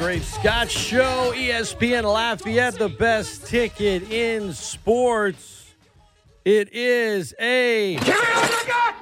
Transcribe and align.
Great 0.00 0.22
Scott 0.22 0.70
Show, 0.70 1.34
ESPN 1.36 2.04
Lafayette, 2.04 2.78
the 2.78 2.88
best 2.88 3.46
ticket 3.46 4.10
in 4.10 4.54
sports. 4.54 5.74
It 6.42 6.72
is 6.72 7.34
a 7.38 7.96
Give 7.96 8.06
me 8.06 8.14
all 8.34 8.46
you 8.46 8.66
got! 8.66 8.94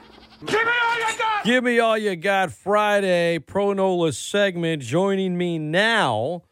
Give 0.44 0.64
me 0.64 0.72
all 0.82 0.98
you 0.98 1.18
got! 1.18 1.44
Give 1.44 1.64
Me 1.64 1.78
All 1.78 1.96
You 1.98 2.16
Got 2.16 2.50
Friday 2.50 3.38
Pro 3.38 3.74
Nola 3.74 4.12
segment. 4.12 4.82
Joining 4.82 5.38
me 5.38 5.56
now, 5.60 6.42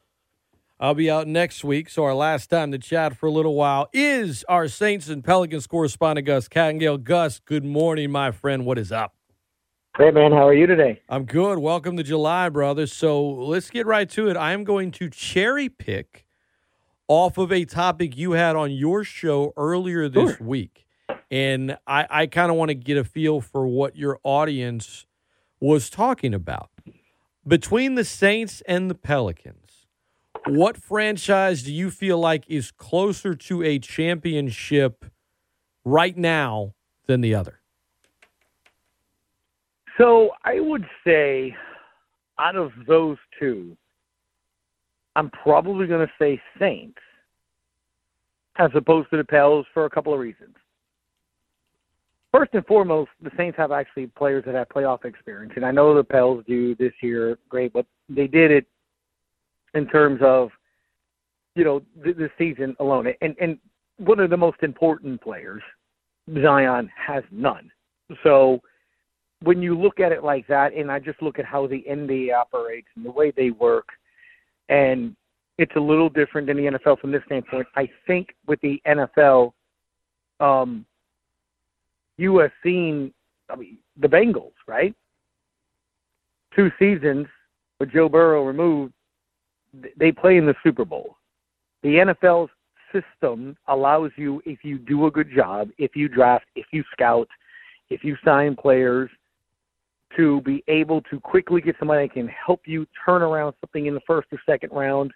I'll 0.79 0.95
be 0.95 1.11
out 1.11 1.27
next 1.27 1.65
week, 1.65 1.91
so 1.91 2.05
our 2.05 2.15
last 2.15 2.49
time 2.49 2.71
to 2.71 2.79
chat 2.79 3.17
for 3.17 3.27
a 3.27 3.33
little 3.33 3.57
while 3.57 3.89
is 3.93 4.45
our 4.49 4.69
Saints 4.69 5.09
and 5.09 5.25
Pelicans 5.25 5.67
correspondent, 5.67 6.25
Gus 6.25 6.47
Kattengell. 6.47 7.03
Gus, 7.03 7.41
good 7.41 7.65
morning, 7.65 8.13
my 8.13 8.31
friend. 8.31 8.65
What 8.65 8.79
is 8.79 8.93
up? 8.93 9.16
Hey, 9.99 10.11
man, 10.11 10.31
how 10.31 10.47
are 10.47 10.53
you 10.53 10.67
today? 10.67 11.01
I'm 11.09 11.25
good. 11.25 11.59
Welcome 11.59 11.97
to 11.97 12.03
July, 12.03 12.51
brother. 12.51 12.87
So 12.87 13.27
let's 13.27 13.71
get 13.71 13.87
right 13.87 14.09
to 14.11 14.29
it. 14.29 14.37
I 14.37 14.53
am 14.53 14.63
going 14.63 14.91
to 14.93 15.09
cherry 15.09 15.71
pick 15.71 16.27
off 17.09 17.39
of 17.39 17.51
a 17.51 17.65
topic 17.65 18.15
you 18.15 18.33
had 18.33 18.57
on 18.57 18.73
your 18.73 19.05
show 19.05 19.55
earlier 19.57 20.07
this 20.09 20.37
Sure. 20.37 20.47
week. 20.47 20.87
And 21.31 21.79
I, 21.87 22.07
I 22.11 22.27
kind 22.27 22.51
of 22.51 22.59
want 22.59 22.69
to 22.69 22.75
get 22.75 22.99
a 22.99 23.05
feel 23.05 23.41
for 23.41 23.67
what 23.67 23.97
your 23.97 24.19
audience 24.23 25.07
was 25.61 25.89
talking 25.89 26.35
about. 26.35 26.69
Between 27.47 27.95
the 27.95 28.05
Saints 28.05 28.63
and 28.69 28.91
the 28.91 28.95
Pelicans, 28.95 29.87
what 30.47 30.77
franchise 30.77 31.63
do 31.63 31.73
you 31.73 31.91
feel 31.91 32.19
like 32.19 32.45
is 32.49 32.71
closer 32.71 33.35
to 33.35 33.63
a 33.63 33.79
championship 33.79 35.07
right 35.87 36.17
now 36.19 36.75
than 37.07 37.23
the 37.23 37.35
other? 37.35 37.56
So 39.99 40.31
I 40.45 40.61
would 40.61 40.85
say, 41.07 41.55
out 42.39 42.57
of 42.57 42.73
those 42.87 43.17
two, 43.39 43.77
I'm 45.15 45.31
probably 45.31 45.87
going 45.87 46.07
to 46.07 46.13
say 46.19 46.41
Saints 46.59 46.99
as 48.59 48.71
opposed 48.75 49.11
to 49.11 49.17
the 49.17 49.25
Pels 49.25 49.67
for 49.73 49.85
a 49.85 49.91
couple 49.91 50.13
of 50.13 50.21
reasons. 50.21 50.55
First 52.33 52.51
and 52.53 52.67
foremost, 52.67 53.11
the 53.23 53.31
Saints 53.37 53.57
have 53.57 53.73
actually 53.73 54.09
players 54.09 54.45
that 54.45 54.55
have 54.55 54.69
playoff 54.69 55.05
experience, 55.05 55.55
and 55.57 55.65
I 55.65 55.71
know 55.71 55.95
the 55.95 56.05
Pels 56.05 56.45
do 56.47 56.75
this 56.75 56.93
year 57.03 57.39
great, 57.49 57.73
but 57.73 57.87
they 58.09 58.27
did 58.27 58.51
it 58.51 58.67
in 59.75 59.87
terms 59.87 60.21
of, 60.23 60.51
you 61.55 61.65
know, 61.65 61.83
the, 62.05 62.13
the 62.13 62.31
season 62.37 62.77
alone. 62.81 63.07
And 63.23 63.35
and 63.41 63.59
one 63.99 64.21
of 64.21 64.29
the 64.29 64.37
most 64.37 64.59
important 64.63 65.23
players, 65.23 65.63
Zion, 66.43 66.91
has 66.95 67.25
none. 67.31 67.71
So 68.23 68.61
when 69.47 69.63
you 69.63 69.79
look 69.79 70.01
at 70.01 70.11
it 70.11 70.25
like 70.25 70.47
that, 70.49 70.75
and 70.75 70.91
I 70.91 70.99
just 70.99 71.23
look 71.23 71.39
at 71.39 71.45
how 71.45 71.69
the 71.69 71.85
NBA 71.89 72.35
operates 72.35 72.89
and 72.97 73.05
the 73.05 73.11
way 73.13 73.31
they 73.31 73.51
work, 73.51 73.87
and 74.69 75.15
it's 75.57 75.77
a 75.77 75.81
little 75.81 76.09
different 76.09 76.49
than 76.49 76.57
the 76.57 76.65
NFL 76.65 76.99
from 76.99 77.13
this 77.13 77.23
standpoint. 77.27 77.67
I 77.77 77.89
think 78.09 78.35
with 78.49 78.61
the 78.61 78.83
NFL, 78.87 79.53
um, 80.41 80.85
you 82.19 82.39
have 82.39 82.51
seen, 82.63 83.15
I 83.49 83.55
mean, 83.55 83.79
the 84.01 84.09
Bengals, 84.09 84.53
right? 84.67 84.95
Two 86.55 86.71
seasons 86.79 87.29
with 87.79 87.93
Joe 87.93 88.09
Burrow 88.09 88.45
removed, 88.45 88.93
they 89.97 90.11
play 90.11 90.39
in 90.39 90.47
the 90.47 90.55
Super 90.65 90.85
Bowl. 90.85 91.17
The 91.85 92.15
NFL's 92.23 92.51
system 92.93 93.57
allows 93.69 94.11
you, 94.17 94.43
if 94.45 94.65
you 94.65 94.79
do 94.79 95.07
a 95.07 95.11
good 95.11 95.29
job, 95.35 95.69
if 95.79 95.95
you 95.95 96.09
draft, 96.09 96.47
if 96.57 96.67
you 96.73 96.83
scout, 96.93 97.29
if 97.91 98.03
you 98.03 98.17
sign 98.25 98.57
players, 98.57 99.11
to 100.17 100.41
be 100.43 100.63
able 100.69 101.03
to 101.03 101.21
quickly 101.21 101.61
get 101.61 101.77
somebody 101.79 102.07
that 102.07 102.15
can 102.15 102.29
help 102.29 102.61
you 102.67 102.87
turn 103.05 103.23
around 103.23 103.55
something 103.61 103.87
in 103.87 103.95
the 103.95 104.01
first 104.07 104.29
or 104.33 104.39
second 104.47 104.71
round, 104.73 105.11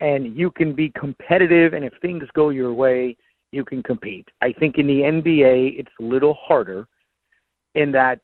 and 0.00 0.36
you 0.36 0.50
can 0.50 0.74
be 0.74 0.90
competitive. 0.98 1.72
And 1.72 1.84
if 1.84 1.92
things 2.02 2.24
go 2.34 2.50
your 2.50 2.72
way, 2.72 3.16
you 3.52 3.64
can 3.64 3.82
compete. 3.82 4.28
I 4.42 4.52
think 4.52 4.78
in 4.78 4.86
the 4.86 5.00
NBA, 5.00 5.78
it's 5.78 5.92
a 6.00 6.02
little 6.02 6.34
harder 6.34 6.86
in 7.74 7.92
that 7.92 8.20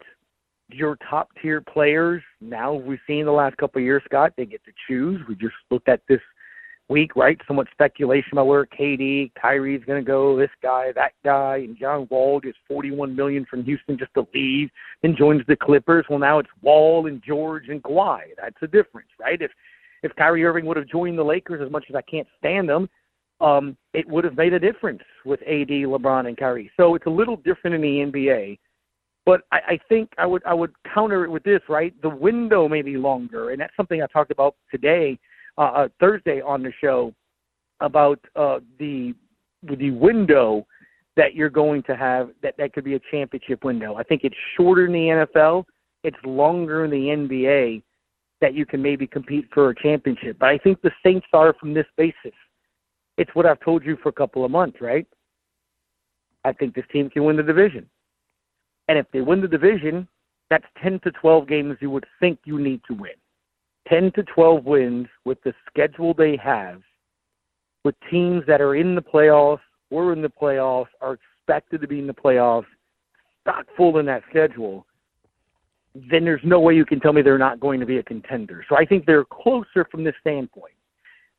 your 0.68 0.96
top 1.08 1.28
tier 1.40 1.60
players 1.60 2.22
now 2.40 2.72
we've 2.72 2.98
seen 3.06 3.24
the 3.24 3.32
last 3.32 3.56
couple 3.56 3.80
of 3.80 3.84
years, 3.84 4.02
Scott, 4.04 4.32
they 4.36 4.46
get 4.46 4.64
to 4.64 4.72
choose. 4.88 5.20
We 5.28 5.34
just 5.34 5.54
looked 5.70 5.88
at 5.88 6.00
this 6.08 6.20
week, 6.90 7.16
right? 7.16 7.38
Somewhat 7.46 7.68
speculation 7.72 8.30
about 8.32 8.48
where 8.48 8.66
KD, 8.66 9.32
Kyrie's 9.40 9.84
going 9.84 10.02
to 10.02 10.06
go, 10.06 10.36
this 10.36 10.50
guy, 10.62 10.92
that 10.94 11.12
guy, 11.24 11.58
and 11.58 11.78
John 11.78 12.06
Wall 12.10 12.40
gets 12.40 12.58
41 12.68 13.14
million 13.14 13.46
from 13.48 13.64
Houston 13.64 13.96
just 13.96 14.12
to 14.14 14.26
leave, 14.34 14.68
then 15.02 15.16
joins 15.16 15.42
the 15.46 15.56
Clippers. 15.56 16.04
Well, 16.10 16.18
now 16.18 16.38
it's 16.38 16.50
Wall 16.60 17.06
and 17.06 17.22
George 17.26 17.68
and 17.68 17.82
Kawhi. 17.82 18.20
That's 18.36 18.56
the 18.60 18.66
difference, 18.66 19.08
right? 19.18 19.40
If 19.40 19.50
if 20.02 20.14
Kyrie 20.16 20.44
Irving 20.44 20.64
would 20.64 20.78
have 20.78 20.88
joined 20.88 21.18
the 21.18 21.22
Lakers, 21.22 21.60
as 21.64 21.70
much 21.70 21.84
as 21.90 21.94
I 21.94 22.00
can't 22.02 22.26
stand 22.38 22.68
them, 22.68 22.88
um, 23.40 23.76
it 23.92 24.08
would 24.08 24.24
have 24.24 24.36
made 24.36 24.54
a 24.54 24.58
difference 24.58 25.02
with 25.26 25.40
AD, 25.42 25.68
LeBron, 25.68 26.26
and 26.26 26.38
Kyrie. 26.38 26.70
So 26.76 26.94
it's 26.94 27.04
a 27.06 27.10
little 27.10 27.36
different 27.36 27.74
in 27.74 27.82
the 27.82 28.10
NBA. 28.10 28.58
But 29.26 29.42
I, 29.52 29.58
I 29.68 29.78
think 29.88 30.10
I 30.18 30.26
would 30.26 30.42
I 30.46 30.54
would 30.54 30.72
counter 30.94 31.24
it 31.24 31.30
with 31.30 31.42
this, 31.42 31.60
right? 31.68 31.94
The 32.02 32.08
window 32.08 32.68
may 32.68 32.82
be 32.82 32.96
longer, 32.96 33.50
and 33.50 33.60
that's 33.60 33.76
something 33.76 34.02
I 34.02 34.06
talked 34.06 34.30
about 34.30 34.56
today, 34.70 35.18
uh, 35.60 35.62
uh, 35.62 35.88
Thursday 36.00 36.40
on 36.40 36.62
the 36.62 36.72
show, 36.80 37.14
about 37.80 38.18
uh, 38.34 38.60
the 38.78 39.14
the 39.78 39.90
window 39.90 40.66
that 41.16 41.34
you're 41.34 41.50
going 41.50 41.82
to 41.82 41.94
have 41.94 42.30
that 42.42 42.54
that 42.56 42.72
could 42.72 42.84
be 42.84 42.94
a 42.94 43.00
championship 43.10 43.62
window. 43.62 43.96
I 43.96 44.02
think 44.02 44.22
it's 44.24 44.36
shorter 44.56 44.86
in 44.86 44.92
the 44.92 45.26
NFL. 45.26 45.64
It's 46.02 46.16
longer 46.24 46.86
in 46.86 46.90
the 46.90 46.96
NBA 46.96 47.82
that 48.40 48.54
you 48.54 48.64
can 48.64 48.80
maybe 48.80 49.06
compete 49.06 49.46
for 49.52 49.68
a 49.68 49.74
championship. 49.74 50.38
But 50.40 50.48
I 50.48 50.56
think 50.56 50.80
the 50.80 50.92
Saints 51.04 51.26
are 51.34 51.54
from 51.60 51.74
this 51.74 51.86
basis. 51.98 52.32
It's 53.18 53.30
what 53.34 53.44
I've 53.44 53.60
told 53.60 53.84
you 53.84 53.98
for 54.02 54.08
a 54.08 54.12
couple 54.12 54.46
of 54.46 54.50
months, 54.50 54.78
right? 54.80 55.06
I 56.42 56.54
think 56.54 56.74
this 56.74 56.86
team 56.90 57.10
can 57.10 57.24
win 57.24 57.36
the 57.36 57.42
division. 57.42 57.86
And 58.88 58.96
if 58.96 59.04
they 59.12 59.20
win 59.20 59.42
the 59.42 59.48
division, 59.48 60.08
that's 60.48 60.64
10 60.82 61.00
to 61.00 61.10
12 61.10 61.46
games 61.46 61.76
you 61.82 61.90
would 61.90 62.06
think 62.18 62.38
you 62.44 62.58
need 62.58 62.80
to 62.88 62.94
win. 62.94 63.12
10 63.90 64.12
to 64.12 64.22
12 64.22 64.64
wins 64.64 65.08
with 65.24 65.42
the 65.42 65.52
schedule 65.68 66.14
they 66.14 66.36
have, 66.36 66.80
with 67.84 67.94
teams 68.10 68.42
that 68.46 68.60
are 68.60 68.76
in 68.76 68.94
the 68.94 69.02
playoffs, 69.02 69.60
were 69.90 70.12
in 70.12 70.22
the 70.22 70.28
playoffs, 70.28 70.86
are 71.00 71.14
expected 71.14 71.80
to 71.80 71.88
be 71.88 71.98
in 71.98 72.06
the 72.06 72.14
playoffs, 72.14 72.66
stock 73.42 73.66
full 73.76 73.98
in 73.98 74.06
that 74.06 74.22
schedule, 74.30 74.86
then 75.94 76.24
there's 76.24 76.40
no 76.44 76.60
way 76.60 76.74
you 76.74 76.84
can 76.84 77.00
tell 77.00 77.12
me 77.12 77.20
they're 77.20 77.38
not 77.38 77.58
going 77.58 77.80
to 77.80 77.86
be 77.86 77.98
a 77.98 78.02
contender. 78.02 78.64
So 78.68 78.76
I 78.76 78.84
think 78.84 79.06
they're 79.06 79.24
closer 79.24 79.84
from 79.90 80.04
this 80.04 80.14
standpoint. 80.20 80.74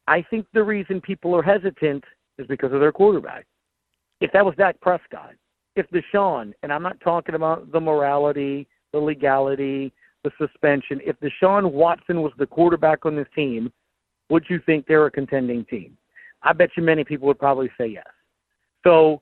I 0.07 0.21
think 0.29 0.45
the 0.53 0.63
reason 0.63 0.99
people 0.99 1.33
are 1.35 1.43
hesitant 1.43 2.03
is 2.37 2.47
because 2.47 2.73
of 2.73 2.81
their 2.81 2.91
quarterback. 2.91 3.45
If 4.19 4.31
that 4.33 4.43
was 4.43 4.55
Dak 4.57 4.79
Prescott, 4.81 5.35
if 5.75 5.85
Deshaun, 5.89 6.53
and 6.63 6.73
I'm 6.73 6.83
not 6.83 6.99
talking 6.99 7.35
about 7.35 7.71
the 7.71 7.79
morality, 7.79 8.67
the 8.91 8.99
legality, 8.99 9.93
the 10.23 10.31
suspension, 10.37 10.99
if 11.03 11.15
Deshaun 11.19 11.71
Watson 11.71 12.21
was 12.21 12.31
the 12.37 12.45
quarterback 12.45 13.05
on 13.05 13.15
this 13.15 13.27
team, 13.35 13.71
would 14.29 14.45
you 14.49 14.59
think 14.65 14.85
they're 14.87 15.05
a 15.05 15.11
contending 15.11 15.65
team? 15.65 15.97
I 16.43 16.53
bet 16.53 16.71
you 16.75 16.83
many 16.83 17.03
people 17.03 17.27
would 17.27 17.39
probably 17.39 17.69
say 17.77 17.87
yes. 17.87 18.07
So, 18.83 19.21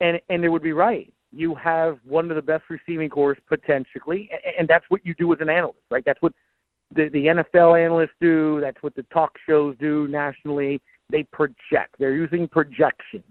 and 0.00 0.20
and 0.28 0.42
they 0.42 0.48
would 0.48 0.62
be 0.62 0.72
right. 0.72 1.12
You 1.32 1.54
have 1.54 1.98
one 2.04 2.30
of 2.30 2.36
the 2.36 2.42
best 2.42 2.64
receiving 2.68 3.08
cores 3.08 3.38
potentially, 3.48 4.28
and, 4.32 4.54
and 4.60 4.68
that's 4.68 4.84
what 4.88 5.04
you 5.04 5.14
do 5.14 5.32
as 5.32 5.38
an 5.40 5.48
analyst, 5.48 5.78
right? 5.90 6.02
That's 6.04 6.20
what 6.22 6.32
the 6.94 7.08
the 7.10 7.26
NFL 7.26 7.82
analysts 7.82 8.16
do. 8.20 8.60
That's 8.60 8.82
what 8.82 8.94
the 8.96 9.04
talk 9.12 9.32
shows 9.48 9.76
do 9.78 10.08
nationally. 10.08 10.80
They 11.10 11.24
project. 11.24 11.96
They're 11.98 12.14
using 12.14 12.48
projections. 12.48 13.24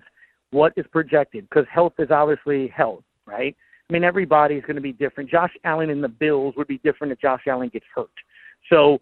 What 0.51 0.73
is 0.77 0.85
projected? 0.91 1.47
Because 1.49 1.65
health 1.71 1.93
is 1.99 2.09
obviously 2.11 2.67
health, 2.69 3.03
right? 3.25 3.55
I 3.89 3.93
mean, 3.93 4.03
everybody's 4.03 4.61
going 4.61 4.75
to 4.75 4.81
be 4.81 4.93
different. 4.93 5.29
Josh 5.29 5.53
Allen 5.63 5.89
and 5.89 6.03
the 6.03 6.09
Bills 6.09 6.53
would 6.57 6.67
be 6.67 6.77
different 6.79 7.11
if 7.11 7.19
Josh 7.19 7.41
Allen 7.47 7.69
gets 7.69 7.85
hurt. 7.93 8.09
So, 8.69 8.99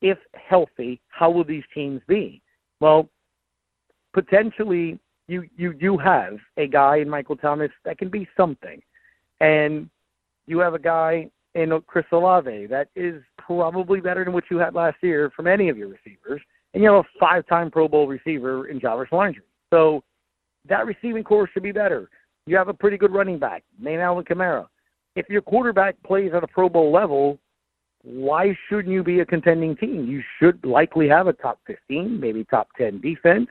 if 0.00 0.18
healthy, 0.34 1.00
how 1.08 1.30
will 1.30 1.44
these 1.44 1.64
teams 1.74 2.00
be? 2.08 2.40
Well, 2.80 3.08
potentially 4.12 4.98
you 5.26 5.48
you 5.56 5.72
do 5.72 5.96
have 5.96 6.38
a 6.56 6.66
guy 6.66 6.96
in 6.96 7.08
Michael 7.08 7.36
Thomas 7.36 7.70
that 7.84 7.98
can 7.98 8.08
be 8.08 8.26
something, 8.36 8.80
and 9.40 9.88
you 10.46 10.58
have 10.58 10.74
a 10.74 10.78
guy 10.78 11.30
in 11.54 11.80
Chris 11.86 12.06
Olave 12.12 12.66
that 12.66 12.88
is 12.96 13.22
probably 13.36 14.00
better 14.00 14.24
than 14.24 14.32
what 14.32 14.44
you 14.50 14.58
had 14.58 14.74
last 14.74 14.96
year 15.02 15.30
from 15.34 15.46
any 15.46 15.68
of 15.68 15.76
your 15.76 15.88
receivers, 15.88 16.40
and 16.72 16.82
you 16.82 16.92
have 16.92 17.04
a 17.04 17.18
five-time 17.18 17.70
Pro 17.70 17.88
Bowl 17.88 18.06
receiver 18.06 18.68
in 18.68 18.80
Jarvis 18.80 19.12
Landry. 19.12 19.42
So 19.70 20.02
that 20.68 20.86
receiving 20.86 21.24
core 21.24 21.48
should 21.52 21.62
be 21.62 21.72
better. 21.72 22.08
You 22.48 22.56
have 22.56 22.68
a 22.68 22.74
pretty 22.74 22.96
good 22.96 23.12
running 23.12 23.38
back, 23.38 23.62
named 23.78 24.00
Alvin 24.00 24.24
Kamara. 24.24 24.66
If 25.16 25.28
your 25.28 25.42
quarterback 25.42 26.02
plays 26.02 26.32
at 26.34 26.42
a 26.42 26.46
Pro 26.46 26.70
Bowl 26.70 26.90
level, 26.90 27.38
why 28.02 28.56
shouldn't 28.68 28.88
you 28.88 29.02
be 29.02 29.20
a 29.20 29.26
contending 29.26 29.76
team? 29.76 30.06
You 30.06 30.22
should 30.38 30.64
likely 30.64 31.08
have 31.08 31.26
a 31.26 31.34
top 31.34 31.58
15, 31.66 32.18
maybe 32.18 32.44
top 32.44 32.68
10 32.78 33.02
defense. 33.02 33.48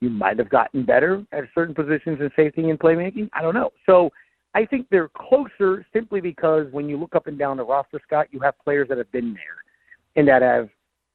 You 0.00 0.10
might 0.10 0.38
have 0.40 0.48
gotten 0.48 0.84
better 0.84 1.24
at 1.30 1.44
certain 1.54 1.72
positions 1.72 2.18
in 2.20 2.30
safety 2.34 2.68
and 2.68 2.80
playmaking. 2.80 3.30
I 3.32 3.42
don't 3.42 3.54
know. 3.54 3.70
So 3.86 4.10
I 4.56 4.66
think 4.66 4.88
they're 4.90 5.10
closer 5.16 5.86
simply 5.92 6.20
because 6.20 6.66
when 6.72 6.88
you 6.88 6.96
look 6.96 7.14
up 7.14 7.28
and 7.28 7.38
down 7.38 7.58
the 7.58 7.64
roster, 7.64 8.00
Scott, 8.04 8.26
you 8.32 8.40
have 8.40 8.54
players 8.64 8.88
that 8.88 8.98
have 8.98 9.12
been 9.12 9.34
there 9.34 9.62
and 10.16 10.26
that 10.26 10.42
have 10.42 10.68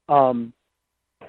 um, 0.08 0.54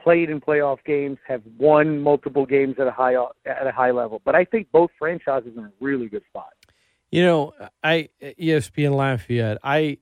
played 0.02 0.30
in 0.30 0.40
playoff 0.40 0.78
games, 0.84 1.18
have 1.26 1.42
won 1.58 2.00
multiple 2.00 2.46
games 2.46 2.76
at 2.78 2.86
a 2.86 2.90
high 2.90 3.14
at 3.46 3.66
a 3.66 3.72
high 3.72 3.90
level. 3.90 4.20
But 4.24 4.34
I 4.34 4.44
think 4.44 4.70
both 4.72 4.90
franchises 4.98 5.56
are 5.56 5.60
in 5.60 5.66
a 5.66 5.72
really 5.80 6.08
good 6.08 6.24
spot. 6.28 6.52
You 7.10 7.22
know, 7.22 7.52
I 7.82 8.08
ESPN 8.22 8.94
Lafayette. 8.94 9.58
I 9.62 9.98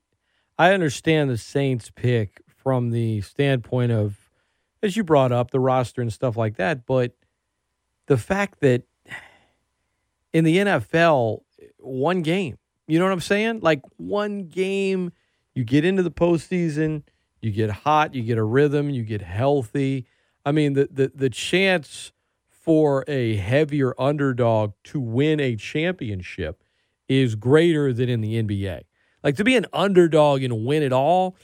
I 0.57 0.73
understand 0.73 1.29
the 1.29 1.37
Saints 1.37 1.91
pick 1.93 2.41
from 2.47 2.89
the 2.91 3.21
standpoint 3.21 3.91
of, 3.91 4.29
as 4.81 4.97
you 4.97 5.03
brought 5.03 5.31
up, 5.31 5.51
the 5.51 5.59
roster 5.59 6.01
and 6.01 6.11
stuff 6.11 6.35
like 6.35 6.57
that. 6.57 6.85
But 6.85 7.13
the 8.07 8.17
fact 8.17 8.59
that 8.61 8.83
in 10.33 10.43
the 10.43 10.57
NFL, 10.57 11.41
one 11.77 12.23
game, 12.23 12.57
you 12.87 12.99
know 12.99 13.05
what 13.05 13.13
I'm 13.13 13.21
saying? 13.21 13.59
Like 13.61 13.81
one 13.97 14.47
game, 14.47 15.11
you 15.53 15.63
get 15.63 15.85
into 15.85 16.03
the 16.03 16.11
postseason, 16.11 17.03
you 17.41 17.51
get 17.51 17.69
hot, 17.69 18.13
you 18.15 18.23
get 18.23 18.37
a 18.37 18.43
rhythm, 18.43 18.89
you 18.89 19.03
get 19.03 19.21
healthy. 19.21 20.05
I 20.45 20.51
mean, 20.51 20.73
the 20.73 20.87
the 20.91 21.11
the 21.13 21.29
chance 21.29 22.11
for 22.49 23.05
a 23.07 23.35
heavier 23.37 23.93
underdog 23.99 24.73
to 24.83 24.99
win 24.99 25.39
a 25.39 25.55
championship 25.55 26.63
is 27.07 27.35
greater 27.35 27.93
than 27.93 28.09
in 28.09 28.21
the 28.21 28.41
NBA. 28.41 28.81
Like 29.23 29.35
to 29.37 29.43
be 29.43 29.55
an 29.55 29.65
underdog 29.71 30.43
and 30.43 30.65
win 30.65 30.83
it 30.83 30.91
all, 30.91 31.37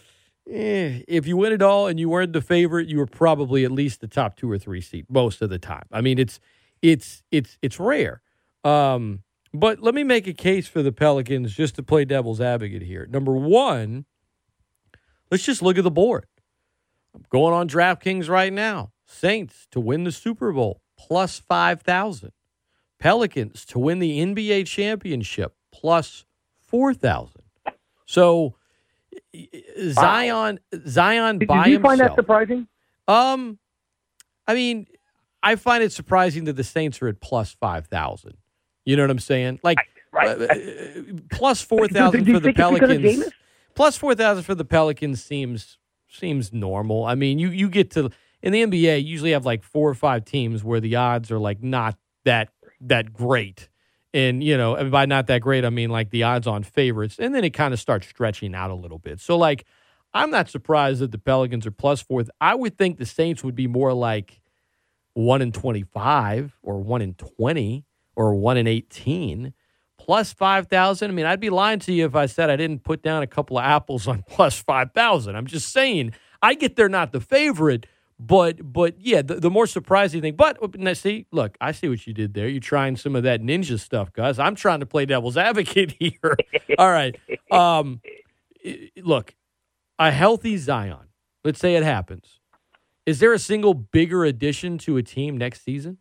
eh, 0.49 1.01
if 1.07 1.25
you 1.25 1.37
win 1.37 1.53
it 1.53 1.61
all 1.61 1.87
and 1.87 1.99
you 1.99 2.09
weren't 2.09 2.33
the 2.33 2.41
favorite, 2.41 2.87
you 2.87 2.97
were 2.97 3.07
probably 3.07 3.63
at 3.63 3.71
least 3.71 4.01
the 4.01 4.07
top 4.07 4.35
two 4.35 4.51
or 4.51 4.57
three 4.57 4.81
seed 4.81 5.05
most 5.09 5.41
of 5.41 5.49
the 5.49 5.59
time. 5.59 5.85
I 5.91 6.01
mean, 6.01 6.19
it's 6.19 6.39
it's 6.81 7.23
it's 7.31 7.57
it's 7.61 7.79
rare. 7.79 8.21
Um, 8.63 9.23
but 9.53 9.81
let 9.81 9.93
me 9.93 10.03
make 10.03 10.27
a 10.27 10.33
case 10.33 10.67
for 10.67 10.81
the 10.81 10.91
Pelicans 10.91 11.53
just 11.53 11.75
to 11.75 11.83
play 11.83 12.05
devil's 12.05 12.41
advocate 12.41 12.81
here. 12.81 13.05
Number 13.05 13.33
one, 13.33 14.05
let's 15.33 15.43
just 15.43 15.63
look 15.63 15.79
at 15.79 15.83
the 15.83 15.89
board. 15.89 16.27
I'm 17.15 17.25
going 17.31 17.55
on 17.55 17.67
DraftKings 17.67 18.29
right 18.29 18.53
now. 18.53 18.91
Saints 19.07 19.65
to 19.71 19.79
win 19.79 20.03
the 20.03 20.11
Super 20.11 20.51
Bowl 20.53 20.83
plus 20.95 21.39
5,000. 21.39 22.31
Pelicans 22.99 23.65
to 23.65 23.79
win 23.79 23.97
the 23.97 24.19
NBA 24.19 24.67
championship 24.67 25.55
plus 25.73 26.25
4,000. 26.67 27.41
So 28.05 28.53
Zion 29.89 30.59
Zion 30.87 31.39
Did, 31.39 31.47
by 31.47 31.63
did 31.63 31.71
you 31.71 31.73
himself. 31.79 31.89
find 31.89 31.99
that 32.01 32.15
surprising? 32.15 32.67
Um 33.07 33.57
I 34.47 34.53
mean, 34.53 34.85
I 35.41 35.55
find 35.55 35.83
it 35.83 35.91
surprising 35.91 36.43
that 36.43 36.53
the 36.57 36.63
Saints 36.63 37.01
are 37.01 37.07
at 37.07 37.21
plus 37.21 37.53
5,000. 37.59 38.37
You 38.85 38.97
know 38.97 39.03
what 39.03 39.09
I'm 39.09 39.17
saying? 39.19 39.61
Like 39.63 39.79
Right. 40.11 40.27
uh, 40.27 40.43
uh, 40.43 40.57
plus 41.31 41.63
4,000 41.63 42.25
for 42.31 42.39
the 42.39 42.53
think 42.53 42.59
it's 42.59 42.71
because 42.71 42.73
of 42.83 42.87
Pelicans. 43.01 43.33
Plus 43.75 43.97
4,000 43.97 44.43
for 44.43 44.55
the 44.55 44.65
Pelicans 44.65 45.23
seems 45.23 45.77
seems 46.07 46.53
normal. 46.53 47.05
I 47.05 47.15
mean, 47.15 47.39
you 47.39 47.49
you 47.49 47.69
get 47.69 47.91
to 47.91 48.11
in 48.41 48.51
the 48.51 48.61
NBA, 48.63 49.01
you 49.01 49.07
usually 49.09 49.31
have 49.31 49.45
like 49.45 49.63
four 49.63 49.89
or 49.89 49.95
five 49.95 50.25
teams 50.25 50.63
where 50.63 50.79
the 50.79 50.95
odds 50.95 51.31
are 51.31 51.39
like 51.39 51.63
not 51.63 51.97
that 52.25 52.49
that 52.81 53.13
great. 53.13 53.69
And, 54.13 54.43
you 54.43 54.57
know, 54.57 54.75
and 54.75 54.91
by 54.91 55.05
not 55.07 55.25
that 55.27 55.41
great, 55.41 55.65
I 55.65 55.69
mean 55.69 55.89
like 55.89 56.11
the 56.11 56.23
odds 56.23 56.45
on 56.45 56.61
favorites. 56.63 57.17
And 57.17 57.33
then 57.33 57.43
it 57.43 57.51
kind 57.51 57.73
of 57.73 57.79
starts 57.79 58.07
stretching 58.07 58.53
out 58.53 58.69
a 58.69 58.75
little 58.75 58.99
bit. 58.99 59.19
So, 59.19 59.37
like, 59.37 59.65
I'm 60.13 60.29
not 60.29 60.49
surprised 60.49 60.99
that 60.99 61.11
the 61.11 61.17
Pelicans 61.17 61.65
are 61.65 61.71
plus 61.71 62.01
fourth. 62.01 62.29
I 62.39 62.53
would 62.53 62.77
think 62.77 62.97
the 62.97 63.05
Saints 63.05 63.43
would 63.43 63.55
be 63.55 63.65
more 63.65 63.93
like 63.93 64.41
one 65.13 65.41
in 65.41 65.51
25 65.51 66.57
or 66.61 66.79
one 66.81 67.01
in 67.01 67.15
20 67.15 67.85
or 68.15 68.35
one 68.35 68.57
in 68.57 68.67
18 68.67 69.53
plus 70.03 70.33
5,000. 70.33 71.09
I 71.09 71.13
mean, 71.13 71.25
I'd 71.25 71.39
be 71.39 71.49
lying 71.49 71.79
to 71.79 71.93
you 71.93 72.05
if 72.05 72.13
I 72.13 72.25
said 72.25 72.49
I 72.49 72.57
didn't 72.57 72.83
put 72.83 73.01
down 73.01 73.23
a 73.23 73.27
couple 73.27 73.57
of 73.57 73.63
apples 73.63 74.05
on 74.05 74.21
plus 74.27 74.59
5,000. 74.59 75.35
I'm 75.35 75.47
just 75.47 75.71
saying, 75.71 76.13
I 76.41 76.55
get 76.55 76.75
they're 76.75 76.89
not 76.89 77.13
the 77.13 77.21
favorite, 77.21 77.85
but 78.19 78.73
but 78.73 78.99
yeah, 78.99 79.21
the, 79.21 79.35
the 79.35 79.49
more 79.49 79.65
surprising 79.65 80.21
thing. 80.21 80.35
But 80.35 80.57
see, 80.97 81.25
look, 81.31 81.57
I 81.61 81.71
see 81.71 81.87
what 81.87 82.05
you 82.05 82.13
did 82.13 82.33
there. 82.33 82.49
You're 82.49 82.59
trying 82.59 82.97
some 82.97 83.15
of 83.15 83.23
that 83.23 83.41
ninja 83.41 83.79
stuff, 83.79 84.11
guys. 84.11 84.39
I'm 84.39 84.55
trying 84.55 84.81
to 84.81 84.85
play 84.85 85.05
devil's 85.05 85.37
advocate 85.37 85.91
here. 85.99 86.35
All 86.77 86.91
right. 86.91 87.15
Um, 87.49 88.01
look, 89.01 89.33
a 89.97 90.11
healthy 90.11 90.57
Zion. 90.57 91.07
Let's 91.45 91.59
say 91.59 91.75
it 91.75 91.83
happens. 91.83 92.41
Is 93.05 93.19
there 93.19 93.31
a 93.31 93.39
single 93.39 93.73
bigger 93.73 94.25
addition 94.25 94.77
to 94.79 94.97
a 94.97 95.03
team 95.03 95.37
next 95.37 95.63
season? 95.63 95.97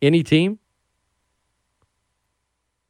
Any 0.00 0.22
team? 0.22 0.60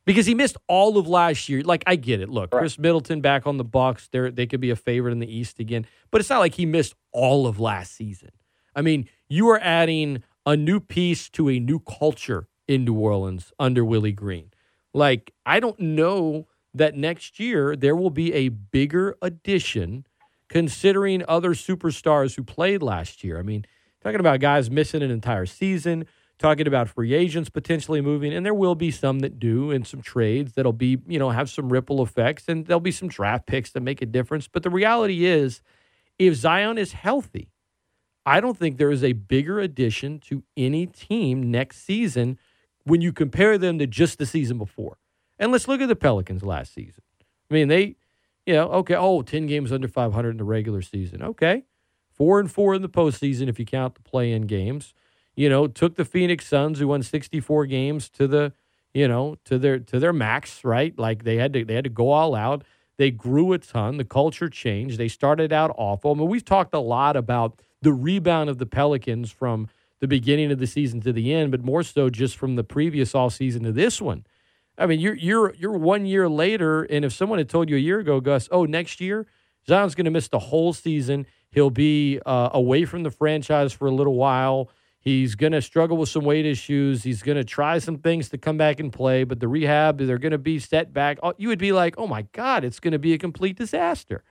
Because 0.06 0.25
he 0.25 0.35
missed 0.35 0.56
all 0.69 0.97
of 0.97 1.06
last 1.06 1.49
year. 1.49 1.62
Like 1.62 1.85
I 1.87 1.97
get 1.97 2.20
it. 2.20 2.29
Look, 2.31 2.55
Right. 2.55 2.61
Khris 2.61 2.79
Middleton 2.79 3.20
back 3.20 3.47
on 3.47 3.58
the 3.58 3.64
Bucks. 3.64 4.08
They 4.08 4.31
they 4.31 4.47
could 4.47 4.61
be 4.61 4.70
a 4.70 4.76
favorite 4.76 5.12
in 5.12 5.19
the 5.19 5.31
East 5.31 5.58
again, 5.58 5.87
but 6.11 6.20
it's 6.20 6.31
not 6.31 6.38
like 6.38 6.55
he 6.55 6.64
missed 6.64 6.94
all 7.12 7.47
of 7.47 7.61
last 7.61 7.93
season. 7.94 8.31
I 8.75 8.82
mean, 8.82 9.08
you 9.29 9.49
are 9.50 9.58
adding 9.61 10.23
a 10.47 10.56
new 10.56 10.81
piece 10.81 11.29
to 11.31 11.50
a 11.50 11.58
new 11.58 11.81
culture 11.81 12.47
in 12.69 12.85
New 12.85 12.94
Orleans 12.94 13.53
under 13.58 13.85
Willie 13.85 14.12
Green. 14.12 14.53
Like 14.94 15.32
I 15.44 15.61
don't 15.61 15.79
know 15.81 16.47
that 16.73 16.94
next 16.94 17.41
year 17.41 17.75
there 17.75 17.97
will 17.97 18.11
be 18.11 18.32
a 18.32 18.49
bigger 18.49 19.17
addition 19.20 20.06
considering 20.49 21.25
other 21.26 21.50
superstars 21.50 22.37
who 22.37 22.44
played 22.44 22.82
last 22.82 23.25
year. 23.25 23.38
I 23.38 23.43
mean, 23.43 23.64
talking 24.03 24.20
about 24.20 24.41
guys 24.41 24.70
missing 24.70 25.03
an 25.03 25.11
entire 25.11 25.47
season, 25.47 26.06
talking 26.38 26.67
about 26.67 26.88
free 26.88 27.15
agents 27.15 27.49
potentially 27.49 28.00
moving, 28.00 28.33
and 28.33 28.44
there 28.44 28.55
will 28.55 28.75
be 28.75 28.91
some 28.91 29.21
that 29.21 29.38
do 29.38 29.71
and 29.71 29.87
some 29.87 30.03
trades 30.03 30.53
that'll 30.53 30.73
be, 30.73 30.99
you 31.06 31.19
know, 31.19 31.31
have 31.31 31.49
some 31.49 31.71
ripple 31.71 32.03
effects 32.03 32.44
and 32.49 32.67
there'll 32.67 32.81
be 32.81 32.93
some 32.93 33.09
draft 33.09 33.47
picks 33.47 33.71
that 33.73 33.81
make 33.81 34.03
a 34.03 34.06
difference. 34.06 34.49
But 34.49 34.62
the 34.62 34.71
reality 34.71 35.25
is, 35.25 35.62
if 36.19 36.35
Zion 36.35 36.79
is 36.79 36.93
healthy, 36.93 37.50
I 38.25 38.41
don't 38.41 38.59
think 38.59 38.77
there 38.77 38.91
is 38.91 39.05
a 39.05 39.12
bigger 39.12 39.61
addition 39.61 40.19
to 40.21 40.43
any 40.56 40.87
team 40.87 41.50
next 41.50 41.85
season 41.85 42.39
when 42.85 43.00
you 43.00 43.12
compare 43.12 43.56
them 43.56 43.79
to 43.79 43.87
just 43.87 44.19
the 44.19 44.27
season 44.27 44.59
before. 44.59 44.99
And 45.39 45.53
let's 45.53 45.69
look 45.69 45.81
at 45.81 45.89
the 45.89 45.97
Pelicans 45.97 46.43
last 46.43 46.75
season. 46.75 47.03
I 47.51 47.55
mean, 47.55 47.69
they, 47.69 47.96
you 48.44 48.55
know, 48.55 48.69
okay, 48.69 48.94
oh, 48.94 49.22
10 49.22 49.46
games 49.46 49.72
under 49.72 49.89
500 49.89 50.31
in 50.31 50.37
the 50.39 50.44
regular 50.44 50.82
season. 50.82 51.22
Okay. 51.22 51.65
Four 52.10 52.41
and 52.41 52.51
four 52.51 52.75
in 52.75 52.82
the 52.82 52.89
postseason 52.89 53.49
if 53.49 53.58
you 53.58 53.67
count 53.67 53.94
the 53.94 54.03
play 54.03 54.32
in 54.32 54.43
games. 54.43 54.94
You 55.36 55.48
know, 55.48 55.66
took 55.66 55.96
the 55.96 56.05
Phoenix 56.05 56.46
Suns 56.46 56.78
who 56.78 56.88
won 56.88 57.02
64 57.02 57.66
games 57.66 58.08
to 58.10 58.26
the, 58.26 58.52
you 58.94 59.06
know, 59.06 59.36
to 59.44 59.58
their 59.58 59.78
to 59.78 59.98
their 59.98 60.12
max, 60.12 60.64
right? 60.64 60.98
Like 60.98 61.24
they 61.24 61.36
had 61.36 61.52
to 61.52 61.64
they 61.64 61.74
had 61.74 61.84
to 61.84 61.90
go 61.90 62.10
all 62.10 62.34
out. 62.34 62.64
They 62.96 63.10
grew 63.10 63.52
a 63.52 63.58
ton. 63.58 63.98
The 63.98 64.05
culture 64.05 64.48
changed. 64.48 64.98
They 64.98 65.08
started 65.08 65.52
out 65.52 65.74
awful. 65.76 66.12
I 66.12 66.14
mean, 66.14 66.28
we've 66.28 66.44
talked 66.44 66.74
a 66.74 66.81
lot 66.81 67.16
about 67.16 67.60
the 67.82 67.93
rebound 67.93 68.48
of 68.48 68.56
the 68.56 68.64
Pelicans 68.64 69.31
from 69.31 69.69
the 70.00 70.08
beginning 70.08 70.50
of 70.50 70.58
the 70.58 70.66
season 70.66 71.00
to 71.02 71.12
the 71.12 71.32
end, 71.32 71.50
but 71.50 71.62
more 71.62 71.82
so 71.82 72.08
just 72.08 72.36
from 72.36 72.56
the 72.56 72.64
previous 72.64 73.14
all 73.14 73.31
season 73.31 73.62
to 73.64 73.72
this 73.72 74.00
one. 74.00 74.24
I 74.78 74.86
mean, 74.86 75.00
you're 75.00 75.14
you're 75.14 75.55
you're 75.55 75.76
one 75.76 76.06
year 76.06 76.28
later, 76.28 76.84
and 76.84 77.05
if 77.05 77.12
someone 77.12 77.38
had 77.38 77.48
told 77.48 77.69
you 77.69 77.76
a 77.76 77.81
year 77.81 77.98
ago, 77.98 78.20
Gus, 78.20 78.48
oh, 78.50 78.64
next 78.64 79.00
year 79.00 79.26
Zion's 79.69 79.94
going 79.94 80.05
to 80.05 80.10
miss 80.10 80.28
the 80.28 80.38
whole 80.38 80.72
season. 80.72 81.26
He'll 81.50 81.70
be 81.70 82.20
uh, 82.24 82.50
away 82.52 82.84
from 82.84 83.02
the 83.02 83.10
franchise 83.10 83.72
for 83.72 83.86
a 83.86 83.90
little 83.90 84.14
while. 84.14 84.70
He's 85.06 85.36
going 85.36 85.53
to 85.53 85.63
struggle 85.63 85.96
with 85.96 86.08
some 86.08 86.25
weight 86.25 86.44
issues. 86.44 87.05
He's 87.05 87.22
going 87.22 87.36
to 87.36 87.44
try 87.44 87.79
some 87.79 87.98
things 87.98 88.29
to 88.31 88.39
come 88.39 88.56
back 88.56 88.81
and 88.81 88.93
play, 88.93 89.22
but 89.22 89.39
the 89.39 89.46
rehab, 89.46 89.98
they're 89.98 90.19
going 90.19 90.32
to 90.32 90.36
be 90.36 90.58
set 90.58 90.93
back. 90.93 91.20
Oh, 91.22 91.32
You 91.39 91.46
would 91.46 91.60
be 91.60 91.70
like, 91.70 91.94
oh 91.96 92.08
my 92.08 92.22
God, 92.32 92.65
it's 92.65 92.81
going 92.81 92.91
to 92.91 92.98
be 92.98 93.13
a 93.13 93.19
complete 93.19 93.56
disaster. 93.56 94.25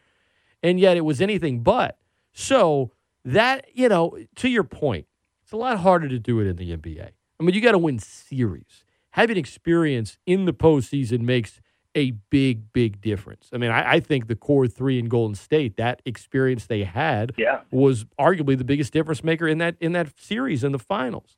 And 0.62 0.77
yet 0.77 0.98
it 0.98 1.05
was 1.05 1.22
anything 1.22 1.62
but. 1.62 1.98
So 2.34 2.91
that, 3.24 3.67
you 3.74 3.88
know, 3.88 4.17
to 4.36 4.50
your 4.50 4.65
point, 4.65 5.08
it's 5.44 5.53
a 5.53 5.58
lot 5.58 5.79
harder 5.79 6.10
to 6.10 6.20
do 6.20 6.41
it 6.41 6.46
in 6.46 6.58
the 6.58 6.75
NBA. 6.75 7.10
I 7.39 7.44
mean, 7.44 7.55
you 7.55 7.62
got 7.62 7.72
to 7.72 7.77
win 7.77 7.98
series. 7.98 8.84
Having 9.12 9.38
experience 9.38 10.17
in 10.25 10.44
the 10.44 10.51
postseason 10.51 11.22
makes 11.22 11.62
a 11.96 12.12
big, 12.30 12.72
big 12.74 13.02
difference. 13.02 13.50
I 13.54 13.58
mean, 13.58 13.72
I, 13.72 13.94
I 13.94 14.00
think 14.00 14.28
the 14.28 14.36
core 14.36 14.68
three 14.68 15.00
in 15.00 15.06
Golden 15.08 15.36
State, 15.36 15.78
that 15.78 16.02
experience 16.06 16.68
they 16.68 16.84
had, 16.84 17.32
Yeah. 17.38 17.62
was 17.72 18.06
arguably 18.20 18.58
the 18.58 18.64
biggest 18.66 18.94
difference 18.94 19.24
maker 19.24 19.48
in 19.48 19.58
that 19.60 19.75
in 19.80 19.94
that 19.94 20.10
series 20.20 20.64
in 20.64 20.72
the 20.72 20.80
finals. 20.80 21.38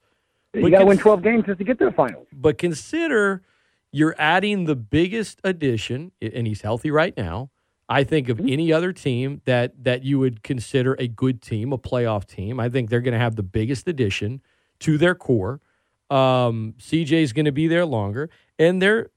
You 0.53 0.61
But 0.63 0.71
got 0.71 0.79
to 0.79 0.85
win 0.85 0.97
12 0.97 1.21
games 1.21 1.45
just 1.45 1.59
to 1.59 1.63
get 1.63 1.77
to 1.79 1.85
the 1.85 1.91
finals. 1.91 2.27
But 2.33 2.57
consider 2.57 3.43
you're 3.91 4.15
adding 4.17 4.65
the 4.65 4.75
biggest 4.75 5.39
addition, 5.43 6.11
and 6.21 6.47
he's 6.47 6.61
healthy 6.61 6.91
right 6.91 7.15
now. 7.15 7.51
I 7.89 8.03
think 8.03 8.27
of 8.27 8.39
any 8.41 8.73
other 8.73 8.91
team 8.91 9.41
that 9.45 9.83
that 9.83 10.03
you 10.03 10.19
would 10.19 10.43
consider 10.43 10.95
a 10.99 11.07
good 11.07 11.41
team, 11.41 11.71
a 11.71 11.77
playoff 11.77 12.25
team. 12.25 12.59
I 12.59 12.67
think 12.69 12.89
they're 12.89 13.01
going 13.01 13.13
to 13.13 13.19
have 13.19 13.35
the 13.37 13.43
biggest 13.43 13.87
addition 13.87 14.41
to 14.79 14.97
their 14.97 15.15
core. 15.15 15.61
Um, 16.09 16.73
CJ's 16.79 17.33
going 17.33 17.45
to 17.45 17.51
be 17.51 17.67
there 17.67 17.85
longer, 17.85 18.29
and 18.57 18.81
they're 18.81 19.09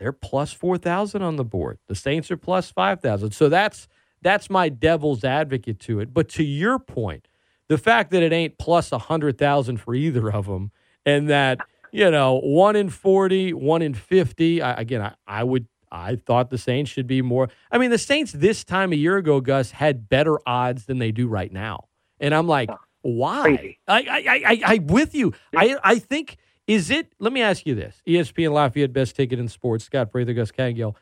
they're 0.00 0.12
plus 0.12 0.50
four 0.52 0.78
thousand 0.78 1.22
on 1.22 1.36
the 1.36 1.44
board. 1.44 1.78
The 1.86 1.94
Saints 1.94 2.30
are 2.30 2.36
plus 2.38 2.70
five 2.70 3.00
thousand. 3.00 3.32
So 3.32 3.50
that's 3.50 3.86
that's 4.22 4.48
my 4.50 4.70
devil's 4.70 5.24
advocate 5.24 5.78
to 5.80 6.00
it. 6.00 6.12
But 6.12 6.28
to 6.30 6.42
your 6.42 6.78
point, 6.78 7.28
the 7.68 7.78
fact 7.78 8.10
that 8.12 8.22
it 8.22 8.32
ain't 8.32 8.58
plus 8.58 8.92
a 8.92 8.98
hundred 8.98 9.36
thousand 9.38 9.76
for 9.76 9.94
either 9.94 10.32
of 10.32 10.46
them, 10.46 10.72
and 11.04 11.28
that 11.28 11.60
you 11.92 12.10
know 12.10 12.40
one 12.40 12.76
in 12.76 12.88
40, 12.88 13.52
one 13.52 13.82
in 13.82 13.92
fifty. 13.92 14.62
I, 14.62 14.72
again, 14.72 15.02
I, 15.02 15.14
I 15.28 15.44
would. 15.44 15.66
I 15.92 16.16
thought 16.16 16.50
the 16.50 16.58
Saints 16.58 16.90
should 16.90 17.06
be 17.08 17.20
more. 17.20 17.48
I 17.70 17.76
mean, 17.76 17.90
the 17.90 17.98
Saints 17.98 18.32
this 18.32 18.64
time 18.64 18.92
a 18.92 18.96
year 18.96 19.16
ago, 19.18 19.40
Gus, 19.40 19.72
had 19.72 20.08
better 20.08 20.38
odds 20.48 20.86
than 20.86 20.98
they 20.98 21.10
do 21.12 21.26
right 21.26 21.52
now. 21.52 21.88
And 22.20 22.32
I'm 22.34 22.46
like, 22.46 22.70
Why? 23.02 23.76
I, 23.88 23.94
I, 23.94 24.02
I, 24.08 24.42
I, 24.46 24.62
I 24.64 24.78
with 24.78 25.14
you. 25.14 25.34
I, 25.54 25.76
I 25.82 25.98
think 25.98 26.36
is 26.70 26.88
it. 26.88 27.12
Let 27.18 27.32
me 27.32 27.42
ask 27.42 27.66
you 27.66 27.74
this: 27.74 28.00
ESPN 28.06 28.52
Lafayette, 28.52 28.92
best 28.92 29.16
ticket 29.16 29.40
in 29.40 29.48
sports. 29.48 29.84
Scott 29.84 30.12
Prather, 30.12 30.32
Gus 30.32 30.52
Kattengell. 30.52 30.94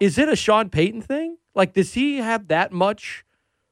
Is 0.00 0.16
it 0.16 0.30
a 0.30 0.36
Sean 0.36 0.70
Payton 0.70 1.02
thing? 1.02 1.36
Like, 1.54 1.74
does 1.74 1.92
he 1.92 2.16
have 2.16 2.48
that 2.48 2.72
much 2.72 3.26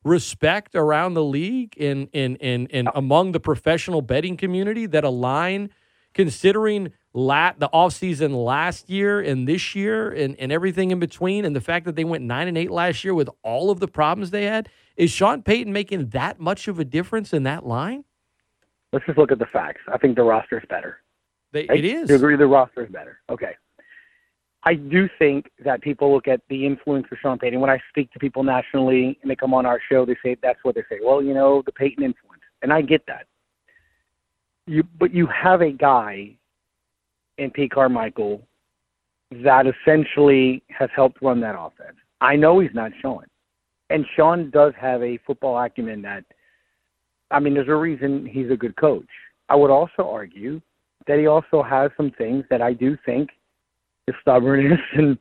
respect 0.05 0.75
around 0.75 1.15
the 1.15 1.25
league 1.25 1.75
and 1.81 2.11
and 2.13 2.37
and 2.43 2.69
and 2.71 2.91
among 2.95 3.33
the 3.33 3.41
professional 3.41 4.03
betting 4.03 4.37
community 4.37 4.85
that 4.85 5.05
a 5.05 5.09
line, 5.09 5.71
considering 6.13 6.93
lat 7.15 7.59
the 7.59 7.69
offseason 7.71 8.45
last 8.45 8.91
year 8.91 9.19
and 9.19 9.49
this 9.49 9.75
year 9.75 10.11
and, 10.11 10.37
and 10.39 10.53
everything 10.53 10.91
in 10.91 10.99
between, 10.99 11.47
and 11.47 11.57
the 11.57 11.63
fact 11.63 11.87
that 11.87 11.97
they 11.97 12.05
went 12.05 12.23
nine 12.23 12.47
and 12.47 12.59
eight 12.59 12.71
last 12.71 13.03
year 13.05 13.15
with 13.15 13.31
all 13.43 13.71
of 13.71 13.81
the 13.81 13.89
problems 13.89 14.31
they 14.31 14.45
had, 14.45 14.69
is 14.99 15.11
Sean 15.11 15.43
Payton 15.43 15.73
making 15.73 16.11
that 16.11 16.39
much 16.39 16.69
of 16.69 16.79
a 16.79 16.85
difference 16.85 17.33
in 17.33 17.45
that 17.45 17.67
line? 17.67 18.05
Let's 18.93 19.07
just 19.07 19.17
look 19.17 19.33
at 19.33 19.39
the 19.39 19.47
facts. 19.47 19.81
I 19.91 19.97
think 19.97 20.17
the 20.17 20.23
roster 20.23 20.59
is 20.59 20.65
better. 20.69 20.99
They, 21.53 21.67
Right? 21.69 21.79
it 21.79 21.85
is. 21.85 22.11
You 22.11 22.17
agree 22.17 22.37
the 22.37 22.47
roster 22.47 22.85
is 22.85 22.91
better. 22.91 23.21
Okay. 23.31 23.55
I 24.65 24.75
do 24.75 25.09
think 25.19 25.51
that 25.65 25.81
people 25.81 26.13
look 26.13 26.29
at 26.29 26.41
the 26.49 26.67
influence 26.67 27.07
of 27.11 27.19
Sean 27.23 27.39
Payton. 27.39 27.61
When 27.61 27.71
I 27.71 27.79
speak 27.89 28.13
to 28.13 28.19
people 28.19 28.43
nationally 28.43 29.19
and 29.23 29.31
they 29.31 29.37
come 29.37 29.55
on 29.55 29.65
our 29.65 29.81
show, 29.91 30.05
they 30.05 30.17
say 30.23 30.37
that's 30.43 30.59
what 30.63 30.75
they 30.75 30.83
say. 30.91 30.99
Well, 31.03 31.23
you 31.23 31.33
know, 31.33 31.63
the 31.65 31.73
Payton 31.73 32.05
influence. 32.05 32.43
And 32.63 32.73
I 32.73 32.83
get 32.83 33.07
that. 33.07 33.27
You 34.67 34.83
but 34.99 35.15
you 35.15 35.27
have 35.27 35.63
a 35.63 35.71
guy 35.71 36.37
in 37.39 37.51
Pete 37.51 37.71
Carmichael 37.71 38.43
that 39.31 39.67
essentially 39.67 40.63
has 40.69 40.91
helped 40.95 41.23
run 41.23 41.41
that 41.41 41.59
offense. 41.59 41.97
I 42.21 42.37
know 42.37 42.59
he's 42.59 42.75
not 42.75 42.93
Sean. 43.01 43.25
And 43.91 44.05
Sean 44.17 44.51
does 44.51 44.75
have 44.79 45.03
a 45.03 45.19
football 45.27 45.57
acumen 45.57 46.03
that 46.03 46.25
I 47.31 47.41
mean, 47.41 47.55
there's 47.55 47.69
a 47.69 47.75
reason 47.75 48.27
he's 48.27 48.51
a 48.51 48.57
good 48.57 48.77
coach. 48.77 49.09
I 49.49 49.57
would 49.57 49.71
also 49.71 50.09
argue 50.09 50.61
that 51.07 51.19
he 51.19 51.27
also 51.27 51.63
has 51.63 51.91
some 51.97 52.11
things 52.19 52.45
that 52.51 52.61
I 52.61 52.73
do 52.73 52.97
think 53.07 53.31
is 54.07 54.15
stubbornness 54.21 54.81
and 54.95 55.19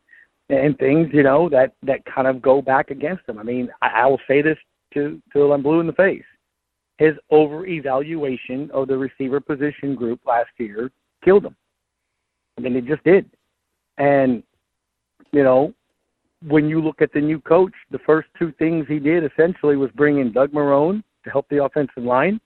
and 0.49 0.77
things, 0.77 1.09
you 1.11 1.23
know, 1.23 1.49
that 1.49 1.73
that 1.83 2.05
kind 2.05 2.27
of 2.27 2.41
go 2.41 2.61
back 2.61 2.89
against 2.89 3.27
him. 3.27 3.37
I 3.37 3.43
mean, 3.43 3.69
I, 3.81 3.87
I 3.87 4.05
will 4.05 4.21
say 4.27 4.41
this 4.41 4.57
to 4.93 5.21
till 5.33 5.51
I'm 5.51 5.63
blue 5.63 5.79
in 5.79 5.87
the 5.87 5.93
face. 5.93 6.23
His 6.97 7.13
over 7.29 7.65
evaluation 7.67 8.71
of 8.73 8.87
the 8.87 8.97
receiver 8.97 9.39
position 9.39 9.93
group 9.93 10.21
last 10.25 10.49
year 10.57 10.91
killed 11.23 11.45
him. 11.45 11.55
I 12.57 12.61
mean, 12.61 12.75
it 12.75 12.85
just 12.85 13.03
did. 13.03 13.29
And 13.97 14.41
you 15.31 15.43
know, 15.43 15.73
when 16.47 16.69
you 16.69 16.81
look 16.81 17.01
at 17.01 17.11
the 17.13 17.21
new 17.21 17.41
coach, 17.41 17.73
the 17.91 17.99
first 17.99 18.29
two 18.39 18.53
things 18.57 18.85
he 18.87 18.99
did 18.99 19.23
essentially 19.23 19.75
was 19.75 19.91
bring 19.95 20.19
in 20.19 20.31
Doug 20.31 20.51
Marrone 20.53 21.03
to 21.23 21.29
help 21.29 21.47
the 21.49 21.63
offensive 21.63 22.03
line, 22.03 22.39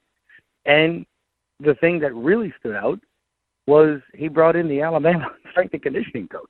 and 0.66 1.06
the 1.60 1.76
thing 1.76 2.00
that 2.00 2.16
really 2.16 2.52
stood 2.60 2.76
out 2.76 3.00
was 3.72 4.02
he 4.14 4.28
brought 4.28 4.56
in 4.58 4.68
the 4.68 4.82
Alabama 4.82 5.28
strength 5.52 5.74
and 5.74 5.82
conditioning 5.82 6.28
coach 6.28 6.50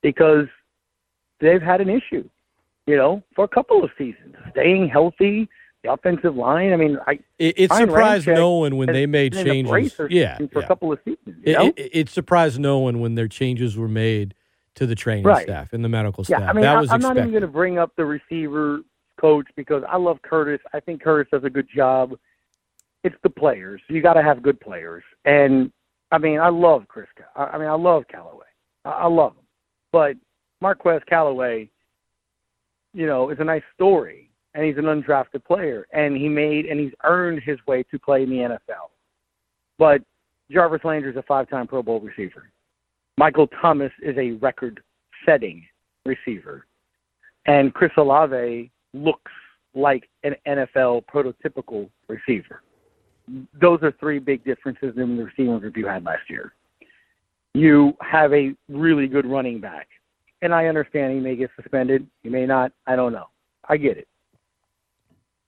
because 0.00 0.46
they've 1.40 1.60
had 1.60 1.80
an 1.80 1.88
issue, 1.90 2.28
you 2.86 2.96
know, 2.96 3.22
for 3.34 3.44
a 3.44 3.48
couple 3.48 3.82
of 3.82 3.90
seasons, 3.98 4.36
staying 4.52 4.88
healthy, 4.88 5.48
the 5.82 5.92
offensive 5.92 6.36
line. 6.36 6.72
I 6.72 6.76
mean, 6.76 6.98
I 7.06 7.18
It, 7.38 7.54
it 7.58 7.72
surprised 7.72 8.26
Ramczyk 8.28 8.34
no 8.36 8.50
one 8.54 8.76
when 8.76 8.92
they 8.92 9.06
made 9.06 9.32
been 9.32 9.48
in 9.48 9.66
a 9.66 9.68
brace 9.68 9.96
changes. 9.96 10.14
Yeah, 10.16 10.36
for 10.38 10.60
yeah. 10.60 10.64
a 10.64 10.68
couple 10.68 10.92
of 10.92 11.00
seasons. 11.04 11.18
You 11.26 11.52
It, 11.52 11.58
know? 11.58 11.66
it, 11.76 11.90
it 11.92 12.08
surprised 12.08 12.60
no 12.60 12.78
one 12.78 13.00
when 13.00 13.16
their 13.16 13.28
changes 13.28 13.76
were 13.76 13.88
made 13.88 14.34
to 14.76 14.86
the 14.86 14.94
training 14.94 15.24
Right. 15.24 15.42
staff 15.42 15.72
and 15.72 15.84
the 15.84 15.88
medical 15.88 16.24
Yeah, 16.28 16.36
staff. 16.38 16.50
I 16.50 16.52
mean, 16.52 16.62
that 16.62 16.76
I, 16.76 16.80
was 16.80 16.90
I'm 16.92 17.00
not 17.00 17.16
even 17.16 17.30
going 17.30 17.42
to 17.42 17.48
bring 17.48 17.78
up 17.78 17.90
the 17.96 18.04
receiver 18.04 18.80
coach 19.20 19.46
because 19.56 19.82
I 19.88 19.96
love 19.96 20.22
Curtis. 20.22 20.60
I 20.72 20.78
think 20.80 21.02
Curtis 21.02 21.28
does 21.32 21.44
a 21.44 21.50
good 21.50 21.68
job. 21.74 22.12
It's 23.02 23.16
the 23.22 23.30
players. 23.30 23.80
You 23.88 24.00
got 24.00 24.14
to 24.14 24.22
have 24.22 24.42
good 24.42 24.60
players. 24.60 25.02
And 25.24 25.72
I 26.12 26.18
mean, 26.18 26.40
I 26.40 26.48
love 26.48 26.86
Chris. 26.88 27.06
I 27.36 27.58
mean, 27.58 27.68
I 27.68 27.74
love 27.74 28.04
Callaway. 28.10 28.46
I, 28.84 28.90
I 28.90 29.06
love 29.06 29.32
him. 29.32 29.44
But 29.92 30.16
Marquez 30.60 31.02
Callaway, 31.08 31.68
you 32.92 33.06
know, 33.06 33.30
is 33.30 33.38
a 33.40 33.44
nice 33.44 33.62
story, 33.74 34.30
and 34.54 34.64
he's 34.64 34.76
an 34.76 34.84
undrafted 34.84 35.44
player, 35.44 35.86
and 35.92 36.16
he 36.16 36.28
made 36.28 36.66
and 36.66 36.80
he's 36.80 36.92
earned 37.04 37.42
his 37.44 37.58
way 37.66 37.84
to 37.90 37.98
play 37.98 38.22
in 38.22 38.30
the 38.30 38.36
NFL. 38.36 38.90
But 39.78 40.02
Jarvis 40.50 40.84
Landry 40.84 41.10
is 41.10 41.16
a 41.16 41.22
five-time 41.22 41.66
Pro 41.66 41.82
Bowl 41.82 42.00
receiver. 42.00 42.50
Michael 43.16 43.46
Thomas 43.60 43.92
is 44.02 44.16
a 44.18 44.32
record-setting 44.32 45.64
receiver, 46.04 46.66
and 47.46 47.72
Chris 47.72 47.92
Olave 47.96 48.70
looks 48.92 49.32
like 49.74 50.08
an 50.24 50.34
NFL 50.46 51.04
prototypical 51.12 51.88
receiver. 52.08 52.62
Those 53.60 53.80
are 53.82 53.92
three 54.00 54.18
big 54.18 54.44
differences 54.44 54.94
in 54.96 55.16
the 55.16 55.24
receiving 55.24 55.58
group 55.58 55.76
you 55.76 55.86
had 55.86 56.04
last 56.04 56.28
year. 56.28 56.52
You 57.54 57.94
have 58.00 58.32
a 58.32 58.54
really 58.68 59.06
good 59.06 59.26
running 59.26 59.60
back, 59.60 59.88
and 60.42 60.54
I 60.54 60.66
understand 60.66 61.12
he 61.12 61.20
may 61.20 61.36
get 61.36 61.50
suspended, 61.60 62.06
he 62.22 62.28
may 62.28 62.46
not. 62.46 62.72
I 62.86 62.96
don't 62.96 63.12
know. 63.12 63.26
I 63.68 63.76
get 63.76 63.98
it. 63.98 64.08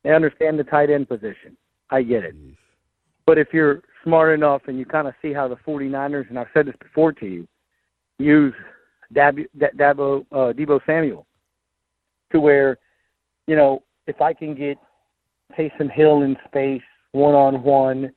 I 0.05 0.11
understand 0.11 0.59
the 0.59 0.64
tight 0.64 0.91
end 0.91 1.09
position. 1.09 1.57
I 1.91 2.02
get 2.02 2.25
it. 2.25 2.35
But 3.26 3.38
if 3.38 3.49
you're 3.52 3.83
smart 4.02 4.35
enough 4.35 4.62
and 4.67 4.79
you 4.79 4.85
kind 4.85 5.07
of 5.07 5.14
see 5.23 5.33
how 5.33 5.47
the 5.49 5.57
49ers, 5.57 6.29
and 6.29 6.38
I've 6.38 6.49
said 6.52 6.67
this 6.67 6.75
before 6.81 7.12
to 7.12 7.26
you, 7.26 7.47
use 8.19 8.55
Dab, 9.12 9.38
Dabo, 9.57 10.26
uh, 10.33 10.52
Debo 10.52 10.81
Samuel 10.87 11.26
to 12.33 12.41
where, 12.41 12.79
you 13.47 13.57
know, 13.57 13.83
if 14.07 14.21
I 14.21 14.33
can 14.33 14.55
get 14.55 14.79
Taysom 15.57 15.91
Hill 15.91 16.23
in 16.23 16.37
space 16.49 16.83
one 17.12 17.35
on 17.35 17.62
one, 17.62 18.12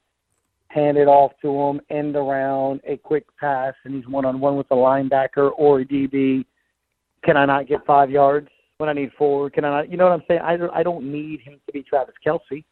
hand 0.68 0.98
it 0.98 1.08
off 1.08 1.32
to 1.42 1.50
him, 1.50 1.82
end 1.90 2.16
around, 2.16 2.82
a 2.86 2.98
quick 2.98 3.26
pass, 3.40 3.74
and 3.84 3.96
he's 3.96 4.08
one 4.08 4.26
on 4.26 4.40
one 4.40 4.58
with 4.58 4.68
a 4.72 4.76
linebacker 4.76 5.52
or 5.58 5.82
a 5.82 5.86
DB, 5.86 6.46
can 7.26 7.38
I 7.38 7.46
not 7.46 7.68
get 7.68 7.86
five 7.86 8.10
yards 8.12 8.48
when 8.78 8.90
I 8.90 8.94
need 8.94 9.12
four? 9.18 9.50
Can 9.50 9.66
I 9.66 9.70
not? 9.70 9.92
You 9.92 9.98
know 9.98 10.06
what 10.06 10.14
I'm 10.14 10.24
saying? 10.28 10.42
I 10.44 10.56
don't, 10.58 10.74
I 10.74 10.84
don't 10.84 11.12
need 11.12 11.42
him 11.42 11.60
to 11.66 11.74
be 11.74 11.82
Travis 11.82 12.16
Kelce. 12.26 12.64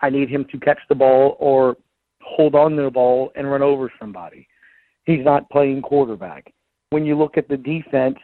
I 0.00 0.08
need 0.08 0.28
him 0.28 0.46
to 0.52 0.58
catch 0.58 0.78
the 0.88 0.94
ball 0.94 1.36
or 1.38 1.76
hold 2.20 2.54
on 2.54 2.76
to 2.76 2.82
the 2.82 2.90
ball 2.90 3.32
and 3.34 3.50
run 3.50 3.62
over 3.62 3.92
somebody. 4.00 4.46
He's 5.04 5.24
not 5.24 5.50
playing 5.50 5.82
quarterback. 5.82 6.52
When 6.90 7.04
you 7.04 7.18
look 7.18 7.36
at 7.36 7.48
the 7.48 7.56
defense, 7.56 8.18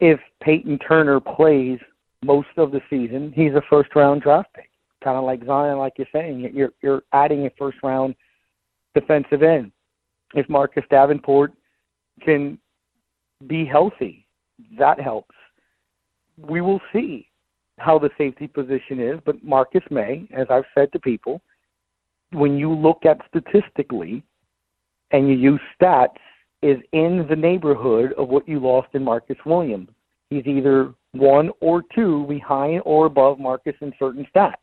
if 0.00 0.18
Peyton 0.42 0.78
Turner 0.78 1.20
plays 1.20 1.78
most 2.24 2.48
of 2.56 2.72
the 2.72 2.80
season, 2.88 3.32
he's 3.34 3.52
a 3.52 3.62
first 3.68 3.94
round 3.94 4.22
draft 4.22 4.48
pick. 4.54 4.70
Kind 5.02 5.18
of 5.18 5.24
like 5.24 5.44
Zion, 5.44 5.78
like 5.78 5.94
you're 5.96 6.06
saying, 6.12 6.50
you're 6.54 6.72
you're 6.80 7.02
adding 7.12 7.46
a 7.46 7.50
first 7.58 7.78
round 7.82 8.14
defensive 8.94 9.42
end. 9.42 9.72
If 10.34 10.48
Marcus 10.48 10.84
Davenport 10.90 11.52
can 12.24 12.58
be 13.46 13.64
healthy, 13.64 14.26
that 14.78 15.00
helps. 15.00 15.34
We 16.36 16.60
will 16.60 16.80
see 16.92 17.28
how 17.78 17.98
the 17.98 18.10
safety 18.16 18.46
position 18.46 19.00
is, 19.00 19.18
but 19.24 19.42
Marcus 19.42 19.82
Maye, 19.90 20.28
as 20.32 20.46
I've 20.50 20.64
said 20.74 20.92
to 20.92 21.00
people, 21.00 21.40
when 22.30 22.56
you 22.56 22.72
look 22.72 23.04
at 23.04 23.18
statistically 23.28 24.22
and 25.10 25.28
you 25.28 25.34
use 25.34 25.60
stats, 25.80 26.16
is 26.62 26.78
in 26.92 27.26
the 27.28 27.36
neighborhood 27.36 28.12
of 28.16 28.28
what 28.28 28.48
you 28.48 28.60
lost 28.60 28.88
in 28.94 29.02
Marcus 29.02 29.36
Williams. 29.44 29.88
He's 30.30 30.46
either 30.46 30.94
one 31.10 31.50
or 31.60 31.82
two 31.94 32.24
behind 32.28 32.82
or 32.84 33.06
above 33.06 33.38
Marcus 33.40 33.74
in 33.80 33.92
certain 33.98 34.26
stats. 34.34 34.54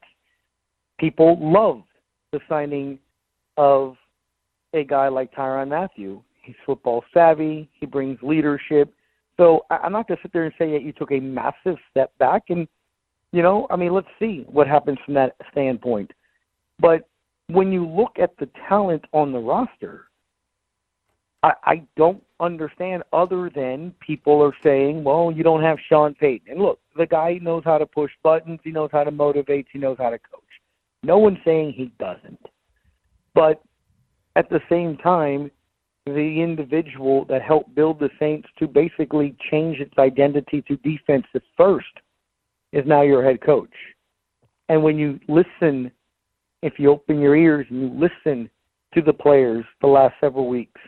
People 0.99 1.37
love 1.41 1.83
the 2.31 2.39
signing 2.47 2.99
of 3.57 3.95
a 4.73 4.83
guy 4.83 5.07
like 5.07 5.33
Tyrann 5.33 5.69
Mathieu. 5.69 6.21
He's 6.43 6.55
football 6.65 7.03
savvy. 7.13 7.69
He 7.79 7.85
brings 7.85 8.19
leadership. 8.21 8.93
So 9.37 9.65
I'm 9.69 9.93
not 9.93 10.07
going 10.07 10.17
to 10.17 10.21
sit 10.21 10.33
there 10.33 10.43
and 10.43 10.53
say 10.59 10.71
that 10.73 10.83
you 10.83 10.91
took 10.91 11.11
a 11.11 11.19
massive 11.19 11.77
step 11.89 12.11
back. 12.17 12.43
And, 12.49 12.67
you 13.31 13.41
know, 13.41 13.67
I 13.69 13.77
mean, 13.77 13.93
let's 13.93 14.07
see 14.19 14.45
what 14.49 14.67
happens 14.67 14.97
from 15.05 15.13
that 15.13 15.35
standpoint. 15.51 16.11
But 16.79 17.07
when 17.47 17.71
you 17.71 17.87
look 17.87 18.17
at 18.21 18.37
the 18.37 18.49
talent 18.67 19.05
on 19.13 19.31
the 19.31 19.39
roster, 19.39 20.05
I, 21.41 21.53
I 21.63 21.83
don't 21.95 22.21
understand 22.39 23.03
other 23.13 23.49
than 23.53 23.93
people 24.05 24.41
are 24.43 24.55
saying, 24.61 25.03
well, 25.03 25.31
you 25.31 25.43
don't 25.43 25.63
have 25.63 25.77
Sean 25.87 26.13
Payton. 26.15 26.51
And 26.51 26.61
look, 26.61 26.79
the 26.97 27.05
guy 27.05 27.39
knows 27.41 27.63
how 27.63 27.77
to 27.77 27.85
push 27.85 28.11
buttons. 28.23 28.59
He 28.63 28.71
knows 28.71 28.89
how 28.91 29.03
to 29.03 29.11
motivate. 29.11 29.67
He 29.71 29.79
knows 29.79 29.97
how 29.97 30.09
to 30.09 30.19
coach. 30.19 30.43
No 31.03 31.17
one's 31.17 31.37
saying 31.45 31.73
he 31.73 31.91
doesn't. 31.99 32.39
But 33.33 33.61
at 34.35 34.49
the 34.49 34.59
same 34.69 34.97
time, 34.97 35.51
the 36.05 36.41
individual 36.41 37.25
that 37.25 37.41
helped 37.41 37.75
build 37.75 37.99
the 37.99 38.09
Saints 38.19 38.47
to 38.57 38.67
basically 38.67 39.35
change 39.51 39.79
its 39.79 39.93
identity 39.97 40.63
to 40.63 40.75
defensive 40.77 41.41
first 41.55 41.87
is 42.71 42.85
now 42.85 43.01
your 43.01 43.23
head 43.23 43.41
coach. 43.41 43.73
And 44.69 44.83
when 44.83 44.97
you 44.97 45.19
listen, 45.27 45.91
if 46.61 46.73
you 46.77 46.91
open 46.91 47.19
your 47.19 47.35
ears 47.35 47.65
and 47.69 47.81
you 47.81 47.89
listen 47.89 48.49
to 48.93 49.01
the 49.01 49.13
players 49.13 49.65
the 49.81 49.87
last 49.87 50.15
several 50.19 50.47
weeks, 50.47 50.79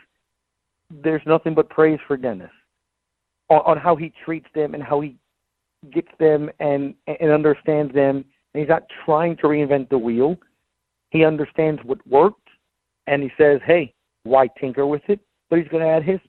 there's 0.90 1.22
nothing 1.26 1.54
but 1.54 1.70
praise 1.70 1.98
for 2.06 2.16
Dennis 2.16 2.50
on, 3.48 3.60
on 3.64 3.78
how 3.78 3.96
he 3.96 4.12
treats 4.24 4.46
them 4.54 4.74
and 4.74 4.82
how 4.82 5.00
he 5.00 5.16
gets 5.92 6.08
them 6.18 6.50
and 6.60 6.94
and 7.06 7.30
understands 7.30 7.92
them. 7.94 8.24
He's 8.54 8.68
not 8.68 8.84
trying 9.04 9.36
to 9.38 9.44
reinvent 9.44 9.88
the 9.88 9.98
wheel. 9.98 10.36
He 11.10 11.24
understands 11.24 11.80
what 11.84 12.06
worked, 12.06 12.48
and 13.06 13.22
he 13.22 13.30
says, 13.38 13.60
"Hey, 13.64 13.94
why 14.24 14.48
tinker 14.58 14.86
with 14.86 15.02
it?" 15.08 15.20
But 15.48 15.58
he's 15.58 15.68
going 15.68 15.82
to 15.82 15.88
add 15.88 16.02
his, 16.02 16.20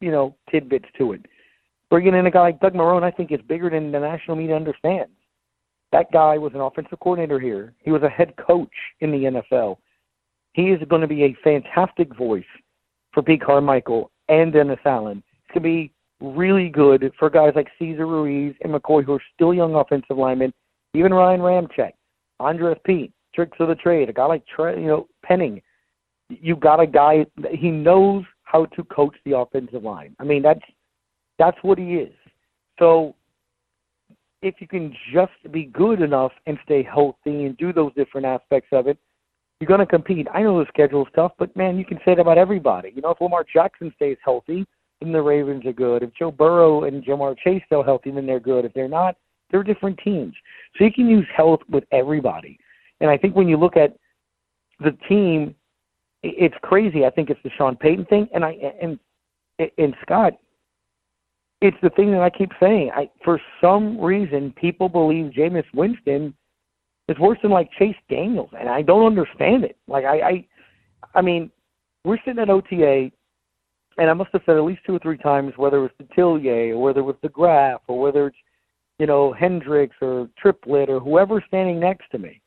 you 0.00 0.10
know, 0.10 0.36
tidbits 0.50 0.88
to 0.98 1.12
it. 1.12 1.26
Bringing 1.90 2.14
in 2.14 2.26
a 2.26 2.30
guy 2.30 2.40
like 2.40 2.60
Doug 2.60 2.74
Marrone, 2.74 3.02
I 3.02 3.10
think, 3.10 3.32
is 3.32 3.40
bigger 3.42 3.70
than 3.70 3.90
the 3.92 4.00
national 4.00 4.36
media 4.36 4.56
understands. 4.56 5.12
That 5.90 6.12
guy 6.12 6.36
was 6.36 6.52
an 6.54 6.60
offensive 6.60 7.00
coordinator 7.00 7.40
here. 7.40 7.74
He 7.78 7.90
was 7.90 8.02
a 8.02 8.08
head 8.08 8.34
coach 8.36 8.68
in 9.00 9.10
the 9.10 9.24
NFL. 9.24 9.78
He 10.52 10.70
is 10.70 10.82
going 10.88 11.00
to 11.00 11.08
be 11.08 11.24
a 11.24 11.36
fantastic 11.42 12.14
voice 12.14 12.44
for 13.12 13.22
Pete 13.22 13.42
Carmichael 13.42 14.10
and 14.28 14.52
Dennis 14.52 14.80
Allen. 14.84 15.22
It's 15.32 15.54
going 15.54 15.62
to 15.62 15.88
be 15.88 15.92
really 16.20 16.68
good 16.68 17.10
for 17.18 17.30
guys 17.30 17.52
like 17.54 17.68
Cesar 17.78 18.06
Ruiz 18.06 18.54
and 18.62 18.74
McCoy, 18.74 19.04
who 19.04 19.14
are 19.14 19.22
still 19.34 19.54
young 19.54 19.74
offensive 19.74 20.18
linemen. 20.18 20.52
Even 20.98 21.14
Ryan 21.14 21.40
Ramczyk, 21.40 21.92
Andrus 22.40 22.78
Peat, 22.84 23.12
tricks 23.32 23.56
of 23.60 23.68
the 23.68 23.76
trade. 23.76 24.08
A 24.08 24.12
guy 24.12 24.26
like 24.26 24.44
Tre- 24.46 24.80
you 24.80 24.88
know 24.88 25.06
Penning. 25.24 25.62
You 26.28 26.56
got 26.56 26.80
a 26.80 26.86
guy. 26.86 27.24
He 27.52 27.70
knows 27.70 28.24
how 28.42 28.64
to 28.66 28.82
coach 28.84 29.14
the 29.24 29.36
offensive 29.36 29.84
line. 29.84 30.16
I 30.18 30.24
mean, 30.24 30.42
that's 30.42 30.60
that's 31.38 31.56
what 31.62 31.78
he 31.78 31.94
is. 31.94 32.12
So 32.80 33.14
if 34.42 34.56
you 34.58 34.66
can 34.66 34.92
just 35.12 35.32
be 35.52 35.66
good 35.66 36.02
enough 36.02 36.32
and 36.46 36.58
stay 36.64 36.82
healthy 36.82 37.44
and 37.44 37.56
do 37.56 37.72
those 37.72 37.92
different 37.94 38.26
aspects 38.26 38.68
of 38.72 38.88
it, 38.88 38.98
you're 39.60 39.68
going 39.68 39.80
to 39.80 39.86
compete. 39.86 40.26
I 40.32 40.42
know 40.42 40.58
the 40.58 40.66
schedule's 40.68 41.08
tough, 41.14 41.32
but 41.38 41.54
man, 41.56 41.78
you 41.78 41.84
can 41.84 41.98
say 41.98 42.14
that 42.14 42.20
about 42.20 42.38
everybody. 42.38 42.92
You 42.94 43.02
know, 43.02 43.10
if 43.10 43.20
Lamar 43.20 43.44
Jackson 43.52 43.92
stays 43.96 44.16
healthy, 44.24 44.66
then 45.00 45.12
the 45.12 45.22
Ravens 45.22 45.64
are 45.66 45.72
good. 45.72 46.02
If 46.02 46.14
Joe 46.14 46.30
Burrow 46.30 46.84
and 46.84 47.04
Ja'Marr 47.04 47.36
Chase 47.38 47.62
stay 47.66 47.82
healthy, 47.84 48.10
then 48.10 48.26
they're 48.26 48.40
good. 48.40 48.64
If 48.64 48.72
they're 48.74 48.88
not, 48.88 49.16
they're 49.50 49.62
different 49.62 49.98
teams. 50.04 50.34
So 50.76 50.84
you 50.84 50.92
can 50.92 51.08
use 51.08 51.26
health 51.34 51.60
with 51.70 51.84
everybody. 51.92 52.58
And 53.00 53.10
I 53.10 53.16
think 53.16 53.34
when 53.34 53.48
you 53.48 53.56
look 53.56 53.76
at 53.76 53.96
the 54.80 54.96
team, 55.08 55.54
it's 56.22 56.54
crazy. 56.62 57.04
I 57.04 57.10
think 57.10 57.30
it's 57.30 57.40
the 57.44 57.50
Sean 57.56 57.76
Payton 57.76 58.06
thing, 58.06 58.28
and 58.34 58.44
I 58.44 58.56
and 58.82 58.98
and 59.78 59.94
Scott, 60.02 60.34
it's 61.60 61.76
the 61.82 61.90
thing 61.90 62.10
that 62.12 62.22
I 62.22 62.30
keep 62.30 62.50
saying. 62.60 62.90
I 62.94 63.08
for 63.24 63.40
some 63.60 64.00
reason 64.00 64.52
people 64.56 64.88
believe 64.88 65.32
Jameis 65.32 65.64
Winston 65.74 66.34
is 67.08 67.18
worse 67.18 67.38
than 67.42 67.50
like 67.50 67.70
Chase 67.78 67.96
Daniels, 68.10 68.50
and 68.58 68.68
I 68.68 68.82
don't 68.82 69.06
understand 69.06 69.64
it. 69.64 69.76
Like 69.86 70.04
I, 70.04 70.20
I, 70.20 70.46
I 71.14 71.22
mean, 71.22 71.50
we're 72.04 72.18
sitting 72.24 72.40
at 72.40 72.50
OTA, 72.50 73.10
and 73.98 74.10
I 74.10 74.12
must 74.12 74.30
have 74.32 74.42
said 74.44 74.56
at 74.56 74.64
least 74.64 74.82
two 74.86 74.96
or 74.96 75.00
three 75.00 75.18
times 75.18 75.54
whether 75.56 75.78
it 75.78 75.80
was 75.82 76.08
Detillier 76.08 76.72
or 76.72 76.82
whether 76.82 77.00
it 77.00 77.04
was 77.04 77.16
DeGraff 77.24 77.78
or 77.86 78.00
whether 78.00 78.26
it's 78.26 78.36
you 78.98 79.06
know 79.06 79.32
Hendricks 79.32 79.96
or 80.00 80.28
Triplett 80.38 80.88
or 80.88 81.00
whoever's 81.00 81.44
standing 81.48 81.80
next 81.80 82.10
to 82.12 82.18
me. 82.18 82.40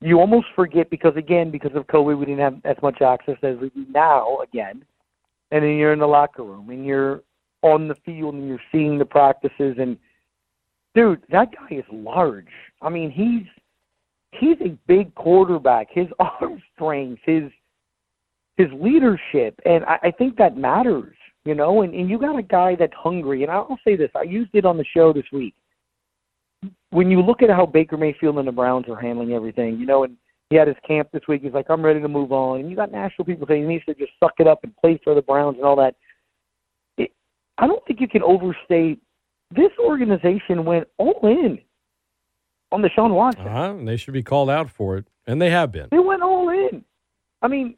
You 0.00 0.20
almost 0.20 0.46
forget 0.54 0.90
because 0.90 1.16
again, 1.16 1.50
because 1.50 1.74
of 1.74 1.86
COVID, 1.86 2.18
we 2.18 2.26
didn't 2.26 2.40
have 2.40 2.60
as 2.64 2.76
much 2.82 3.00
access 3.00 3.38
as 3.42 3.56
we 3.58 3.70
do 3.70 3.86
now 3.90 4.38
again. 4.40 4.84
And 5.50 5.64
then 5.64 5.76
you're 5.76 5.92
in 5.92 6.00
the 6.00 6.06
locker 6.06 6.42
room 6.42 6.68
and 6.70 6.84
you're 6.84 7.22
on 7.62 7.88
the 7.88 7.94
field 8.04 8.34
and 8.34 8.46
you're 8.46 8.60
seeing 8.70 8.98
the 8.98 9.04
practices 9.04 9.76
and 9.78 9.96
dude, 10.96 11.22
that 11.30 11.48
guy 11.52 11.76
is 11.76 11.84
large. 11.92 12.48
I 12.82 12.88
mean, 12.88 13.10
he's 13.10 13.46
he's 14.32 14.60
a 14.60 14.76
big 14.86 15.14
quarterback. 15.14 15.88
His 15.90 16.08
arm 16.18 16.60
strength, 16.74 17.22
his 17.24 17.44
his 18.56 18.68
leadership, 18.72 19.60
and 19.64 19.84
I, 19.84 19.98
I 20.04 20.10
think 20.10 20.36
that 20.38 20.56
matters. 20.56 21.15
You 21.46 21.54
know, 21.54 21.82
and, 21.82 21.94
and 21.94 22.10
you 22.10 22.18
got 22.18 22.36
a 22.36 22.42
guy 22.42 22.74
that's 22.76 22.92
hungry. 22.94 23.42
And 23.42 23.52
I'll 23.52 23.78
say 23.84 23.96
this: 23.96 24.10
I 24.14 24.22
used 24.22 24.50
it 24.52 24.66
on 24.66 24.76
the 24.76 24.84
show 24.84 25.12
this 25.12 25.24
week. 25.32 25.54
When 26.90 27.10
you 27.10 27.22
look 27.22 27.40
at 27.40 27.50
how 27.50 27.66
Baker 27.66 27.96
Mayfield 27.96 28.38
and 28.38 28.48
the 28.48 28.52
Browns 28.52 28.86
are 28.88 29.00
handling 29.00 29.32
everything, 29.32 29.78
you 29.78 29.86
know, 29.86 30.04
and 30.04 30.16
he 30.50 30.56
had 30.56 30.68
his 30.68 30.76
camp 30.86 31.08
this 31.12 31.22
week. 31.28 31.42
He's 31.42 31.52
like, 31.52 31.66
I'm 31.68 31.84
ready 31.84 32.00
to 32.00 32.08
move 32.08 32.32
on. 32.32 32.60
And 32.60 32.70
you 32.70 32.76
got 32.76 32.92
national 32.92 33.24
people 33.24 33.46
saying 33.46 33.62
he 33.62 33.68
needs 33.68 33.84
to 33.86 33.94
just 33.94 34.12
suck 34.18 34.34
it 34.38 34.46
up 34.46 34.60
and 34.64 34.76
play 34.76 35.00
for 35.02 35.14
the 35.14 35.22
Browns 35.22 35.56
and 35.56 35.64
all 35.64 35.76
that. 35.76 35.94
I 37.58 37.66
don't 37.66 37.84
think 37.86 38.00
you 38.00 38.08
can 38.08 38.22
overstate. 38.22 39.00
This 39.50 39.70
organization 39.78 40.64
went 40.64 40.88
all 40.98 41.20
in 41.22 41.58
on 42.70 42.82
Deshaun 42.82 43.14
Watson. 43.14 43.46
Uh-huh. 43.46 43.74
They 43.84 43.96
should 43.96 44.14
be 44.14 44.22
called 44.22 44.50
out 44.50 44.68
for 44.68 44.98
it, 44.98 45.06
and 45.26 45.40
they 45.40 45.50
have 45.50 45.72
been. 45.72 45.88
They 45.90 45.98
went 45.98 46.22
all 46.22 46.48
in. 46.50 46.84
I 47.40 47.48
mean, 47.48 47.76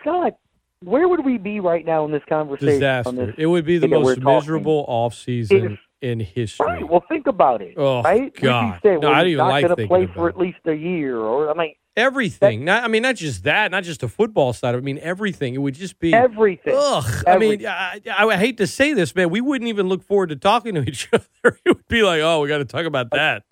Scott, 0.00 0.38
where 0.82 1.08
would 1.08 1.24
we 1.24 1.38
be 1.38 1.60
right 1.60 1.84
now 1.84 2.04
in 2.04 2.12
this 2.12 2.22
conversation? 2.28 2.74
Disaster. 2.74 3.26
This 3.26 3.34
it 3.38 3.46
would 3.46 3.64
be 3.64 3.78
the 3.78 3.88
most 3.88 4.20
miserable 4.20 4.86
offseason 4.88 5.78
in 6.00 6.20
history. 6.20 6.66
Right. 6.66 6.88
Well, 6.88 7.04
think 7.08 7.26
about 7.26 7.60
it. 7.60 7.74
Oh 7.76 8.02
right? 8.02 8.34
God! 8.34 8.80
Say, 8.82 8.96
no, 8.96 9.12
I 9.12 9.18
don't 9.18 9.28
even 9.28 9.38
not 9.38 9.48
like 9.48 9.66
going 9.66 9.76
to 9.76 9.86
play 9.86 10.06
for 10.06 10.28
at 10.28 10.38
least 10.38 10.58
a 10.64 10.74
year, 10.74 11.18
or 11.18 11.50
I 11.50 11.54
mean, 11.54 11.74
everything. 11.96 12.64
Not, 12.64 12.84
I 12.84 12.88
mean, 12.88 13.02
not 13.02 13.16
just 13.16 13.44
that, 13.44 13.70
not 13.70 13.84
just 13.84 14.00
the 14.00 14.08
football 14.08 14.52
side. 14.52 14.74
I 14.74 14.80
mean, 14.80 14.98
everything. 15.00 15.54
It 15.54 15.58
would 15.58 15.74
just 15.74 15.98
be 15.98 16.14
everything. 16.14 16.74
Ugh. 16.76 17.24
I 17.26 17.38
mean, 17.38 17.66
I, 17.66 18.00
I 18.06 18.36
hate 18.36 18.56
to 18.58 18.66
say 18.66 18.94
this, 18.94 19.14
man. 19.14 19.30
We 19.30 19.40
wouldn't 19.40 19.68
even 19.68 19.88
look 19.88 20.02
forward 20.02 20.30
to 20.30 20.36
talking 20.36 20.74
to 20.76 20.82
each 20.88 21.08
other. 21.12 21.24
It 21.44 21.76
would 21.76 21.88
be 21.88 22.02
like, 22.02 22.20
oh, 22.22 22.40
we 22.40 22.48
got 22.48 22.58
to 22.58 22.64
talk 22.64 22.86
about 22.86 23.10
that. 23.10 23.44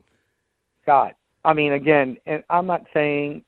God. 0.86 1.14
I 1.44 1.52
mean, 1.52 1.72
again, 1.72 2.16
and 2.26 2.42
I'm 2.50 2.66
not 2.66 2.84
saying. 2.94 3.44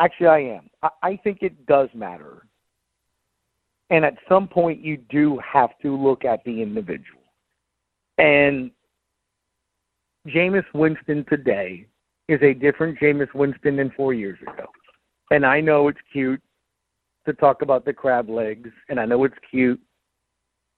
Actually, 0.00 0.26
I 0.28 0.38
am. 0.38 0.70
I, 0.82 0.88
I 1.02 1.16
think 1.22 1.38
it 1.42 1.66
does 1.66 1.88
matter. 1.94 2.46
And 3.90 4.04
at 4.04 4.14
some 4.28 4.48
point, 4.48 4.82
you 4.82 4.96
do 4.96 5.38
have 5.38 5.70
to 5.82 5.96
look 5.96 6.24
at 6.24 6.42
the 6.44 6.62
individual. 6.62 7.20
And 8.18 8.70
Jameis 10.26 10.64
Winston 10.72 11.24
today 11.28 11.86
is 12.28 12.40
a 12.42 12.54
different 12.54 12.98
Jameis 12.98 13.32
Winston 13.34 13.76
than 13.76 13.92
four 13.96 14.14
years 14.14 14.38
ago. 14.42 14.66
And 15.30 15.44
I 15.44 15.60
know 15.60 15.88
it's 15.88 15.98
cute 16.12 16.40
to 17.26 17.34
talk 17.34 17.62
about 17.62 17.84
the 17.84 17.92
crab 17.92 18.30
legs, 18.30 18.70
and 18.88 18.98
I 18.98 19.04
know 19.04 19.24
it's 19.24 19.34
cute 19.50 19.80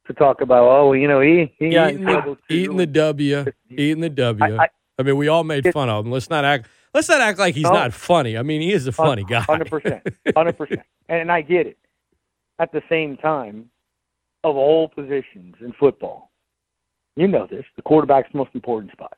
to 0.06 0.12
talk 0.14 0.40
about, 0.40 0.64
oh, 0.64 0.94
you 0.94 1.06
know, 1.06 1.20
he, 1.20 1.54
he 1.58 1.70
got 1.70 1.92
eating 1.92 2.06
the, 2.06 2.36
eating 2.48 2.76
the 2.76 2.86
W, 2.86 3.44
eating 3.70 4.00
the 4.00 4.10
W. 4.10 4.56
I, 4.56 4.64
I, 4.64 4.68
I 4.98 5.02
mean, 5.04 5.16
we 5.16 5.28
all 5.28 5.44
made 5.44 5.70
fun 5.72 5.88
of 5.88 6.04
him. 6.04 6.10
Let's 6.10 6.28
not 6.28 6.44
act. 6.44 6.66
Let's 6.94 7.08
not 7.08 7.20
act 7.20 7.38
like 7.38 7.54
he's 7.54 7.64
No. 7.64 7.72
not 7.72 7.92
funny. 7.94 8.36
I 8.36 8.42
mean, 8.42 8.60
he 8.60 8.72
is 8.72 8.86
a 8.86 8.92
funny 8.92 9.24
guy. 9.24 9.40
Hundred 9.40 9.70
percent, 9.70 10.02
hundred 10.36 10.58
percent, 10.58 10.82
and 11.08 11.32
I 11.32 11.40
get 11.42 11.66
it. 11.66 11.78
At 12.58 12.70
the 12.72 12.82
same 12.88 13.16
time, 13.16 13.70
of 14.44 14.56
all 14.56 14.88
positions 14.88 15.54
in 15.60 15.72
football, 15.80 16.30
you 17.16 17.26
know 17.28 17.46
this: 17.50 17.64
the 17.76 17.82
quarterback's 17.82 18.28
the 18.32 18.38
most 18.38 18.50
important 18.54 18.92
spot 18.92 19.16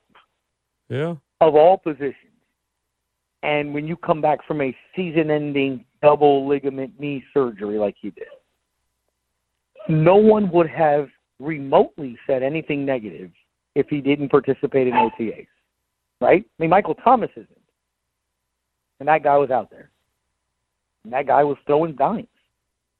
Yeah. 0.89 1.17
of 1.41 1.55
all 1.57 1.77
positions. 1.79 2.17
And 3.43 3.75
when 3.75 3.87
you 3.87 3.97
come 3.97 4.23
back 4.23 4.39
from 4.47 4.63
a 4.63 4.75
season-ending 4.97 5.85
double 6.01 6.47
ligament 6.49 6.99
knee 6.99 7.23
surgery 7.35 7.77
like 7.77 7.95
he 8.01 8.09
did, 8.11 8.25
no 9.89 10.17
one 10.17 10.51
would 10.51 10.69
have 10.71 11.09
remotely 11.41 12.17
said 12.27 12.43
anything 12.43 12.87
negative 12.87 13.31
if 13.75 13.87
he 13.91 14.01
didn't 14.01 14.31
participate 14.31 14.87
in 14.87 14.95
OTAs, 14.95 15.47
right? 16.23 16.43
I 16.43 16.63
mean, 16.63 16.71
Michael 16.71 16.95
Thomas 16.95 17.29
isn't, 17.37 17.54
and 19.05 19.09
that 19.09 19.23
guy 19.23 19.37
was 19.37 19.51
out 19.51 19.71
there. 19.71 19.91
And 21.05 21.13
that 21.13 21.27
guy 21.27 21.45
was 21.45 21.59
throwing 21.67 21.95
dimes. 21.95 22.27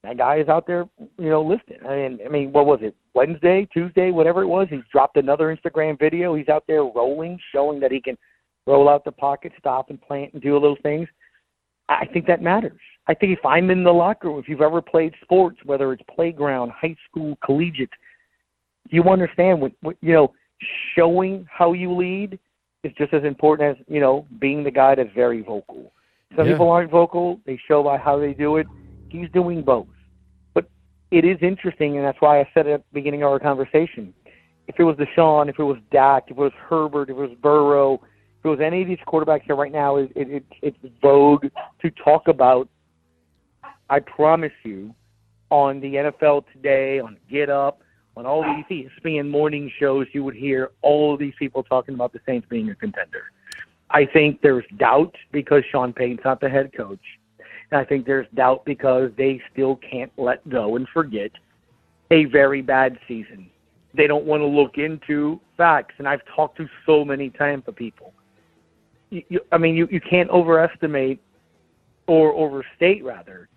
That 0.03 0.19
guy 0.19 0.37
is 0.37 0.47
out 0.47 0.67
there, 0.67 0.87
you 1.17 1.29
know, 1.29 1.41
lifting. 1.41 1.79
I 1.83 1.95
mean, 1.95 2.19
I 2.23 2.29
mean, 2.29 2.51
what 2.51 2.67
was 2.67 2.77
it? 2.83 2.95
Wednesday, 3.15 3.67
Tuesday, 3.73 4.11
whatever 4.11 4.43
it 4.43 4.47
was. 4.47 4.67
He's 4.69 4.83
dropped 4.91 5.17
another 5.17 5.45
Instagram 5.55 5.97
video. 5.97 6.35
He's 6.35 6.47
out 6.47 6.63
there 6.67 6.83
rolling, 6.83 7.39
showing 7.51 7.79
that 7.79 7.91
he 7.91 7.99
can 7.99 8.15
roll 8.67 8.87
out 8.87 9.03
the 9.03 9.11
pocket, 9.11 9.51
stop 9.57 9.89
and 9.89 9.99
plant, 9.99 10.33
and 10.33 10.43
do 10.43 10.59
those 10.59 10.77
things. 10.83 11.07
I 11.89 12.05
think 12.05 12.27
that 12.27 12.39
matters. 12.39 12.79
I 13.07 13.15
think 13.15 13.35
if 13.35 13.43
I'm 13.43 13.71
in 13.71 13.83
the 13.83 13.91
locker 13.91 14.27
room, 14.27 14.37
if 14.37 14.47
you've 14.47 14.61
ever 14.61 14.83
played 14.83 15.15
sports, 15.23 15.57
whether 15.65 15.91
it's 15.91 16.03
playground, 16.13 16.71
high 16.71 16.95
school, 17.09 17.35
collegiate, 17.43 17.89
you 18.91 19.01
understand 19.05 19.59
what, 19.59 19.71
what 19.81 19.97
you 20.01 20.13
know. 20.13 20.33
Showing 20.95 21.45
how 21.51 21.73
you 21.73 21.91
lead 21.93 22.39
is 22.83 22.93
just 22.97 23.13
as 23.13 23.23
important 23.23 23.77
as 23.77 23.85
you 23.89 23.99
know 23.99 24.25
being 24.39 24.63
the 24.63 24.71
guy 24.71 24.95
that's 24.95 25.09
very 25.13 25.41
vocal. 25.41 25.91
Some 26.35 26.47
Yeah. 26.47 26.53
people 26.53 26.69
aren't 26.69 26.91
vocal; 26.91 27.39
they 27.45 27.57
show 27.67 27.83
by 27.83 27.97
how 27.97 28.17
they 28.17 28.33
do 28.33 28.57
it. 28.57 28.67
He's 29.09 29.29
doing 29.31 29.61
both, 29.61 29.87
but 30.53 30.65
it 31.11 31.23
is 31.25 31.37
interesting, 31.41 31.97
and 31.97 32.05
that's 32.05 32.19
why 32.19 32.39
I 32.39 32.49
said 32.53 32.67
at 32.67 32.81
the 32.81 32.93
beginning 32.93 33.23
of 33.23 33.31
our 33.31 33.39
conversation. 33.39 34.13
If 34.67 34.79
it 34.79 34.83
was 34.83 34.95
Deshaun, 34.97 35.47
if 35.47 35.59
it 35.59 35.63
was 35.63 35.77
Dak, 35.91 36.25
if 36.25 36.31
it 36.31 36.37
was 36.37 36.51
Herbert, 36.53 37.09
if 37.09 37.17
it 37.17 37.19
was 37.19 37.37
Burrow, 37.41 37.95
if 37.95 38.45
it 38.45 38.49
was 38.49 38.59
any 38.59 38.81
of 38.81 38.87
these 38.87 38.99
quarterbacks 39.07 39.43
here 39.43 39.55
right 39.55 39.71
now, 39.71 39.97
it, 39.97 40.11
it, 40.15 40.29
it, 40.29 40.45
it's 40.61 40.77
vogue 41.01 41.45
to 41.81 41.91
talk 41.91 42.27
about. 42.27 42.67
I 43.89 43.99
promise 43.99 44.51
you, 44.63 44.95
on 45.51 45.79
the 45.79 45.93
NFL 45.95 46.45
Today, 46.51 46.99
on 46.99 47.17
Get 47.29 47.49
Up, 47.49 47.81
on 48.17 48.25
all 48.25 48.43
these 48.43 48.89
ESPN 49.03 49.29
morning 49.29 49.71
shows, 49.79 50.07
you 50.13 50.23
would 50.23 50.35
hear 50.35 50.71
all 50.81 51.17
these 51.17 51.33
people 51.37 51.63
talking 51.63 51.93
about 51.93 52.13
the 52.13 52.19
Saints 52.25 52.47
being 52.49 52.69
a 52.69 52.75
contender. 52.75 53.23
I 53.89 54.05
think 54.05 54.41
there's 54.41 54.65
doubt 54.77 55.15
because 55.31 55.63
Sean 55.71 55.93
Payton's 55.93 56.21
not 56.25 56.41
the 56.41 56.49
head 56.49 56.71
coach. 56.75 56.99
And 57.71 57.79
I 57.79 57.85
think 57.85 58.05
there's 58.05 58.27
doubt 58.35 58.65
because 58.65 59.11
they 59.17 59.41
still 59.51 59.77
can't 59.77 60.11
let 60.17 60.47
go 60.49 60.75
and 60.75 60.87
forget 60.93 61.31
a 62.11 62.25
very 62.25 62.61
bad 62.61 62.97
season. 63.07 63.49
They 63.93 64.07
don't 64.07 64.25
want 64.25 64.41
to 64.41 64.47
look 64.47 64.77
into 64.77 65.39
facts. 65.57 65.95
And 65.97 66.07
I've 66.07 66.21
talked 66.35 66.57
to 66.57 66.67
so 66.85 67.05
many 67.05 67.29
Tampa 67.29 67.71
people. 67.71 68.13
you, 69.09 69.23
you, 69.29 69.39
I 69.51 69.57
mean, 69.57 69.75
you, 69.75 69.87
you 69.91 70.01
can't 70.01 70.29
overestimate 70.29 71.21
or 72.07 72.33
overstate 72.33 73.03
rather 73.03 73.49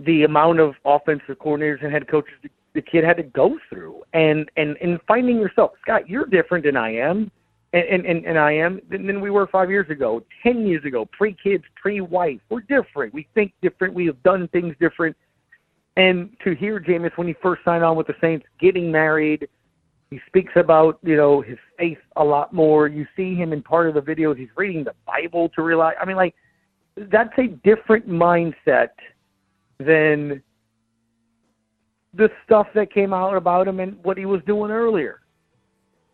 the 0.00 0.24
amount 0.24 0.60
of 0.60 0.74
offensive 0.84 1.38
coordinators 1.38 1.82
and 1.82 1.92
head 1.92 2.08
coaches 2.08 2.34
the, 2.74 2.82
kid 2.82 3.02
had 3.02 3.16
to 3.16 3.24
go 3.24 3.58
through, 3.68 4.02
and 4.12 4.48
and 4.56 4.76
and 4.80 5.00
finding 5.08 5.36
yourself. 5.36 5.72
Scott, 5.82 6.08
you're 6.08 6.26
different 6.26 6.64
than 6.64 6.76
I 6.76 6.94
am, 6.94 7.28
and 7.72 8.06
and 8.06 8.24
and 8.24 8.38
I 8.38 8.52
am 8.52 8.80
than, 8.90 9.20
we 9.20 9.30
were 9.30 9.46
five 9.46 9.70
years 9.70 9.90
ago, 9.90 10.22
ten 10.42 10.66
years 10.66 10.84
ago, 10.84 11.06
pre 11.12 11.36
kids, 11.42 11.64
pre 11.76 12.00
wife. 12.00 12.40
We're 12.48 12.62
different. 12.62 13.12
We 13.12 13.28
think 13.34 13.52
different. 13.60 13.94
We 13.94 14.06
have 14.06 14.22
done 14.22 14.48
things 14.48 14.74
different. 14.80 15.16
And 15.96 16.30
to 16.44 16.54
hear 16.54 16.80
Jameis 16.80 17.16
when 17.16 17.26
he 17.26 17.34
first 17.42 17.62
signed 17.64 17.84
on 17.84 17.96
with 17.96 18.06
the 18.06 18.14
Saints, 18.20 18.46
getting 18.60 18.90
married, 18.90 19.48
he 20.10 20.20
speaks 20.26 20.52
about 20.56 20.98
you 21.02 21.16
know 21.16 21.42
his 21.42 21.58
faith 21.76 21.98
a 22.16 22.24
lot 22.24 22.54
more. 22.54 22.88
You 22.88 23.06
see 23.16 23.34
him 23.34 23.52
in 23.52 23.62
part 23.62 23.88
of 23.88 23.94
the 23.94 24.00
videos. 24.00 24.38
He's 24.38 24.48
reading 24.56 24.84
the 24.84 24.94
Bible 25.06 25.50
to 25.50 25.62
realize. 25.62 25.94
I 26.00 26.06
mean, 26.06 26.16
like 26.16 26.34
that's 27.12 27.36
a 27.38 27.48
different 27.64 28.08
mindset 28.08 28.88
than 29.78 30.42
the 32.14 32.30
stuff 32.44 32.66
that 32.74 32.92
came 32.92 33.12
out 33.12 33.36
about 33.36 33.68
him 33.68 33.80
and 33.80 34.02
what 34.02 34.16
he 34.16 34.24
was 34.24 34.40
doing 34.46 34.70
earlier. 34.70 35.20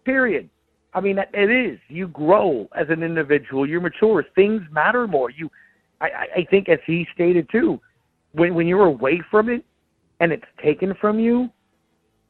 Period. 0.04 0.50
I 0.94 1.00
mean, 1.00 1.18
it 1.18 1.50
is. 1.50 1.78
You 1.88 2.08
grow 2.08 2.68
as 2.76 2.86
an 2.88 3.02
individual. 3.02 3.68
You 3.68 3.80
mature. 3.80 4.24
Things 4.34 4.62
matter 4.70 5.06
more. 5.08 5.30
You, 5.30 5.50
I, 6.00 6.08
I 6.36 6.46
think, 6.48 6.68
as 6.68 6.78
he 6.86 7.06
stated 7.14 7.48
too, 7.50 7.80
when 8.32 8.54
when 8.54 8.66
you're 8.66 8.86
away 8.86 9.20
from 9.30 9.48
it 9.48 9.64
and 10.20 10.32
it's 10.32 10.44
taken 10.62 10.94
from 11.00 11.18
you, 11.18 11.50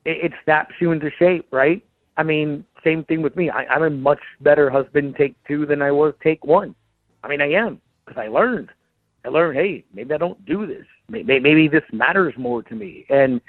it, 0.05 0.27
it 0.27 0.33
snaps 0.45 0.75
you 0.81 0.93
into 0.93 1.11
shape, 1.19 1.47
right? 1.51 1.85
I 2.17 2.23
mean, 2.23 2.65
same 2.83 3.05
thing 3.05 3.23
with 3.23 3.37
me. 3.37 3.51
I, 3.51 3.65
I'm 3.67 3.83
a 3.83 3.91
much 3.91 4.21
better 4.41 4.71
husband 4.71 5.17
take 5.19 5.37
two 5.47 5.67
than 5.67 5.83
I 5.83 5.91
was 5.91 6.15
take 6.23 6.45
one. 6.45 6.75
I 7.23 7.29
mean, 7.29 7.43
I 7.43 7.51
am 7.53 7.81
because 8.05 8.21
I 8.21 8.29
learned. 8.29 8.71
I 9.25 9.29
learned, 9.29 9.57
hey, 9.59 9.85
maybe 9.95 10.13
I 10.13 10.19
don't 10.19 10.45
do 10.45 10.67
this. 10.67 10.85
Maybe, 11.09 11.41
maybe 11.41 11.69
this 11.69 11.83
matters 11.93 12.35
more 12.37 12.63
to 12.63 12.75
me. 12.75 13.07
And 13.09 13.41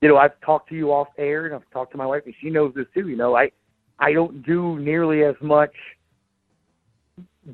you 0.00 0.08
know, 0.08 0.16
I've 0.16 0.40
talked 0.40 0.68
to 0.68 0.76
you 0.76 0.92
off 0.92 1.08
air, 1.18 1.46
and 1.46 1.54
I've 1.54 1.68
talked 1.72 1.92
to 1.92 1.98
my 1.98 2.06
wife, 2.06 2.22
and 2.26 2.34
she 2.40 2.50
knows 2.50 2.72
this 2.74 2.86
too. 2.94 3.08
You 3.08 3.16
know, 3.16 3.36
I 3.36 3.50
I 3.98 4.12
don't 4.12 4.44
do 4.44 4.78
nearly 4.78 5.24
as 5.24 5.34
much 5.40 5.74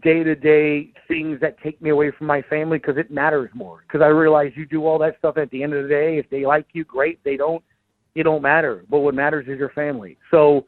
day 0.03 0.25
to 0.25 0.35
day 0.35 0.93
things 1.07 1.39
that 1.41 1.61
take 1.63 1.81
me 1.81 1.91
away 1.91 2.11
from 2.11 2.27
my 2.27 2.43
family 2.43 2.79
because 2.79 2.97
it 2.97 3.11
matters 3.11 3.51
more. 3.55 3.85
Because 3.87 4.03
I 4.03 4.09
realize 4.09 4.53
you 4.57 4.67
do 4.67 4.87
all 4.87 4.99
that 4.99 5.17
stuff 5.19 5.37
at 5.37 5.51
the 5.51 5.63
end 5.63 5.73
of 5.75 5.85
the 5.85 5.89
day. 5.89 6.19
If 6.19 6.29
they 6.31 6.45
like 6.45 6.67
you, 6.73 6.85
great. 6.85 7.23
They 7.25 7.37
don't, 7.37 7.63
it 8.15 8.25
don't 8.25 8.43
matter. 8.43 8.85
But 8.89 9.01
what 9.01 9.15
matters 9.15 9.47
is 9.49 9.59
your 9.59 9.71
family. 9.71 10.19
So, 10.31 10.67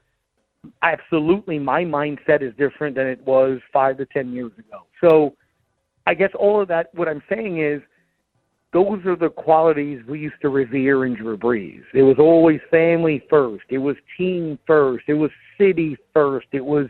absolutely, 0.82 1.58
my 1.58 1.84
mindset 1.84 2.42
is 2.42 2.52
different 2.56 2.96
than 2.96 3.06
it 3.06 3.24
was 3.26 3.58
five 3.72 3.98
to 3.98 4.06
ten 4.06 4.32
years 4.32 4.52
ago. 4.58 4.86
So, 5.00 5.34
I 6.06 6.14
guess 6.14 6.30
all 6.38 6.60
of 6.60 6.68
that. 6.68 6.94
What 6.94 7.08
I'm 7.08 7.22
saying 7.28 7.60
is 7.60 7.82
those 8.72 9.04
are 9.06 9.16
the 9.16 9.30
qualities 9.30 10.00
we 10.08 10.20
used 10.20 10.40
to 10.42 10.48
revere 10.50 11.06
in 11.06 11.14
Drew 11.14 11.36
Brees. 11.36 11.82
It 11.94 12.02
was 12.02 12.16
always 12.18 12.60
family 12.70 13.24
first. 13.28 13.64
It 13.70 13.78
was 13.78 13.96
team 14.16 14.58
first. 14.66 15.04
It 15.08 15.14
was 15.14 15.30
city 15.58 15.96
first. 16.12 16.46
It 16.52 16.64
was, 16.64 16.86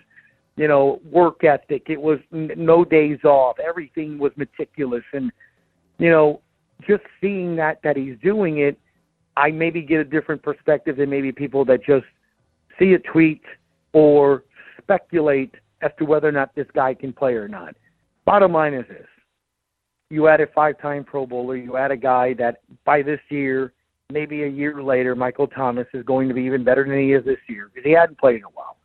you 0.57 0.69
know, 0.69 1.01
work 1.11 1.45
ethic. 1.45 1.85
It 1.89 2.01
was 2.01 2.19
no 2.31 2.85
days 2.85 3.19
off. 3.25 3.57
Everything 3.59 4.19
was 4.19 4.33
meticulous. 4.37 5.05
And, 5.13 5.31
you 5.99 6.11
know, 6.11 6.41
just 6.89 7.03
seeing 7.21 7.57
that, 7.57 7.81
that 7.85 7.97
he's 7.97 8.17
doing 8.23 8.59
it, 8.59 8.79
I 9.37 9.51
maybe 9.51 9.83
get 9.83 10.01
a 10.01 10.05
different 10.05 10.43
perspective 10.43 10.97
than 10.97 11.11
maybe 11.11 11.33
people 11.33 11.65
that 11.67 11.85
just 11.85 12.07
see 12.79 12.95
a 12.95 12.99
tweet 12.99 13.43
or 13.93 14.45
speculate 14.79 15.55
as 15.83 15.91
to 15.99 16.05
whether 16.05 16.29
or 16.29 16.33
not 16.33 16.55
this 16.55 16.67
guy 16.75 16.95
can 16.95 17.13
play 17.13 17.35
or 17.35 17.49
not. 17.49 17.75
Bottom 18.25 18.53
line 18.53 18.75
is 18.75 18.87
this 18.89 19.07
you 20.11 20.29
add 20.29 20.41
a 20.41 20.47
five-time 20.49 21.05
Pro 21.05 21.27
Bowler. 21.27 21.57
You 21.57 21.77
add 21.77 21.91
a 21.91 21.97
guy 21.97 22.35
that 22.35 22.61
by 22.85 23.03
this 23.03 23.21
year, 23.29 23.73
maybe 24.13 24.45
a 24.45 24.49
year 24.49 24.83
later, 24.83 25.15
Michael 25.15 25.47
Thomas 25.47 25.87
is 25.93 26.05
going 26.05 26.29
to 26.29 26.35
be 26.35 26.43
even 26.43 26.65
better 26.65 26.85
than 26.87 26.99
he 26.99 27.13
is 27.13 27.25
this 27.25 27.39
year 27.49 27.71
because 27.73 27.87
he 27.87 27.93
hadn't 27.93 28.19
played 28.19 28.37
in 28.37 28.45
a 28.45 28.49
while. 28.49 28.77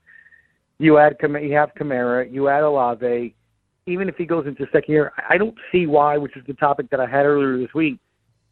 You 0.80 0.98
add 0.98 1.18
you 1.22 1.54
have 1.54 1.72
Kamara, 1.80 2.32
you 2.32 2.48
add 2.48 2.64
Olave. 2.64 3.36
Even 3.88 4.10
if 4.10 4.16
he 4.16 4.26
goes 4.26 4.48
into 4.48 4.66
second 4.72 4.92
year, 4.94 5.12
I 5.30 5.38
don't 5.38 5.56
see 5.72 5.86
why, 5.86 6.18
which 6.18 6.36
is 6.38 6.44
the 6.48 6.54
topic 6.54 6.90
that 6.92 7.00
I 7.00 7.08
had 7.08 7.26
earlier 7.26 7.58
this 7.58 7.74
week. 7.74 8.00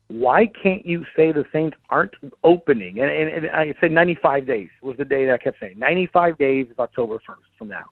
Why 0.08 0.48
can't 0.62 0.86
you 0.86 1.06
say 1.16 1.32
the 1.32 1.46
Saints 1.54 1.78
aren't 1.90 2.14
opening? 2.44 3.00
And, 3.00 3.12
and, 3.12 3.46
and 3.46 3.56
I 3.56 3.74
said 3.80 3.92
95 3.92 4.48
days 4.48 4.70
was 4.82 4.98
the 4.98 5.06
day 5.06 5.26
that 5.26 5.34
I 5.34 5.38
kept 5.38 5.60
saying. 5.60 5.78
95 5.78 6.38
days 6.38 6.68
is 6.68 6.80
October 6.80 7.16
1st 7.16 7.58
from 7.60 7.68
now. 7.68 7.86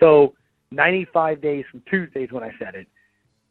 So 0.00 0.34
95 0.72 1.40
days 1.40 1.64
from 1.70 1.82
Tuesdays 1.88 2.32
when 2.32 2.42
I 2.42 2.50
said 2.58 2.74
it 2.74 2.88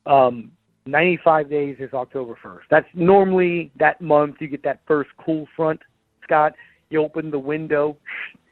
um, 0.05 0.51
95 0.85 1.49
days 1.49 1.77
is 1.79 1.93
October 1.93 2.37
1st. 2.43 2.61
That's 2.69 2.87
normally 2.93 3.71
that 3.79 4.01
month 4.01 4.35
you 4.39 4.47
get 4.47 4.63
that 4.63 4.81
first 4.87 5.09
cool 5.23 5.47
front, 5.55 5.79
Scott. 6.23 6.53
You 6.89 7.03
open 7.03 7.31
the 7.31 7.39
window 7.39 7.97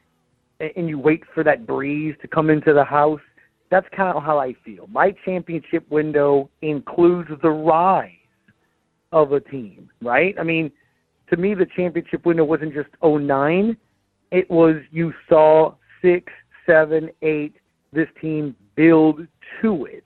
and 0.60 0.88
you 0.88 0.98
wait 0.98 1.24
for 1.34 1.44
that 1.44 1.66
breeze 1.66 2.16
to 2.22 2.28
come 2.28 2.50
into 2.50 2.74
the 2.74 2.84
house. 2.84 3.22
That's 3.70 3.88
kind 3.96 4.16
of 4.16 4.24
how 4.24 4.38
I 4.38 4.54
feel. 4.66 4.88
My 4.88 5.14
championship 5.26 5.90
window 5.90 6.50
includes 6.62 7.30
the 7.42 7.50
rise 7.50 8.12
of 9.12 9.32
a 9.34 9.40
team, 9.40 9.90
right? 10.02 10.36
I 10.40 10.44
mean, 10.44 10.72
to 11.30 11.38
me, 11.38 11.54
the 11.54 11.68
championship 11.76 12.26
window 12.26 12.44
wasn't 12.44 12.74
just 12.74 12.90
09. 13.04 13.78
It 14.32 14.50
was 14.50 14.76
you 14.92 15.14
saw 15.30 15.76
six, 16.02 16.32
seven, 16.66 17.10
eight, 17.22 17.56
this 17.94 18.08
team 18.22 18.56
build 18.76 19.28
to 19.62 19.86
it 19.86 20.04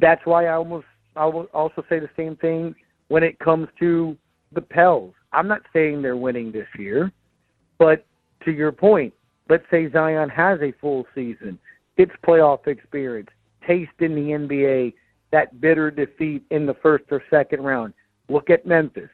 that's 0.00 0.24
why 0.24 0.46
I 0.46 0.54
almost 0.54 0.86
I 1.16 1.26
will 1.26 1.46
also 1.54 1.84
say 1.88 1.98
the 1.98 2.10
same 2.16 2.36
thing 2.36 2.74
when 3.08 3.22
it 3.22 3.38
comes 3.38 3.68
to 3.78 4.16
the 4.52 4.60
Pels. 4.60 5.12
I'm 5.32 5.48
not 5.48 5.62
saying 5.72 6.02
they're 6.02 6.16
winning 6.16 6.52
this 6.52 6.68
year, 6.78 7.10
but 7.78 8.04
to 8.44 8.52
your 8.52 8.72
point, 8.72 9.12
let's 9.48 9.64
say 9.70 9.90
Zion 9.90 10.28
has 10.28 10.60
a 10.60 10.72
full 10.80 11.06
season, 11.14 11.58
it's 11.96 12.12
playoff 12.26 12.66
experience, 12.66 13.28
taste 13.66 13.90
in 14.00 14.14
the 14.14 14.20
NBA, 14.20 14.94
that 15.32 15.60
bitter 15.60 15.90
defeat 15.90 16.44
in 16.50 16.66
the 16.66 16.74
first 16.74 17.04
or 17.10 17.22
second 17.30 17.62
round. 17.62 17.92
Look 18.28 18.50
at 18.50 18.66
Memphis, 18.66 19.10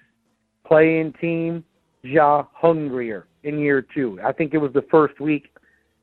playing 0.67 1.15
team, 1.21 1.65
Ja 2.03 2.45
hungrier 2.53 3.27
in 3.45 3.59
year 3.59 3.85
two. 3.95 4.19
I 4.25 4.33
think 4.33 4.55
it 4.55 4.59
was 4.59 4.73
the 4.73 4.85
first 4.91 5.21
week 5.21 5.49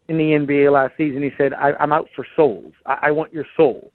in 0.07 0.17
the 0.17 0.23
NBA 0.23 0.71
last 0.71 0.93
season. 0.97 1.21
He 1.21 1.31
said, 1.37 1.53
I, 1.53 1.73
"I'm 1.79 1.91
out 1.91 2.07
for 2.15 2.25
souls. 2.35 2.73
I, 2.85 2.97
I 3.03 3.11
want 3.11 3.33
your 3.33 3.45
soul." 3.55 3.91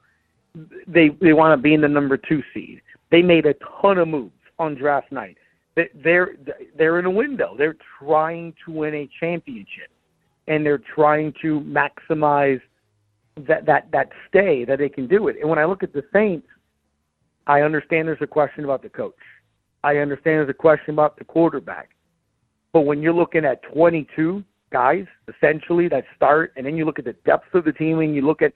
They 0.86 1.10
they 1.20 1.32
want 1.32 1.56
to 1.56 1.62
be 1.62 1.74
in 1.74 1.80
the 1.80 1.88
number 1.88 2.16
two 2.16 2.42
seed. 2.52 2.80
They 3.10 3.22
made 3.22 3.46
a 3.46 3.54
ton 3.80 3.98
of 3.98 4.08
moves 4.08 4.32
on 4.58 4.74
draft 4.74 5.10
night. 5.10 5.36
They're 5.76 6.36
they're 6.76 6.98
in 6.98 7.04
a 7.04 7.10
window. 7.10 7.54
They're 7.58 7.76
trying 7.98 8.54
to 8.64 8.72
win 8.72 8.94
a 8.94 9.10
championship, 9.18 9.90
and 10.46 10.64
they're 10.64 10.82
trying 10.94 11.34
to 11.42 11.60
maximize 11.60 12.60
that 13.48 13.66
that 13.66 13.88
that 13.92 14.10
stay 14.28 14.64
that 14.64 14.78
they 14.78 14.88
can 14.88 15.08
do 15.08 15.28
it. 15.28 15.36
And 15.40 15.50
when 15.50 15.58
I 15.58 15.64
look 15.64 15.82
at 15.82 15.92
the 15.92 16.04
Saints, 16.12 16.46
I 17.46 17.62
understand 17.62 18.06
there's 18.06 18.18
a 18.20 18.26
question 18.26 18.64
about 18.64 18.82
the 18.82 18.88
coach. 18.88 19.14
I 19.82 19.96
understand 19.98 20.38
there's 20.38 20.48
a 20.48 20.54
question 20.54 20.94
about 20.94 21.18
the 21.18 21.24
quarterback. 21.24 21.90
But 22.72 22.82
when 22.82 23.02
you're 23.02 23.12
looking 23.12 23.44
at 23.44 23.62
22 23.72 24.42
guys 24.72 25.06
essentially 25.28 25.88
that 25.88 26.04
start, 26.16 26.52
and 26.56 26.66
then 26.66 26.76
you 26.76 26.84
look 26.84 26.98
at 26.98 27.04
the 27.04 27.12
depth 27.24 27.54
of 27.54 27.64
the 27.64 27.72
team, 27.72 27.98
and 27.98 28.14
you 28.14 28.22
look 28.22 28.42
at 28.42 28.52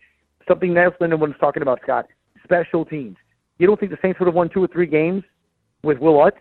something 0.49 0.77
else 0.77 0.95
Lyndon 1.01 1.21
was 1.21 1.31
talking 1.39 1.63
about, 1.63 1.81
Scott. 1.83 2.07
Special 2.43 2.85
teams. 2.85 3.17
You 3.59 3.67
don't 3.67 3.79
think 3.79 3.93
the 3.93 3.99
Saints 4.01 4.19
would 4.21 4.27
have 4.27 4.35
won 4.35 4.49
two 4.49 4.63
or 4.63 4.69
three 4.69 4.87
games 4.87 5.23
with 5.83 5.99
Will 5.99 6.19
Lutz? 6.19 6.39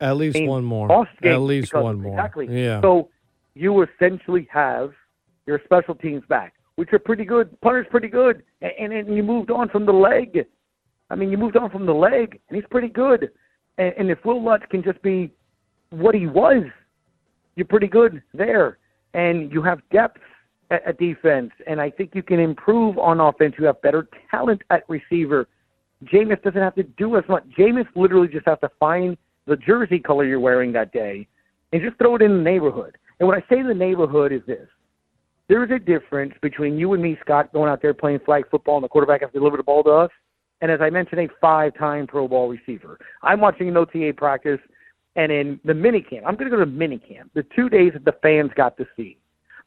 At 0.00 0.16
least 0.16 0.42
one 0.42 0.64
more. 0.64 1.06
At 1.22 1.38
least 1.38 1.74
one 1.74 2.00
more. 2.00 2.14
Exactly. 2.14 2.46
Yeah. 2.48 2.80
So 2.80 3.08
you 3.54 3.82
essentially 3.82 4.48
have 4.52 4.92
your 5.46 5.60
special 5.64 5.94
teams 5.94 6.22
back, 6.28 6.54
which 6.76 6.92
are 6.92 6.98
pretty 6.98 7.24
good. 7.24 7.60
Punter's 7.60 7.86
pretty 7.90 8.08
good, 8.08 8.42
and, 8.60 8.92
and, 8.92 9.16
you 9.16 9.22
moved 9.22 9.50
on 9.50 9.68
from 9.68 9.86
the 9.86 9.92
leg. 9.92 10.46
I 11.10 11.16
mean, 11.16 11.30
you 11.30 11.38
moved 11.38 11.56
on 11.56 11.70
from 11.70 11.86
the 11.86 11.94
leg, 11.94 12.38
and 12.48 12.56
he's 12.56 12.66
pretty 12.70 12.88
good. 12.88 13.30
And, 13.78 13.94
and 13.98 14.10
if 14.10 14.24
Will 14.24 14.44
Lutz 14.44 14.64
can 14.70 14.82
just 14.82 15.02
be 15.02 15.32
what 15.90 16.14
he 16.14 16.26
was, 16.26 16.64
you're 17.56 17.66
pretty 17.66 17.88
good 17.88 18.22
there. 18.32 18.78
And 19.14 19.50
you 19.50 19.62
have 19.62 19.80
depth 19.90 20.20
at, 20.70 20.98
defense, 20.98 21.50
and 21.66 21.80
I 21.80 21.90
think 21.90 22.14
you 22.14 22.22
can 22.22 22.38
improve 22.38 22.98
on 22.98 23.20
offense. 23.20 23.54
You 23.58 23.66
have 23.66 23.80
better 23.82 24.08
talent 24.30 24.62
at 24.70 24.84
receiver. 24.88 25.46
Jameis 26.04 26.42
doesn't 26.42 26.60
have 26.60 26.74
to 26.76 26.82
do 26.82 27.16
as 27.16 27.24
much. 27.28 27.44
Jameis 27.58 27.86
literally 27.96 28.28
just 28.28 28.46
has 28.46 28.58
to 28.60 28.70
find 28.78 29.16
the 29.46 29.56
jersey 29.56 29.98
color 29.98 30.24
you're 30.24 30.40
wearing 30.40 30.72
that 30.72 30.92
day 30.92 31.26
and 31.72 31.82
just 31.82 31.96
throw 31.98 32.16
it 32.16 32.22
in 32.22 32.36
the 32.36 32.42
neighborhood. 32.42 32.96
And 33.18 33.28
when 33.28 33.36
I 33.36 33.40
say 33.48 33.62
the 33.62 33.74
neighborhood 33.74 34.32
is 34.32 34.42
this. 34.46 34.68
There's 35.48 35.70
a 35.70 35.78
difference 35.78 36.34
between 36.42 36.78
you 36.78 36.92
and 36.92 37.02
me, 37.02 37.16
Scott, 37.22 37.52
going 37.54 37.70
out 37.70 37.80
there 37.80 37.94
playing 37.94 38.20
flag 38.26 38.44
football 38.50 38.76
and 38.76 38.84
the 38.84 38.88
quarterback 38.88 39.22
has 39.22 39.30
to 39.32 39.38
deliver 39.38 39.56
the 39.56 39.62
ball 39.62 39.82
to 39.84 39.90
us, 39.90 40.10
and 40.60 40.70
as 40.70 40.80
I 40.82 40.90
mentioned, 40.90 41.22
a 41.22 41.28
five-time 41.40 42.06
Pro 42.06 42.28
Bowl 42.28 42.48
receiver. 42.48 42.98
I'm 43.22 43.40
watching 43.40 43.68
an 43.68 43.76
OTA 43.76 44.12
practice, 44.14 44.60
and 45.16 45.32
in 45.32 45.58
the 45.64 45.72
minicamp, 45.72 46.22
I'm 46.26 46.36
going 46.36 46.50
to 46.50 46.56
go 46.56 46.62
to 46.62 46.70
minicamp, 46.70 47.30
the 47.34 47.46
two 47.56 47.70
days 47.70 47.92
that 47.94 48.04
the 48.04 48.14
fans 48.22 48.50
got 48.56 48.76
to 48.76 48.86
see 48.94 49.16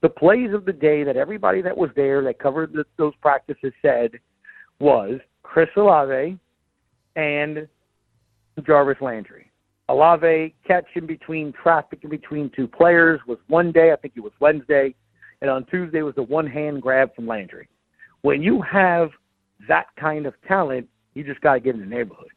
The 0.01 0.09
plays 0.09 0.53
of 0.53 0.65
the 0.65 0.73
day 0.73 1.03
that 1.03 1.15
everybody 1.15 1.61
that 1.61 1.77
was 1.77 1.89
there 1.95 2.23
that 2.23 2.39
covered 2.39 2.73
the, 2.73 2.85
those 2.97 3.13
practices 3.21 3.71
said 3.81 4.11
was 4.79 5.19
Chris 5.43 5.69
Olave 5.77 6.37
and 7.15 7.67
Jarvis 8.65 8.97
Landry. 9.01 9.51
Olave 9.89 10.55
catch 10.65 10.85
in 10.95 11.05
between 11.05 11.53
traffic 11.53 11.99
in 12.03 12.09
between 12.09 12.49
two 12.55 12.67
players 12.67 13.19
was 13.27 13.37
one 13.47 13.71
day, 13.71 13.91
I 13.91 13.95
think 13.97 14.13
it 14.15 14.21
was 14.21 14.31
Wednesday, 14.39 14.95
and 15.41 15.49
on 15.49 15.65
Tuesday 15.65 16.01
was 16.01 16.15
the 16.15 16.23
one 16.23 16.47
hand 16.47 16.81
grab 16.81 17.13
from 17.15 17.27
Landry. 17.27 17.67
When 18.21 18.41
you 18.41 18.61
have 18.61 19.09
that 19.67 19.87
kind 19.99 20.25
of 20.25 20.33
talent, 20.47 20.87
you 21.13 21.23
just 21.23 21.41
got 21.41 21.55
to 21.55 21.59
get 21.59 21.75
in 21.75 21.81
the 21.81 21.85
neighborhood. 21.85 22.29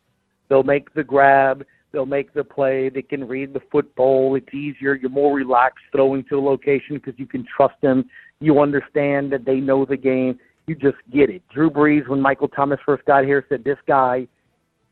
They'll 0.48 0.62
make 0.62 0.92
the 0.94 1.05
grab, 1.05 1.64
they'll 1.94 2.04
make 2.04 2.35
the 2.35 2.44
play, 2.44 2.90
they 2.90 3.00
can 3.00 3.26
read 3.26 3.54
the 3.54 3.62
football. 3.72 4.35
It's 4.35 4.52
easier, 4.52 4.94
you're 4.94 5.09
more 5.09 5.35
relaxed 5.35 5.85
throwing 5.92 6.24
to 6.24 6.38
a 6.38 6.42
location 6.42 6.96
because 6.96 7.14
you 7.16 7.26
can 7.26 7.46
trust 7.57 7.76
them. 7.80 8.04
You 8.40 8.61
understand 8.61 9.33
that 9.33 9.46
they 9.46 9.57
know 9.57 9.87
the 9.87 9.96
game. 9.96 10.38
You 10.66 10.74
just 10.74 10.98
get 11.12 11.30
it. 11.30 11.42
Drew 11.52 11.70
Brees, 11.70 12.07
when 12.09 12.20
Michael 12.20 12.48
Thomas 12.48 12.80
first 12.85 13.04
got 13.07 13.24
here, 13.24 13.46
said 13.48 13.64
this 13.64 13.78
guy 13.87 14.26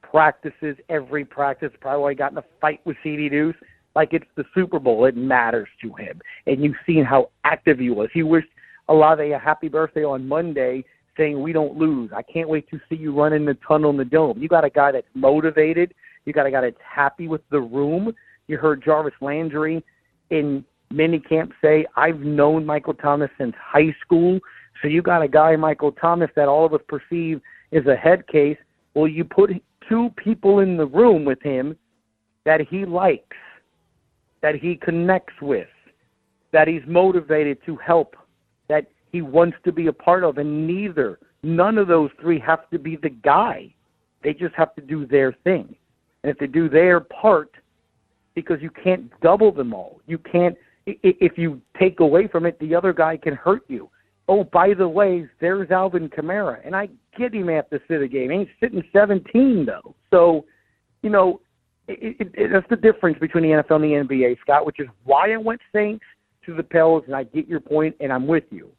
practices 0.01 0.77
every 0.89 1.25
practice. 1.25 1.71
Probably 1.81 2.15
got 2.15 2.33
in 2.33 2.39
a 2.39 2.45
fight 2.61 2.81
with 2.85 2.97
CD 3.03 3.29
Deuce. 3.29 3.57
Like 3.95 4.11
it's 4.13 4.27
the 4.37 4.45
Super 4.55 4.79
Bowl. 4.79 5.05
It 5.07 5.17
matters 5.17 5.69
to 5.83 5.93
him. 5.95 6.21
And 6.47 6.63
you've 6.63 6.77
seen 6.87 7.05
how 7.05 7.31
active 7.45 7.79
he 7.79 7.91
was. 7.91 8.09
He 8.15 8.23
wished 8.23 8.49
Olave 8.89 9.33
a 9.33 9.39
happy 9.39 9.69
birthday 9.69 10.05
on 10.05 10.27
Monday 10.27 10.85
saying 11.17 11.41
we 11.41 11.53
don't 11.53 11.77
lose. 11.77 12.11
I 12.15 12.23
can't 12.23 12.49
wait 12.49 12.69
to 12.71 12.81
see 12.89 12.97
you 12.97 13.15
run 13.15 13.33
in 13.33 13.45
the 13.45 13.57
tunnel 13.67 13.91
in 13.91 13.97
the 13.97 14.05
dome. 14.05 14.39
You 14.39 14.49
got 14.49 14.65
a 14.65 14.71
guy 14.71 14.93
that's 14.93 15.07
motivated. 15.15 15.95
You 16.25 16.33
got 16.33 16.47
a 16.47 16.51
guy 16.51 16.61
that's 16.61 16.77
happy 16.83 17.29
with 17.29 17.43
the 17.51 17.61
room. 17.61 18.13
You 18.49 18.59
heard 18.59 18.83
Jarvis 18.85 19.15
Landry 19.21 19.83
in 20.31 20.65
minicamp 20.93 21.53
say, 21.63 21.87
I've 21.97 22.21
known 22.21 22.67
Michael 22.67 22.95
Thomas 22.95 23.31
since 23.39 23.55
high 23.59 23.95
school. 24.05 24.39
So 24.81 24.89
you 24.89 25.03
got 25.03 25.23
a 25.23 25.29
guy, 25.29 25.57
Michael 25.57 25.93
Thomas, 25.93 26.31
that 26.37 26.49
all 26.49 26.67
of 26.67 26.75
us 26.75 26.81
perceive 26.89 27.41
is 27.71 27.87
a 27.87 27.97
head 27.97 28.27
case. 28.29 28.59
Well, 28.95 29.09
you 29.09 29.25
put 29.25 29.51
two 29.89 30.11
people 30.17 30.61
in 30.61 30.77
the 30.77 30.87
room 30.87 31.25
with 31.25 31.43
him 31.43 31.77
that 32.45 32.61
he 32.61 32.85
likes, 32.85 33.37
that 34.43 34.55
he 34.57 34.77
connects 34.77 35.35
with, 35.41 35.69
that 36.53 36.69
he's 36.69 36.83
motivated 36.87 37.59
to 37.67 37.77
help, 37.77 38.17
that 38.69 38.87
he 39.11 39.23
wants 39.23 39.57
to 39.65 39.73
be 39.73 39.87
a 39.87 39.93
part 39.93 40.25
of, 40.25 40.39
and 40.39 40.67
neither, 40.67 41.19
none 41.43 41.79
of 41.79 41.89
those 41.89 42.11
three 42.21 42.39
have 42.41 42.69
to 42.71 42.79
be 42.79 42.97
the 42.97 43.11
guy. 43.11 43.73
They 44.23 44.35
just 44.35 44.55
have 44.55 44.75
to 44.75 44.83
do 44.83 45.07
their 45.07 45.33
thing. 45.45 45.75
And 46.23 46.31
if 46.31 46.39
they 46.39 46.47
do 46.47 46.69
their 46.69 47.01
part, 47.01 47.51
because 48.35 48.59
you 48.61 48.71
can't 48.71 49.11
double 49.21 49.53
them 49.53 49.75
all, 49.75 50.01
you 50.07 50.19
can't. 50.19 50.57
If 50.87 51.39
you 51.39 51.61
take 51.79 52.01
away 52.01 52.27
from 52.27 52.45
it, 52.45 52.59
the 52.59 52.75
other 52.75 52.93
guy 52.93 53.17
can 53.17 53.35
hurt 53.35 53.63
you. 53.69 53.89
Oh, 54.29 54.45
by 54.45 54.75
the 54.75 54.89
way, 54.89 55.29
there's 55.41 55.71
Alvin 55.71 56.09
Kamara, 56.09 56.59
and 56.65 56.75
I 56.75 56.89
get 57.17 57.35
him 57.35 57.49
at 57.49 57.71
the 57.71 57.81
City 57.89 58.09
game. 58.09 58.31
He's 58.31 58.49
sitting 58.61 58.83
17 58.93 59.67
though, 59.67 59.95
so 60.11 60.45
you 61.03 61.11
know 61.11 61.41
it, 61.89 62.17
it, 62.21 62.31
it, 62.35 62.51
that's 62.53 62.69
the 62.71 62.77
difference 62.77 63.19
between 63.19 63.45
the 63.45 63.63
NFL 63.63 63.83
and 63.83 64.09
the 64.09 64.15
NBA, 64.15 64.41
Scott. 64.41 64.65
Which 64.65 64.81
is 64.81 64.89
why 65.05 65.33
I 65.33 65.37
went 65.37 65.61
Saints 65.73 66.05
to 66.47 66.55
the 66.55 66.63
Pels, 66.63 67.05
and 67.07 67.15
I 67.15 67.25
get 67.25 67.47
your 67.47 67.61
point, 67.61 67.97
and 68.01 68.13
I'm 68.13 68.27
with 68.27 68.45
you. 68.51 68.71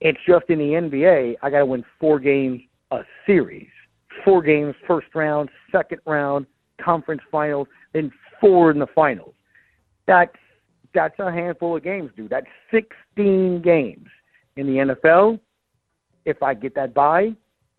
It's 0.00 0.18
just 0.28 0.44
in 0.48 0.58
the 0.58 0.64
NBA, 0.64 1.36
I 1.42 1.50
got 1.50 1.58
to 1.60 1.66
win 1.66 1.84
four 1.98 2.18
games 2.20 2.60
a 2.90 3.00
series, 3.26 3.68
four 4.24 4.42
games 4.42 4.74
first 4.86 5.08
round, 5.14 5.48
second 5.72 6.00
round, 6.06 6.46
conference 6.82 7.22
finals, 7.30 7.68
then 7.92 8.10
four 8.40 8.70
in 8.70 8.78
the 8.78 8.86
finals. 8.94 9.34
That's 10.06 10.34
that's 10.94 11.18
a 11.18 11.30
handful 11.30 11.76
of 11.76 11.84
games, 11.84 12.10
dude. 12.16 12.30
That's 12.30 12.46
16 12.70 13.60
games 13.62 14.08
in 14.56 14.66
the 14.66 14.94
NFL. 14.94 15.38
If 16.24 16.42
I 16.42 16.54
get 16.54 16.74
that 16.74 16.94
bye, 16.94 17.34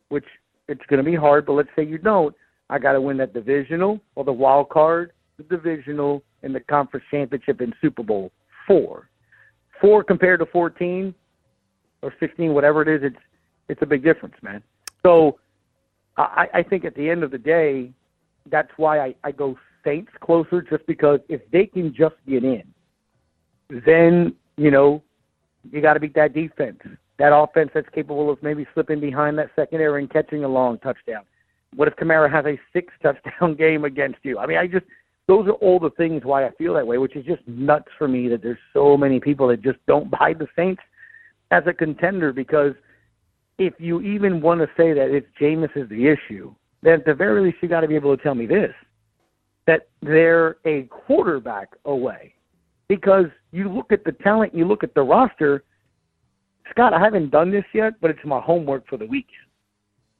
which 0.09 0.25
it's 0.67 0.85
going 0.87 1.03
to 1.03 1.09
be 1.09 1.15
hard, 1.15 1.45
but 1.45 1.53
let's 1.53 1.69
say 1.75 1.83
you 1.83 1.97
don't, 1.97 2.35
I 2.69 2.77
got 2.77 2.93
to 2.93 3.01
win 3.01 3.17
that 3.17 3.33
divisional 3.33 3.99
or 4.15 4.23
the 4.23 4.33
wild 4.33 4.69
card, 4.69 5.13
the 5.37 5.43
divisional, 5.43 6.23
and 6.43 6.53
the 6.53 6.59
conference 6.59 7.05
championship 7.09 7.61
in 7.61 7.73
Super 7.81 8.03
Bowl 8.03 8.31
four. 8.67 9.09
Four 9.81 10.03
compared 10.03 10.39
to 10.39 10.45
14 10.45 11.13
or 12.01 12.13
16, 12.19 12.53
whatever 12.53 12.81
it 12.81 12.87
is, 12.87 13.01
it's 13.03 13.23
it's 13.69 13.81
a 13.81 13.85
big 13.85 14.03
difference, 14.03 14.35
man. 14.41 14.63
So 15.03 15.39
I, 16.15 16.47
I 16.53 16.63
think 16.63 16.85
at 16.85 16.95
the 16.95 17.09
end 17.09 17.23
of 17.23 17.31
the 17.31 17.37
day, 17.37 17.91
that's 18.49 18.71
why 18.77 18.99
I, 18.99 19.15
I 19.23 19.31
go 19.31 19.57
Saints 19.85 20.11
closer, 20.19 20.61
just 20.61 20.85
because 20.85 21.19
if 21.29 21.41
they 21.51 21.65
can 21.65 21.93
just 21.93 22.15
get 22.27 22.43
in, 22.43 22.63
then 23.85 24.35
you 24.57 24.71
know 24.71 25.01
you 25.71 25.81
got 25.81 25.93
to 25.93 25.99
beat 25.99 26.15
that 26.15 26.33
defense, 26.33 26.79
that 27.19 27.35
offense 27.35 27.71
that's 27.73 27.89
capable 27.93 28.29
of 28.29 28.41
maybe 28.41 28.65
slipping 28.73 28.99
behind 28.99 29.37
that 29.37 29.49
secondary 29.55 30.01
and 30.01 30.11
catching 30.11 30.43
a 30.43 30.47
long 30.47 30.77
touchdown. 30.79 31.23
What 31.75 31.87
if 31.87 31.95
Kamara 31.95 32.31
has 32.31 32.45
a 32.45 32.59
six 32.73 32.93
touchdown 33.03 33.55
game 33.55 33.85
against 33.85 34.19
you? 34.23 34.39
I 34.39 34.45
mean, 34.45 34.57
I 34.57 34.67
just 34.67 34.85
those 35.27 35.47
are 35.47 35.53
all 35.53 35.79
the 35.79 35.89
things 35.91 36.23
why 36.23 36.45
I 36.45 36.51
feel 36.51 36.73
that 36.75 36.87
way, 36.87 36.97
which 36.97 37.15
is 37.15 37.25
just 37.25 37.45
nuts 37.47 37.89
for 37.97 38.07
me 38.07 38.29
that 38.29 38.41
there's 38.41 38.57
so 38.73 38.95
many 38.95 39.19
people 39.19 39.47
that 39.49 39.61
just 39.61 39.79
don't 39.87 40.09
buy 40.19 40.33
the 40.33 40.47
Saints 40.55 40.81
as 41.51 41.63
a 41.65 41.73
contender 41.73 42.33
because 42.33 42.73
if 43.57 43.73
you 43.79 44.01
even 44.01 44.41
want 44.41 44.61
to 44.61 44.67
say 44.77 44.93
that 44.93 45.09
it's 45.09 45.27
Jameis 45.39 45.75
is 45.75 45.89
the 45.89 46.07
issue, 46.07 46.53
at 46.87 47.05
the 47.05 47.13
very 47.13 47.41
least 47.41 47.57
you 47.61 47.67
got 47.67 47.81
to 47.81 47.87
be 47.87 47.95
able 47.95 48.15
to 48.15 48.21
tell 48.21 48.35
me 48.35 48.45
this 48.45 48.73
that 49.65 49.89
they're 50.01 50.57
a 50.65 50.83
quarterback 50.83 51.69
away 51.85 52.33
because 52.87 53.25
you 53.51 53.69
look 53.69 53.91
at 53.91 54.03
the 54.05 54.13
talent, 54.13 54.55
you 54.55 54.65
look 54.65 54.83
at 54.83 54.93
the 54.93 55.01
roster. 55.01 55.63
Scott, 56.71 56.93
I 56.93 56.99
haven't 56.99 57.31
done 57.31 57.51
this 57.51 57.65
yet, 57.73 57.93
but 58.01 58.09
it's 58.09 58.19
my 58.23 58.39
homework 58.39 58.87
for 58.87 58.97
the 58.97 59.05
week. 59.05 59.27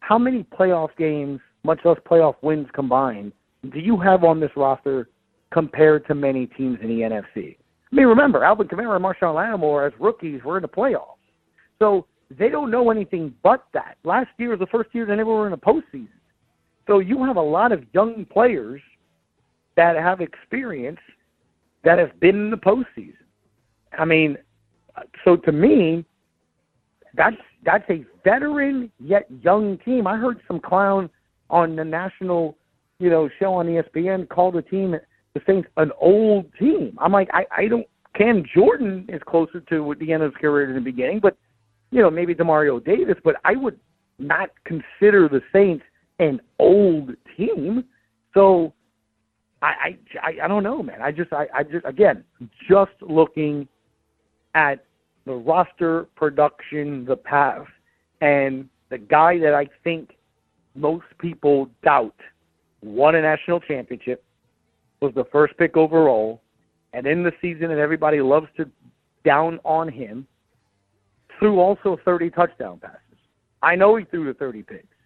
How 0.02 0.18
many 0.18 0.44
playoff 0.44 0.90
games, 0.98 1.40
much 1.64 1.80
less 1.86 1.98
playoff 2.10 2.36
wins 2.42 2.68
combined, 2.74 3.32
do 3.72 3.80
you 3.80 3.98
have 4.00 4.24
on 4.24 4.40
this 4.40 4.52
roster 4.56 5.10
compared 5.52 6.06
to 6.08 6.16
many 6.16 6.48
teams 6.48 6.78
in 6.82 6.90
the 6.90 7.02
NFC? 7.02 7.58
I 7.92 7.96
mean, 7.96 8.08
remember, 8.08 8.44
Alvin 8.44 8.68
Kamara 8.68 8.98
and 8.98 9.06
Marshon 9.06 9.34
Lattimore 9.34 9.88
as 9.88 9.94
rookies 10.00 10.44
were 10.44 10.58
in 10.58 10.62
the 10.62 10.68
playoffs. 10.68 11.16
So 11.80 12.06
they 12.38 12.50
don't 12.50 12.70
know 12.70 12.92
anything 12.92 13.34
but 13.44 13.66
that. 13.74 13.98
Last 14.04 14.30
year 14.38 14.50
was 14.50 14.60
the 14.60 14.68
first 14.68 14.90
year 14.94 15.06
they 15.06 15.16
never 15.16 15.34
were 15.34 15.48
in 15.48 15.54
a 15.54 15.58
postseason. 15.58 16.10
So 16.88 17.00
you 17.00 17.24
have 17.26 17.36
a 17.36 17.42
lot 17.42 17.72
of 17.72 17.84
young 17.94 18.26
players 18.26 18.82
that 19.76 19.96
have 19.96 20.22
experience 20.22 21.00
that 21.84 22.00
have 22.00 22.20
been 22.20 22.36
in 22.36 22.50
the 22.50 22.58
postseason. 22.58 23.14
I 23.98 24.06
mean, 24.06 24.38
so 25.24 25.36
to 25.36 25.52
me, 25.52 26.06
that's 27.14 27.38
that's 27.64 27.90
a 27.90 28.06
veteran 28.24 28.92
yet 29.00 29.28
young 29.42 29.78
team. 29.80 30.08
I 30.08 30.18
heard 30.18 30.40
some 30.48 30.60
clown 30.60 31.10
on 31.50 31.76
the 31.76 31.84
national, 31.84 32.58
you 33.00 33.10
know, 33.10 33.30
show 33.40 33.54
on 33.54 33.68
ESPN 33.68 34.30
call 34.30 34.52
the 34.52 34.62
team 34.62 34.96
the 35.34 35.42
Saints 35.46 35.68
an 35.78 35.92
old 36.00 36.52
team. 36.60 36.98
I'm 37.00 37.12
like, 37.12 37.30
I, 37.34 37.46
I 37.56 37.68
don't. 37.68 37.86
Cam 38.16 38.44
Jordan 38.54 39.06
is 39.10 39.22
closer 39.28 39.60
to 39.60 39.96
the 40.00 40.12
end 40.12 40.24
of 40.24 40.34
his 40.34 40.42
career 40.42 40.66
than 40.66 40.76
the 40.76 40.82
beginning, 40.82 41.20
but 41.20 41.38
you 41.92 42.02
know, 42.02 42.10
maybe 42.10 42.34
Demario 42.34 42.84
Davis. 42.84 43.18
But 43.24 43.36
I 43.46 43.56
would 43.56 43.80
not 44.18 44.50
consider 44.66 45.30
the 45.30 45.42
Saints 45.54 45.84
an 46.20 46.40
old 46.60 47.12
team. 47.36 47.84
So 48.34 48.74
I, 49.62 49.98
I, 50.22 50.34
I 50.44 50.48
don't 50.48 50.64
know, 50.64 50.84
man. 50.84 51.02
I 51.02 51.12
just, 51.12 51.34
I, 51.34 51.48
I 51.54 51.64
just, 51.64 51.86
again, 51.86 52.24
just 52.70 52.92
looking 53.02 53.68
at 54.54 54.86
the 55.26 55.34
roster 55.34 56.08
production, 56.16 57.06
the 57.06 57.16
path, 57.16 57.68
and 58.22 58.70
the 58.90 58.98
guy 58.98 59.38
that 59.40 59.54
I 59.54 59.68
think 59.84 60.16
most 60.76 61.06
people 61.20 61.70
doubt 61.84 62.16
won 62.82 63.16
a 63.16 63.22
national 63.22 63.60
championship, 63.60 64.24
was 65.02 65.14
the 65.16 65.26
first 65.32 65.56
pick 65.58 65.78
overall, 65.78 66.42
and 66.94 67.06
in 67.06 67.24
the 67.24 67.32
season, 67.42 67.72
and 67.72 67.80
everybody 67.80 68.22
loves 68.22 68.48
to 68.58 68.70
down 69.24 69.60
on 69.64 69.90
him, 69.90 70.26
threw 71.38 71.60
also 71.60 72.00
30 72.04 72.30
touchdown 72.32 72.80
passes. 72.80 72.98
I 73.62 73.76
know 73.76 73.96
he 73.96 74.06
threw 74.06 74.26
the 74.26 74.34
30 74.34 74.64
picks. 74.64 74.97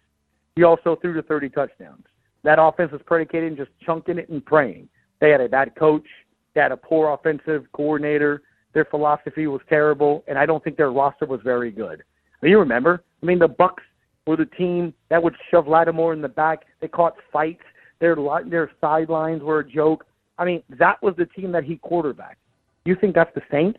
He 0.56 0.64
also 0.64 0.96
threw 0.96 1.14
the 1.14 1.22
30 1.22 1.48
touchdowns. 1.50 2.04
That 2.44 2.58
offense 2.60 2.92
was 2.92 3.00
predicated 3.06 3.52
in 3.52 3.56
just 3.56 3.70
chunking 3.84 4.18
it 4.18 4.28
and 4.28 4.44
praying. 4.44 4.88
They 5.20 5.30
had 5.30 5.40
a 5.40 5.48
bad 5.48 5.74
coach. 5.76 6.06
They 6.54 6.60
had 6.60 6.72
a 6.72 6.76
poor 6.76 7.12
offensive 7.12 7.64
coordinator. 7.72 8.42
Their 8.74 8.84
philosophy 8.86 9.46
was 9.46 9.60
terrible, 9.68 10.24
and 10.26 10.38
I 10.38 10.46
don't 10.46 10.62
think 10.64 10.76
their 10.76 10.90
roster 10.90 11.26
was 11.26 11.40
very 11.44 11.70
good. 11.70 12.00
I 12.00 12.46
mean, 12.46 12.50
you 12.50 12.58
remember? 12.58 13.04
I 13.22 13.26
mean, 13.26 13.38
the 13.38 13.48
Bucks 13.48 13.82
were 14.26 14.36
the 14.36 14.46
team 14.46 14.92
that 15.10 15.22
would 15.22 15.34
shove 15.50 15.68
Lattimore 15.68 16.12
in 16.12 16.22
the 16.22 16.28
back. 16.28 16.64
They 16.80 16.88
caught 16.88 17.14
fights. 17.32 17.62
Their 18.00 18.16
their 18.46 18.70
sidelines 18.80 19.42
were 19.42 19.60
a 19.60 19.68
joke. 19.68 20.06
I 20.38 20.44
mean, 20.44 20.62
that 20.70 21.00
was 21.02 21.14
the 21.16 21.26
team 21.26 21.52
that 21.52 21.64
he 21.64 21.76
quarterbacked. 21.76 22.38
You 22.84 22.96
think 23.00 23.14
that's 23.14 23.32
the 23.34 23.42
Saints? 23.50 23.78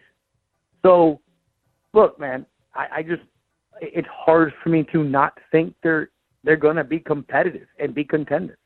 So, 0.82 1.20
look, 1.94 2.18
man, 2.20 2.46
I, 2.74 2.88
I 2.98 3.04
just 3.04 3.24
it's 3.82 4.08
hard 4.10 4.54
for 4.64 4.70
me 4.70 4.86
to 4.94 5.04
not 5.04 5.38
think 5.52 5.74
they're 5.84 6.10
they're 6.44 6.56
going 6.56 6.76
to 6.76 6.84
be 6.84 7.00
competitive 7.00 7.68
and 7.80 7.94
be 7.94 8.04
contenders. 8.04 8.58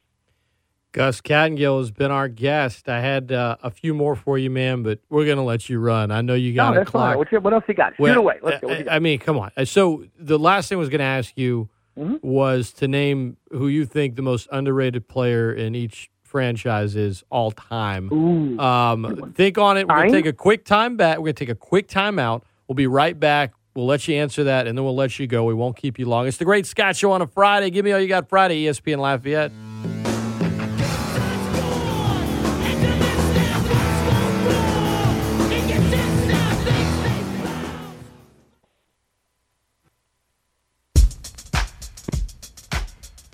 Gus 0.94 1.22
Kattengell 1.22 1.80
has 1.80 1.92
been 1.92 2.12
our 2.12 2.28
guest. 2.28 2.90
I 2.90 3.02
had 3.02 3.32
uh, 3.32 3.58
a 3.62 3.70
few 3.70 3.94
more 3.94 4.16
for 4.16 4.38
you, 4.38 4.50
man, 4.50 4.84
but 4.84 5.00
we're 5.10 5.26
going 5.26 5.38
to 5.38 5.44
let 5.44 5.70
you 5.70 5.80
run. 5.80 6.12
I 6.12 6.22
know 6.22 6.34
you 6.34 6.56
got 6.56 6.74
no, 6.74 6.82
a 6.82 6.86
clock. 6.86 7.18
What, 7.18 7.32
you, 7.32 7.40
what, 7.40 7.54
else 7.54 7.66
you 7.68 7.76
got? 7.76 7.96
Shoot 7.98 8.02
well, 8.02 8.18
away. 8.18 8.40
Let's 8.42 8.62
go. 8.62 8.70
I 8.90 8.98
mean, 9.00 9.20
come 9.20 9.38
on. 9.38 9.52
So 9.66 10.06
the 10.18 10.40
last 10.40 10.70
thing 10.70 10.78
I 10.78 10.80
was 10.80 10.90
going 10.90 11.00
to 11.00 11.06
ask 11.06 11.34
you 11.36 11.70
mm-hmm. 11.98 12.16
was 12.28 12.72
to 12.74 12.88
name 12.88 13.38
who 13.52 13.68
you 13.68 13.86
think 13.86 14.16
the 14.16 14.22
most 14.22 14.48
underrated 14.52 15.08
player 15.08 15.54
in 15.54 15.76
each 15.76 16.10
franchise 16.24 16.96
is 16.96 17.24
all 17.30 17.52
time. 17.52 18.12
Ooh, 18.12 18.60
um, 18.60 19.34
think 19.36 19.58
on 19.58 19.78
it. 19.78 19.88
We're 19.88 19.98
going 19.98 20.12
to 20.12 20.18
take 20.18 20.26
a 20.26 20.34
quick 20.34 20.66
time 20.66 20.98
back. 20.98 21.18
We're 21.18 21.26
going 21.26 21.36
to 21.36 21.46
take 21.46 21.50
a 21.50 21.56
quick 21.56 21.88
time 21.88 22.18
out. 22.18 22.44
We'll 22.68 22.76
be 22.76 22.88
right 22.88 23.18
back. 23.18 23.54
We'll 23.78 23.86
let 23.86 24.08
you 24.08 24.16
answer 24.16 24.44
that, 24.46 24.66
and 24.66 24.76
then 24.76 24.84
we'll 24.84 24.96
let 24.96 25.20
you 25.20 25.28
go. 25.28 25.44
We 25.44 25.54
won't 25.54 25.78
keep 25.78 26.00
you 26.00 26.08
long. 26.08 26.26
It's 26.26 26.38
the 26.38 26.46
Great 26.46 26.66
Scott 26.66 26.96
Show 26.96 27.12
on 27.12 27.22
a 27.22 27.28
Friday. 27.28 27.70
Give 27.70 27.86
me 27.86 27.92
all 27.92 28.00
you 28.00 28.08
got 28.08 28.28
Friday, 28.28 28.66
ESPN 28.66 28.98
Lafayette. 28.98 29.52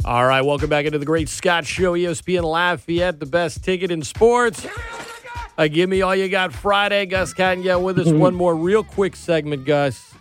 All 0.04 0.28
right, 0.28 0.42
welcome 0.42 0.70
back 0.70 0.86
into 0.86 1.00
the 1.00 1.06
Great 1.06 1.30
Scott 1.30 1.66
Show, 1.66 1.94
ESPN 1.94 2.44
Lafayette, 2.44 3.22
the 3.22 3.26
best 3.26 3.64
ticket 3.64 3.92
in 3.92 4.02
sports. 4.02 4.68
Uh, 5.58 5.68
give 5.70 5.90
me 5.90 6.02
all 6.02 6.14
you 6.14 6.28
got 6.28 6.52
Friday. 6.52 7.06
Gus 7.06 7.34
Kattengell 7.34 7.82
with 7.82 7.98
us. 7.98 8.08
One 8.12 8.36
more 8.36 8.58
real 8.58 8.84
quick 8.84 9.16
segment, 9.16 9.64
Gus. 9.64 10.12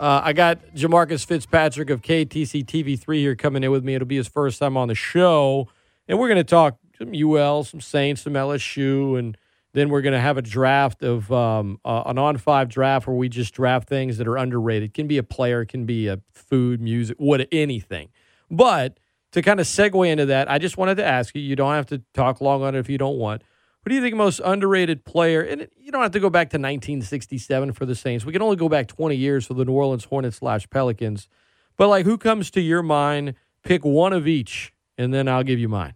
Uh, 0.00 0.22
I 0.24 0.32
got 0.32 0.74
Jamarcus 0.74 1.26
Fitzpatrick 1.26 1.90
of 1.90 2.00
KATC 2.00 2.64
TV3 2.64 3.16
here 3.16 3.36
coming 3.36 3.62
in 3.62 3.70
with 3.70 3.84
me. 3.84 3.94
It'll 3.94 4.08
be 4.08 4.16
his 4.16 4.28
first 4.28 4.58
time 4.58 4.78
on 4.78 4.88
the 4.88 4.94
show. 4.94 5.68
And 6.08 6.18
we're 6.18 6.28
going 6.28 6.38
to 6.38 6.44
talk 6.44 6.78
some 6.96 7.12
UL, 7.14 7.64
some 7.64 7.82
Saints, 7.82 8.22
some 8.22 8.32
LSU, 8.32 9.18
and 9.18 9.36
then 9.74 9.90
we're 9.90 10.00
going 10.00 10.14
to 10.14 10.20
have 10.20 10.38
a 10.38 10.42
draft 10.42 11.02
of 11.02 11.30
um, 11.30 11.80
uh, 11.84 12.04
an 12.06 12.16
on 12.16 12.38
five 12.38 12.70
draft 12.70 13.06
where 13.06 13.14
we 13.14 13.28
just 13.28 13.52
draft 13.52 13.90
things 13.90 14.16
that 14.16 14.26
are 14.26 14.38
underrated. 14.38 14.88
It 14.88 14.94
can 14.94 15.06
be 15.06 15.18
a 15.18 15.22
player, 15.22 15.60
it 15.60 15.66
can 15.66 15.84
be 15.84 16.08
a 16.08 16.18
food, 16.32 16.80
music, 16.80 17.18
what 17.18 17.46
anything. 17.52 18.08
But 18.50 18.98
to 19.32 19.42
kind 19.42 19.60
of 19.60 19.66
segue 19.66 20.10
into 20.10 20.24
that, 20.26 20.50
I 20.50 20.56
just 20.56 20.78
wanted 20.78 20.94
to 20.96 21.04
ask 21.04 21.34
you. 21.34 21.42
You 21.42 21.56
don't 21.56 21.74
have 21.74 21.86
to 21.88 22.02
talk 22.14 22.40
long 22.40 22.62
on 22.62 22.74
it 22.74 22.78
if 22.78 22.88
you 22.88 22.96
don't 22.96 23.18
want. 23.18 23.42
Who 23.82 23.88
do 23.88 23.94
you 23.94 24.02
think 24.02 24.14
most 24.14 24.40
underrated 24.44 25.04
player? 25.04 25.40
And 25.40 25.68
you 25.78 25.90
don't 25.90 26.02
have 26.02 26.12
to 26.12 26.20
go 26.20 26.28
back 26.28 26.50
to 26.50 26.56
1967 26.56 27.72
for 27.72 27.86
the 27.86 27.94
Saints. 27.94 28.24
We 28.26 28.32
can 28.32 28.42
only 28.42 28.56
go 28.56 28.68
back 28.68 28.88
20 28.88 29.16
years 29.16 29.46
for 29.46 29.54
the 29.54 29.64
New 29.64 29.72
Orleans 29.72 30.04
Hornets 30.04 30.36
slash 30.36 30.68
Pelicans. 30.68 31.28
But 31.76 31.88
like, 31.88 32.04
who 32.04 32.18
comes 32.18 32.50
to 32.52 32.60
your 32.60 32.82
mind? 32.82 33.34
Pick 33.62 33.84
one 33.84 34.12
of 34.12 34.26
each, 34.26 34.72
and 34.98 35.12
then 35.14 35.28
I'll 35.28 35.42
give 35.42 35.58
you 35.58 35.68
mine. 35.68 35.94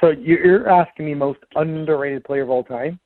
So 0.00 0.10
you're 0.10 0.68
asking 0.68 1.06
me 1.06 1.14
most 1.14 1.40
underrated 1.54 2.24
player 2.24 2.42
of 2.42 2.50
all 2.50 2.64
time? 2.64 3.00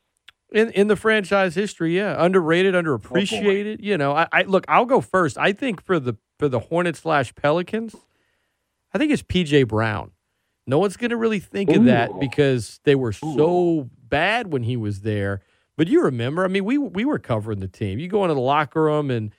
In 0.50 0.70
in 0.72 0.88
the 0.88 0.96
franchise 0.96 1.54
history, 1.54 1.96
yeah, 1.96 2.14
underrated, 2.22 2.74
underappreciated. 2.74 3.76
Oh 3.80 3.82
you 3.82 3.96
know, 3.96 4.14
I, 4.14 4.28
I 4.32 4.42
look. 4.42 4.66
I'll 4.68 4.84
go 4.84 5.00
first. 5.00 5.38
I 5.38 5.52
think 5.52 5.82
for 5.82 5.98
the 5.98 6.16
for 6.38 6.46
the 6.48 6.58
Hornets 6.58 7.00
slash 7.00 7.34
Pelicans, 7.34 7.96
I 8.92 8.98
think 8.98 9.12
it's 9.12 9.22
PJ 9.22 9.66
Brown. 9.66 10.10
No 10.66 10.78
one's 10.78 10.96
going 10.96 11.10
to 11.10 11.16
really 11.16 11.40
think 11.40 11.70
Ooh. 11.70 11.76
of 11.76 11.84
that 11.86 12.10
because 12.20 12.80
they 12.84 12.94
were 12.94 13.12
so 13.12 13.90
bad 14.08 14.52
when 14.52 14.62
he 14.62 14.76
was 14.76 15.00
there. 15.00 15.40
But 15.76 15.88
you 15.88 16.02
remember, 16.02 16.44
I 16.44 16.48
mean, 16.48 16.64
we 16.64 16.78
we 16.78 17.04
were 17.04 17.18
covering 17.18 17.60
the 17.60 17.68
team. 17.68 17.98
You 17.98 18.08
go 18.08 18.24
into 18.24 18.34
the 18.34 18.40
locker 18.40 18.82
room 18.82 19.10
and 19.10 19.32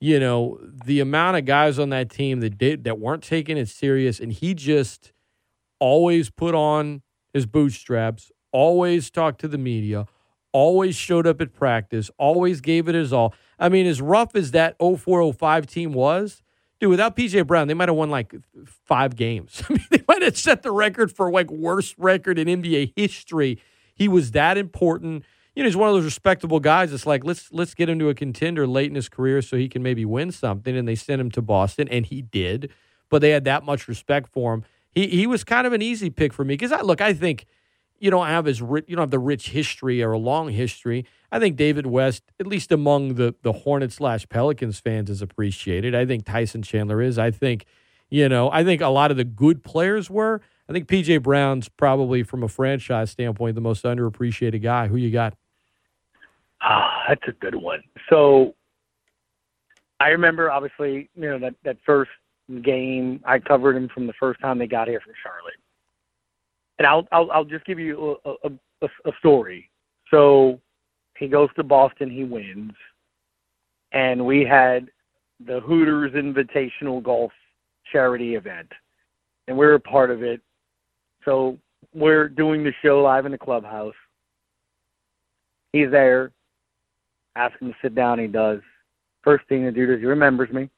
you 0.00 0.20
know 0.20 0.60
the 0.84 1.00
amount 1.00 1.36
of 1.36 1.44
guys 1.44 1.78
on 1.78 1.88
that 1.90 2.10
team 2.10 2.40
that 2.40 2.58
did 2.58 2.84
that 2.84 2.98
weren't 2.98 3.22
taking 3.22 3.56
it 3.56 3.68
serious, 3.68 4.20
and 4.20 4.32
he 4.32 4.54
just 4.54 5.12
always 5.80 6.30
put 6.30 6.54
on 6.54 7.02
his 7.32 7.46
bootstraps, 7.46 8.30
always 8.52 9.10
talked 9.10 9.40
to 9.40 9.48
the 9.48 9.58
media, 9.58 10.06
always 10.52 10.94
showed 10.94 11.26
up 11.26 11.40
at 11.40 11.52
practice, 11.52 12.10
always 12.18 12.60
gave 12.60 12.88
it 12.88 12.94
his 12.94 13.12
all. 13.12 13.34
I 13.58 13.68
mean, 13.68 13.86
as 13.86 14.00
rough 14.00 14.36
as 14.36 14.52
that 14.52 14.76
0405 14.78 15.66
team 15.66 15.92
was, 15.92 16.42
dude, 16.80 16.90
without 16.90 17.16
PJ 17.16 17.46
Brown, 17.46 17.68
they 17.68 17.74
might 17.74 17.88
have 17.88 17.96
won 17.96 18.10
like 18.10 18.34
five 18.84 19.16
games. 19.16 19.62
I 19.68 19.72
mean, 19.72 19.86
they 19.90 20.02
might 20.06 20.22
have 20.22 20.36
set 20.36 20.62
the 20.62 20.72
record 20.72 21.12
for 21.12 21.30
like 21.30 21.50
worst 21.50 21.94
record 21.98 22.38
in 22.38 22.48
NBA 22.62 22.92
history. 22.96 23.60
He 23.94 24.08
was 24.08 24.32
that 24.32 24.56
important. 24.56 25.24
You 25.54 25.62
know, 25.62 25.68
he's 25.68 25.76
one 25.76 25.88
of 25.88 25.94
those 25.94 26.04
respectable 26.04 26.60
guys. 26.60 26.92
It's 26.92 27.06
like 27.06 27.24
let's 27.24 27.52
let's 27.52 27.74
get 27.74 27.88
him 27.88 27.98
to 27.98 28.08
a 28.08 28.14
contender 28.14 28.66
late 28.66 28.88
in 28.88 28.94
his 28.94 29.08
career 29.08 29.42
so 29.42 29.56
he 29.56 29.68
can 29.68 29.82
maybe 29.82 30.04
win 30.04 30.30
something. 30.30 30.76
And 30.76 30.86
they 30.86 30.94
sent 30.94 31.20
him 31.20 31.30
to 31.32 31.42
Boston, 31.42 31.88
and 31.88 32.06
he 32.06 32.22
did. 32.22 32.70
But 33.10 33.22
they 33.22 33.30
had 33.30 33.44
that 33.44 33.64
much 33.64 33.88
respect 33.88 34.30
for 34.32 34.54
him. 34.54 34.64
He 34.90 35.08
he 35.08 35.26
was 35.26 35.42
kind 35.44 35.66
of 35.66 35.72
an 35.72 35.82
easy 35.82 36.10
pick 36.10 36.32
for 36.32 36.44
me 36.44 36.54
because 36.54 36.72
I 36.72 36.82
look, 36.82 37.00
I 37.00 37.12
think 37.12 37.46
you 37.98 38.10
don't 38.10 38.26
have 38.26 38.46
as 38.46 38.60
you 38.60 38.82
don't 38.88 38.98
have 38.98 39.10
the 39.10 39.18
rich 39.18 39.50
history 39.50 40.02
or 40.02 40.12
a 40.12 40.18
long 40.18 40.50
history. 40.50 41.04
I 41.30 41.38
think 41.38 41.56
David 41.56 41.86
West, 41.86 42.22
at 42.40 42.46
least 42.46 42.72
among 42.72 43.14
the 43.14 43.34
the 43.42 43.52
Hornets 43.52 43.96
slash 43.96 44.28
Pelicans 44.28 44.80
fans, 44.80 45.10
is 45.10 45.22
appreciated. 45.22 45.94
I 45.94 46.06
think 46.06 46.24
Tyson 46.24 46.62
Chandler 46.62 47.02
is. 47.02 47.18
I 47.18 47.30
think, 47.30 47.66
you 48.10 48.28
know, 48.28 48.50
I 48.50 48.64
think 48.64 48.80
a 48.80 48.88
lot 48.88 49.10
of 49.10 49.16
the 49.16 49.24
good 49.24 49.62
players 49.62 50.10
were. 50.10 50.40
I 50.68 50.72
think 50.72 50.86
PJ 50.86 51.22
Brown's 51.22 51.68
probably, 51.68 52.22
from 52.22 52.42
a 52.42 52.48
franchise 52.48 53.10
standpoint, 53.10 53.54
the 53.54 53.60
most 53.60 53.84
underappreciated 53.84 54.62
guy. 54.62 54.88
Who 54.88 54.96
you 54.96 55.10
got? 55.10 55.34
Ah, 56.60 57.04
that's 57.08 57.26
a 57.26 57.32
good 57.32 57.54
one. 57.54 57.82
So, 58.10 58.54
I 60.00 60.08
remember 60.08 60.50
obviously, 60.50 61.08
you 61.14 61.28
know, 61.30 61.38
that 61.38 61.54
that 61.64 61.76
first 61.84 62.10
game. 62.62 63.20
I 63.24 63.38
covered 63.38 63.76
him 63.76 63.88
from 63.88 64.06
the 64.06 64.12
first 64.14 64.40
time 64.40 64.58
they 64.58 64.66
got 64.66 64.88
here 64.88 65.00
from 65.00 65.12
Charlotte, 65.22 65.54
and 66.78 66.86
I'll 66.86 67.06
I'll, 67.12 67.30
I'll 67.30 67.44
just 67.44 67.64
give 67.64 67.78
you 67.78 68.18
a, 68.24 68.30
a, 68.30 68.50
a, 68.82 68.88
a 69.06 69.12
story. 69.18 69.70
So 70.10 70.60
he 71.18 71.28
goes 71.28 71.48
to 71.56 71.62
Boston, 71.62 72.10
he 72.10 72.24
wins. 72.24 72.72
And 73.92 74.24
we 74.24 74.44
had 74.44 74.88
the 75.44 75.60
Hooters 75.60 76.12
Invitational 76.12 77.02
Golf 77.02 77.32
charity 77.90 78.34
event. 78.34 78.70
And 79.46 79.56
we 79.56 79.66
we're 79.66 79.74
a 79.74 79.80
part 79.80 80.10
of 80.10 80.22
it. 80.22 80.40
So 81.24 81.58
we're 81.94 82.28
doing 82.28 82.62
the 82.62 82.72
show 82.82 83.00
live 83.00 83.26
in 83.26 83.32
the 83.32 83.38
clubhouse. 83.38 83.94
He's 85.72 85.90
there. 85.90 86.32
Ask 87.36 87.58
him 87.60 87.68
to 87.68 87.76
sit 87.82 87.94
down. 87.94 88.18
He 88.18 88.26
does. 88.26 88.60
First 89.22 89.46
thing 89.48 89.64
the 89.64 89.72
dude 89.72 89.90
is 89.90 90.00
he 90.00 90.06
remembers 90.06 90.50
me. 90.50 90.70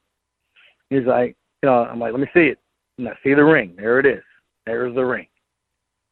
He's 0.88 1.06
like, 1.06 1.36
you 1.62 1.68
know, 1.68 1.84
I'm 1.84 1.98
like, 1.98 2.12
let 2.12 2.20
me 2.20 2.28
see 2.34 2.48
it. 2.48 2.58
And 2.98 3.08
I 3.08 3.12
see 3.22 3.34
the 3.34 3.44
ring. 3.44 3.74
There 3.76 4.00
it 4.00 4.06
is. 4.06 4.22
There's 4.66 4.94
the 4.94 5.04
ring. 5.04 5.26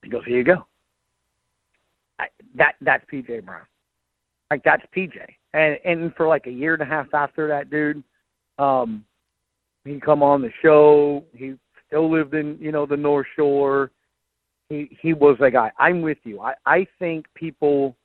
He 0.02 0.10
goes, 0.10 0.24
here 0.26 0.38
you 0.38 0.44
go. 0.44 0.66
I, 2.18 2.26
that 2.56 2.74
that's 2.80 3.04
PJ 3.12 3.44
Brown. 3.44 3.62
Like 4.50 4.62
that's 4.64 4.82
PJ. 4.96 5.18
And 5.54 5.78
and 5.84 6.14
for 6.14 6.26
like 6.26 6.46
a 6.46 6.50
year 6.50 6.74
and 6.74 6.82
a 6.82 6.86
half 6.86 7.12
after 7.14 7.48
that, 7.48 7.70
dude, 7.70 8.02
um, 8.58 9.04
he 9.84 10.00
come 10.00 10.22
on 10.22 10.42
the 10.42 10.50
show. 10.62 11.24
He 11.34 11.54
still 11.86 12.10
lived 12.10 12.34
in 12.34 12.58
you 12.60 12.72
know 12.72 12.86
the 12.86 12.96
North 12.96 13.26
Shore. 13.36 13.90
He 14.68 14.96
he 15.00 15.14
was 15.14 15.36
a 15.40 15.50
guy. 15.50 15.70
I'm 15.78 16.02
with 16.02 16.18
you. 16.24 16.40
I 16.40 16.54
I 16.66 16.86
think 16.98 17.26
people 17.34 17.96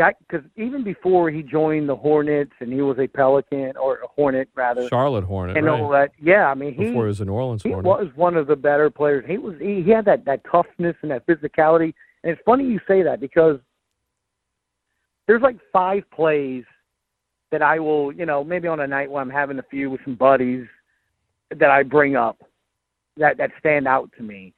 that 0.00 0.16
because 0.18 0.44
even 0.56 0.82
before 0.82 1.30
he 1.30 1.42
joined 1.42 1.88
the 1.88 1.94
Hornets 1.94 2.52
and 2.60 2.72
he 2.72 2.80
was 2.80 2.98
a 2.98 3.06
Pelican 3.06 3.76
or 3.76 3.96
a 3.96 4.08
Hornet 4.08 4.48
rather, 4.54 4.88
Charlotte 4.88 5.24
Hornet, 5.24 5.56
and 5.56 5.66
right. 5.66 5.80
all 5.80 5.90
that. 5.90 6.10
Yeah, 6.20 6.46
I 6.46 6.54
mean 6.54 6.72
he 6.72 6.86
before 6.86 7.04
he 7.04 7.08
was 7.08 7.20
a 7.20 7.26
New 7.26 7.32
Orleans 7.32 7.62
he 7.62 7.70
Hornet. 7.70 7.84
was 7.84 8.08
one 8.16 8.36
of 8.36 8.46
the 8.46 8.56
better 8.56 8.88
players. 8.88 9.24
He 9.28 9.36
was 9.36 9.54
he, 9.60 9.82
he 9.82 9.90
had 9.90 10.06
that 10.06 10.24
that 10.24 10.40
toughness 10.50 10.96
and 11.02 11.10
that 11.10 11.26
physicality. 11.26 11.92
And 12.24 12.32
it's 12.32 12.40
funny 12.44 12.64
you 12.64 12.80
say 12.88 13.02
that 13.02 13.20
because 13.20 13.58
there's 15.26 15.42
like 15.42 15.58
five 15.72 16.02
plays 16.10 16.64
that 17.52 17.62
I 17.62 17.78
will, 17.78 18.10
you 18.12 18.24
know, 18.24 18.42
maybe 18.42 18.68
on 18.68 18.80
a 18.80 18.86
night 18.86 19.10
when 19.10 19.20
I'm 19.20 19.30
having 19.30 19.58
a 19.58 19.64
few 19.64 19.90
with 19.90 20.00
some 20.04 20.14
buddies 20.14 20.66
that 21.50 21.70
I 21.70 21.82
bring 21.82 22.16
up 22.16 22.42
that 23.18 23.36
that 23.36 23.50
stand 23.58 23.86
out 23.86 24.10
to 24.16 24.22
me 24.22 24.54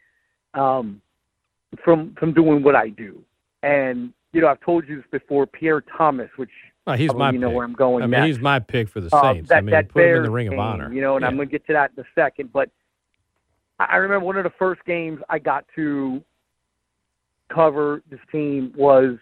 um, 0.55 1.03
from 1.85 2.15
from 2.19 2.33
doing 2.33 2.63
what 2.63 2.77
I 2.77 2.91
do. 2.91 3.25
And 3.65 4.13
you 4.33 4.41
know, 4.41 4.49
I've 4.49 4.61
told 4.61 4.89
you 4.89 4.97
this 4.97 5.05
before. 5.11 5.47
Pierre 5.47 5.83
Thomas, 5.97 6.31
which 6.37 6.51
well, 6.87 6.97
he's 6.97 7.13
my 7.15 7.31
you 7.31 7.39
know 7.39 7.49
pick. 7.49 7.57
where 7.57 7.65
I'm 7.65 7.73
going. 7.75 8.03
I 8.03 8.07
mean, 8.07 8.13
next. 8.13 8.27
he's 8.27 8.41
my 8.41 8.59
pick 8.59 8.89
for 8.89 9.01
the 9.01 9.15
uh, 9.15 9.35
Saints. 9.35 9.49
that, 9.51 9.59
I 9.59 9.61
mean, 9.61 9.75
put 9.87 10.03
him 10.03 10.17
in 10.17 10.23
the 10.25 10.31
Ring 10.31 10.53
of 10.53 10.59
Honor. 10.59 10.93
You 10.93 11.01
know, 11.01 11.17
and 11.17 11.23
yeah. 11.23 11.29
I'm 11.29 11.37
going 11.37 11.49
to 11.49 11.53
get 11.53 11.67
to 11.67 11.73
that 11.75 11.93
in 11.97 12.03
a 12.03 12.07
second. 12.15 12.53
But 12.53 12.71
I, 13.79 13.85
I 13.93 13.97
remember 13.97 14.27
one 14.27 14.37
of 14.37 14.45
the 14.45 14.53
first 14.59 14.85
games 14.85 15.21
I 15.29 15.39
got 15.39 15.65
to 15.77 16.23
cover 17.55 18.03
this 18.11 18.21
team 18.31 18.73
was 18.77 19.17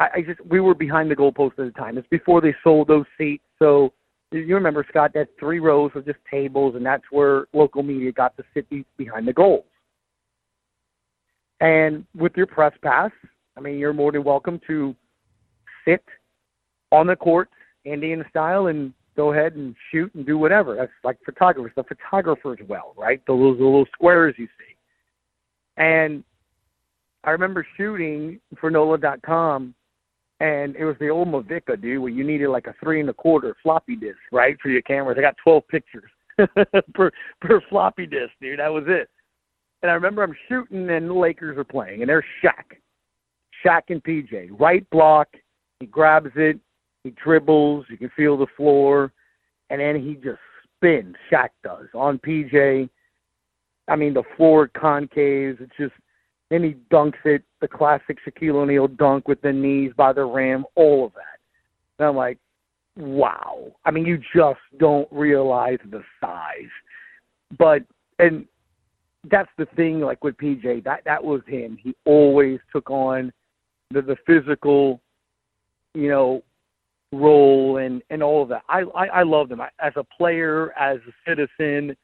I, 0.00 0.08
I 0.14 0.22
just 0.22 0.44
we 0.44 0.60
were 0.60 0.74
behind 0.74 1.10
the 1.10 1.16
goalpost 1.16 1.52
at 1.52 1.64
the 1.64 1.72
time. 1.76 1.96
It's 1.96 2.08
before 2.08 2.40
they 2.40 2.54
sold 2.64 2.88
those 2.88 3.06
seats, 3.16 3.44
so 3.58 3.92
you 4.32 4.54
remember 4.54 4.84
Scott 4.88 5.12
that 5.14 5.28
three 5.38 5.60
rows 5.60 5.92
of 5.94 6.04
just 6.04 6.18
tables, 6.30 6.74
and 6.74 6.84
that's 6.84 7.04
where 7.10 7.46
local 7.52 7.82
media 7.82 8.12
got 8.12 8.36
to 8.38 8.44
sit 8.54 8.66
behind 8.96 9.28
the 9.28 9.32
goals. 9.32 9.64
And 11.60 12.06
with 12.16 12.32
your 12.36 12.46
press 12.46 12.72
pass, 12.82 13.12
I 13.56 13.60
mean, 13.60 13.78
you're 13.78 13.92
more 13.92 14.12
than 14.12 14.24
welcome 14.24 14.60
to 14.66 14.94
sit 15.86 16.04
on 16.90 17.06
the 17.06 17.16
court, 17.16 17.48
Indian 17.84 18.24
style, 18.30 18.66
and 18.66 18.92
go 19.16 19.32
ahead 19.32 19.54
and 19.54 19.74
shoot 19.90 20.14
and 20.14 20.24
do 20.24 20.38
whatever. 20.38 20.76
That's 20.76 20.92
like 21.04 21.18
photographers. 21.24 21.72
The 21.76 21.84
photographers 21.84 22.60
well, 22.66 22.94
right? 22.96 23.20
Those, 23.26 23.58
those 23.58 23.60
little 23.60 23.86
squares 23.92 24.34
you 24.38 24.46
see. 24.46 24.76
And 25.76 26.24
I 27.24 27.30
remember 27.30 27.66
shooting 27.76 28.40
for 28.60 28.70
NOLA.com, 28.70 29.74
and 30.40 30.76
it 30.76 30.84
was 30.84 30.96
the 30.98 31.08
old 31.08 31.28
Mavica, 31.28 31.80
dude, 31.80 32.00
where 32.00 32.10
you 32.10 32.24
needed 32.24 32.48
like 32.48 32.66
a 32.66 32.74
three 32.82 33.00
and 33.00 33.08
a 33.08 33.14
quarter 33.14 33.56
floppy 33.62 33.96
disk, 33.96 34.18
right, 34.32 34.56
for 34.60 34.70
your 34.70 34.82
cameras. 34.82 35.16
I 35.18 35.22
got 35.22 35.36
12 35.42 35.68
pictures 35.68 36.10
per 36.94 37.10
per 37.40 37.60
floppy 37.68 38.06
disk, 38.06 38.32
dude. 38.40 38.58
That 38.58 38.72
was 38.72 38.84
it. 38.86 39.08
And 39.82 39.90
I 39.90 39.94
remember 39.94 40.22
I'm 40.22 40.36
shooting, 40.48 40.90
and 40.90 41.08
the 41.08 41.14
Lakers 41.14 41.58
are 41.58 41.64
playing, 41.64 42.02
and 42.02 42.08
there's 42.08 42.24
Shaq, 42.42 42.76
Shaq 43.64 43.82
and 43.88 44.02
PJ, 44.02 44.50
right 44.58 44.88
block. 44.90 45.28
He 45.80 45.86
grabs 45.86 46.30
it, 46.36 46.58
he 47.04 47.10
dribbles, 47.10 47.86
you 47.88 47.96
can 47.96 48.10
feel 48.16 48.36
the 48.36 48.46
floor, 48.56 49.12
and 49.70 49.80
then 49.80 50.00
he 50.00 50.14
just 50.14 50.40
spins. 50.76 51.16
Shaq 51.30 51.48
does 51.64 51.86
on 51.94 52.18
PJ. 52.18 52.88
I 53.88 53.96
mean, 53.96 54.14
the 54.14 54.22
floor 54.36 54.68
concaves. 54.68 55.60
It's 55.60 55.72
just 55.76 55.94
then 56.50 56.62
he 56.62 56.76
dunks 56.94 57.24
it, 57.24 57.42
the 57.60 57.68
classic 57.68 58.18
Shaquille 58.26 58.56
O'Neal 58.56 58.86
dunk 58.86 59.26
with 59.26 59.40
the 59.40 59.52
knees 59.52 59.92
by 59.96 60.12
the 60.12 60.24
rim, 60.24 60.66
all 60.74 61.06
of 61.06 61.14
that. 61.14 61.38
And 61.98 62.08
I'm 62.08 62.16
like, 62.16 62.38
wow. 62.96 63.72
I 63.86 63.90
mean, 63.90 64.04
you 64.04 64.18
just 64.36 64.60
don't 64.78 65.08
realize 65.10 65.78
the 65.90 66.02
size. 66.20 66.70
But 67.58 67.82
and 68.18 68.46
that's 69.30 69.48
the 69.56 69.66
thing, 69.76 70.00
like 70.00 70.22
with 70.22 70.36
PJ, 70.36 70.84
that 70.84 71.04
that 71.04 71.24
was 71.24 71.40
him. 71.46 71.78
He 71.80 71.94
always 72.04 72.60
took 72.70 72.90
on 72.90 73.32
the 73.92 74.02
the 74.02 74.16
physical, 74.26 75.00
you 75.94 76.08
know, 76.08 76.42
role 77.12 77.76
and 77.76 78.02
and 78.10 78.22
all 78.22 78.42
of 78.42 78.48
that. 78.48 78.62
I 78.68 78.80
I, 78.94 79.06
I 79.06 79.22
loved 79.22 79.52
him 79.52 79.60
I, 79.60 79.68
as 79.80 79.92
a 79.96 80.04
player, 80.04 80.72
as 80.78 80.98
a 81.08 81.12
citizen, 81.28 81.96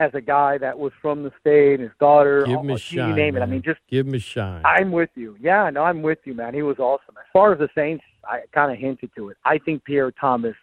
as 0.00 0.10
a 0.14 0.20
guy 0.20 0.58
that 0.58 0.78
was 0.78 0.92
from 1.00 1.22
the 1.22 1.32
state, 1.40 1.80
his 1.80 1.90
daughter, 2.00 2.44
Give 2.46 2.60
him 2.60 2.70
a 2.70 2.78
shine. 2.78 3.08
you 3.08 3.14
name 3.14 3.36
it. 3.36 3.40
I 3.40 3.46
mean, 3.46 3.62
just 3.62 3.80
give 3.88 4.06
him 4.06 4.14
a 4.14 4.18
shine. 4.18 4.62
I'm 4.64 4.90
with 4.90 5.10
you. 5.14 5.36
Yeah, 5.40 5.70
no, 5.70 5.84
I'm 5.84 6.02
with 6.02 6.18
you, 6.24 6.34
man. 6.34 6.54
He 6.54 6.62
was 6.62 6.78
awesome. 6.78 7.14
As 7.18 7.26
far 7.32 7.52
as 7.52 7.58
the 7.58 7.68
Saints, 7.74 8.04
I 8.24 8.40
kind 8.52 8.72
of 8.72 8.78
hinted 8.78 9.10
to 9.16 9.28
it. 9.28 9.36
I 9.44 9.58
think 9.58 9.84
Pierre 9.84 10.10
Thomas, 10.10 10.56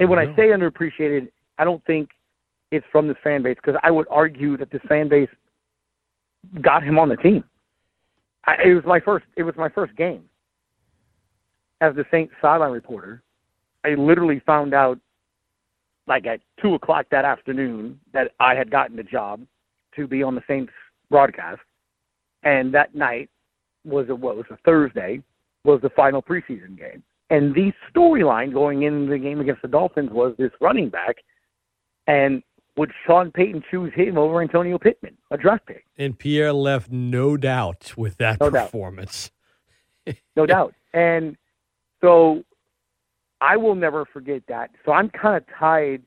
and 0.00 0.08
when 0.08 0.18
I 0.18 0.26
go. 0.26 0.36
say 0.36 0.48
underappreciated, 0.48 1.28
I 1.58 1.64
don't 1.64 1.84
think 1.84 2.10
it's 2.70 2.86
from 2.92 3.08
the 3.08 3.14
fan 3.22 3.42
base 3.42 3.56
because 3.56 3.78
I 3.82 3.90
would 3.90 4.06
argue 4.10 4.56
that 4.58 4.70
the 4.70 4.78
fan 4.80 5.08
base 5.08 5.30
got 6.60 6.82
him 6.82 6.98
on 6.98 7.08
the 7.08 7.16
team. 7.16 7.44
I, 8.48 8.54
it 8.64 8.74
was 8.74 8.84
my 8.86 8.98
first. 8.98 9.26
It 9.36 9.42
was 9.42 9.54
my 9.56 9.68
first 9.68 9.94
game 9.96 10.24
as 11.82 11.94
the 11.94 12.04
Saints 12.10 12.32
sideline 12.40 12.72
reporter. 12.72 13.22
I 13.84 13.90
literally 13.90 14.40
found 14.46 14.72
out, 14.72 14.98
like 16.06 16.26
at 16.26 16.40
two 16.60 16.74
o'clock 16.74 17.06
that 17.10 17.26
afternoon, 17.26 18.00
that 18.14 18.32
I 18.40 18.54
had 18.54 18.70
gotten 18.70 18.96
the 18.96 19.02
job 19.02 19.42
to 19.96 20.06
be 20.06 20.22
on 20.22 20.34
the 20.34 20.42
Saints 20.48 20.72
broadcast, 21.10 21.60
and 22.42 22.72
that 22.72 22.94
night 22.94 23.28
was 23.84 24.08
a 24.08 24.14
what 24.14 24.36
was 24.36 24.46
a 24.50 24.56
Thursday 24.64 25.22
was 25.64 25.80
the 25.82 25.90
final 25.90 26.22
preseason 26.22 26.78
game. 26.78 27.02
And 27.28 27.54
the 27.54 27.72
storyline 27.94 28.54
going 28.54 28.84
into 28.84 29.10
the 29.10 29.18
game 29.18 29.40
against 29.40 29.60
the 29.60 29.68
Dolphins 29.68 30.10
was 30.10 30.34
this 30.38 30.52
running 30.62 30.88
back, 30.88 31.16
and 32.06 32.42
would 32.78 32.92
Sean 33.06 33.30
Payton 33.32 33.64
choose 33.70 33.92
him 33.94 34.16
over 34.16 34.40
Antonio 34.40 34.78
Pittman, 34.78 35.16
a 35.30 35.36
draft 35.36 35.66
pick? 35.66 35.84
and 35.98 36.18
Pierre 36.18 36.52
left 36.52 36.90
no 36.90 37.36
doubt 37.36 37.92
with 37.96 38.16
that 38.18 38.38
No 38.40 38.50
doubt. 38.50 38.64
performance. 38.66 39.30
no 40.36 40.46
doubt. 40.46 40.74
And 40.94 41.36
so 42.00 42.44
I 43.40 43.56
will 43.56 43.74
never 43.74 44.04
forget 44.06 44.42
that. 44.48 44.70
So 44.84 44.92
I'm 44.92 45.10
kind 45.10 45.36
of 45.36 45.44
tied 45.58 46.02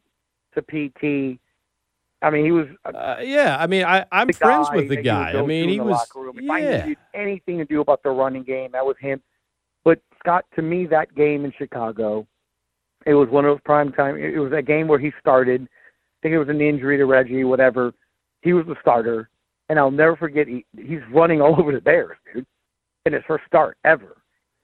to 0.55 0.61
PT. 0.61 1.39
I 2.23 2.29
mean, 2.29 2.45
he 2.45 2.51
was 2.51 2.67
a 2.85 2.95
Uh, 2.95 3.19
yeah, 3.21 3.57
I 3.59 3.67
mean, 3.67 3.83
I, 3.83 4.05
I'm 4.11 4.31
friends 4.31 4.69
with 4.73 4.87
the 4.89 4.95
that 4.95 5.05
you 5.05 5.11
would 5.17 5.25
guy. 5.25 5.39
I 5.39 5.45
mean, 5.45 5.69
he 5.69 5.79
was. 5.79 5.91
locker 5.91 6.19
room. 6.19 6.37
If 6.39 6.49
I 6.49 6.61
Yeah, 6.61 6.83
needed 6.83 6.97
anything 7.13 7.57
to 7.57 7.65
do 7.65 7.81
about 7.81 8.03
the 8.03 8.09
running 8.11 8.43
game, 8.43 8.71
that 8.73 8.85
was 8.85 8.95
him. 8.99 9.21
But 9.83 9.99
Scott, 10.19 10.45
to 10.55 10.61
me, 10.61 10.85
that 10.87 11.13
game 11.15 11.43
in 11.45 11.51
Chicago, 11.57 12.27
it 13.05 13.15
was 13.15 13.27
one 13.29 13.43
of 13.45 13.51
those 13.51 13.61
prime 13.65 13.91
time. 13.91 14.15
It 14.17 14.37
was 14.37 14.51
a 14.53 14.61
game 14.61 14.87
where 14.87 14.99
he 14.99 15.11
started. 15.19 15.67
I 16.21 16.27
think 16.27 16.35
it 16.35 16.39
was 16.39 16.49
an 16.49 16.61
injury 16.61 16.97
to 16.97 17.05
Reggie, 17.05 17.43
whatever. 17.43 17.93
He 18.43 18.53
was 18.53 18.65
the 18.67 18.75
starter, 18.79 19.29
and 19.69 19.79
I'll 19.79 19.89
never 19.91 20.15
forget. 20.15 20.47
He, 20.47 20.65
he's 20.77 20.99
running 21.11 21.41
all 21.41 21.55
over 21.59 21.71
the 21.71 21.81
Bears, 21.81 22.17
dude, 22.33 22.45
in 23.05 23.13
his 23.13 23.23
first 23.27 23.43
start 23.47 23.77
ever. 23.83 24.17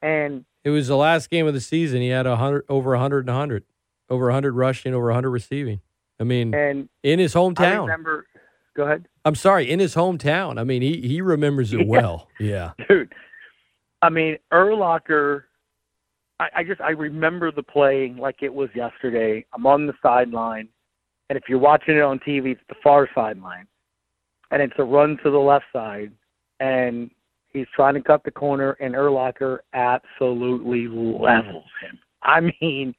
And 0.03 0.45
it 0.64 0.70
was 0.70 0.88
the 0.88 0.97
last 0.97 1.30
game 1.32 1.47
of 1.47 1.55
the 1.55 1.62
season. 1.62 2.01
He 2.01 2.10
had 2.10 2.28
a 2.28 2.36
hundred 2.36 2.66
over 2.70 2.93
a 2.93 2.99
hundred 2.99 3.22
and 3.22 3.30
a 3.30 3.34
hundred, 3.34 3.64
over 4.10 4.30
a 4.30 4.34
hundred 4.34 4.53
rushing, 4.53 4.93
over 4.93 5.10
a 5.10 5.14
hundred 5.16 5.32
receiving. 5.32 5.82
I 6.20 6.24
mean, 6.26 6.53
and 6.53 6.89
in 7.03 7.18
his 7.20 7.34
hometown. 7.34 7.60
I 7.62 7.76
remember. 7.78 8.28
Go 8.76 8.84
ahead. 8.84 9.08
I'm 9.26 9.34
sorry, 9.34 9.70
in 9.72 9.80
his 9.80 9.95
hometown. 9.95 10.60
I 10.60 10.64
mean, 10.64 10.84
he 10.84 11.01
he 11.01 11.22
remembers 11.22 11.74
it 11.74 11.80
Yeah. 11.82 11.86
well. 11.88 12.28
Yeah. 12.39 12.72
dude. 12.88 13.12
I 14.03 14.10
mean, 14.10 14.38
Urlacher. 14.53 15.43
I, 16.39 16.49
I 16.58 16.64
just 16.64 16.80
I 16.82 16.91
remember 16.91 17.51
the 17.51 17.64
play 17.64 18.14
like 18.16 18.43
it 18.43 18.53
was 18.53 18.70
yesterday. 18.76 19.43
I'm 19.55 19.66
on 19.66 19.88
the 19.88 19.93
sideline, 20.03 20.70
and 21.30 21.38
if 21.38 21.44
you're 21.50 21.60
watching 21.60 21.96
it 21.96 22.02
on 22.02 22.20
TV, 22.20 22.52
it's 22.52 22.62
the 22.70 22.76
far 22.84 23.10
sideline, 23.14 23.68
and 24.52 24.62
it's 24.62 24.74
a 24.78 24.84
run 24.84 25.18
to 25.24 25.32
the 25.32 25.38
left 25.38 25.66
side, 25.74 26.12
and 26.60 27.10
he's 27.52 27.68
trying 27.76 27.96
to 27.96 28.02
cut 28.02 28.24
the 28.24 28.32
corner, 28.32 28.72
and 28.80 28.96
Urlacher 28.96 29.60
absolutely 29.74 30.88
levels 30.88 31.66
him. 31.82 32.00
I 32.24 32.52
mean, 32.62 32.96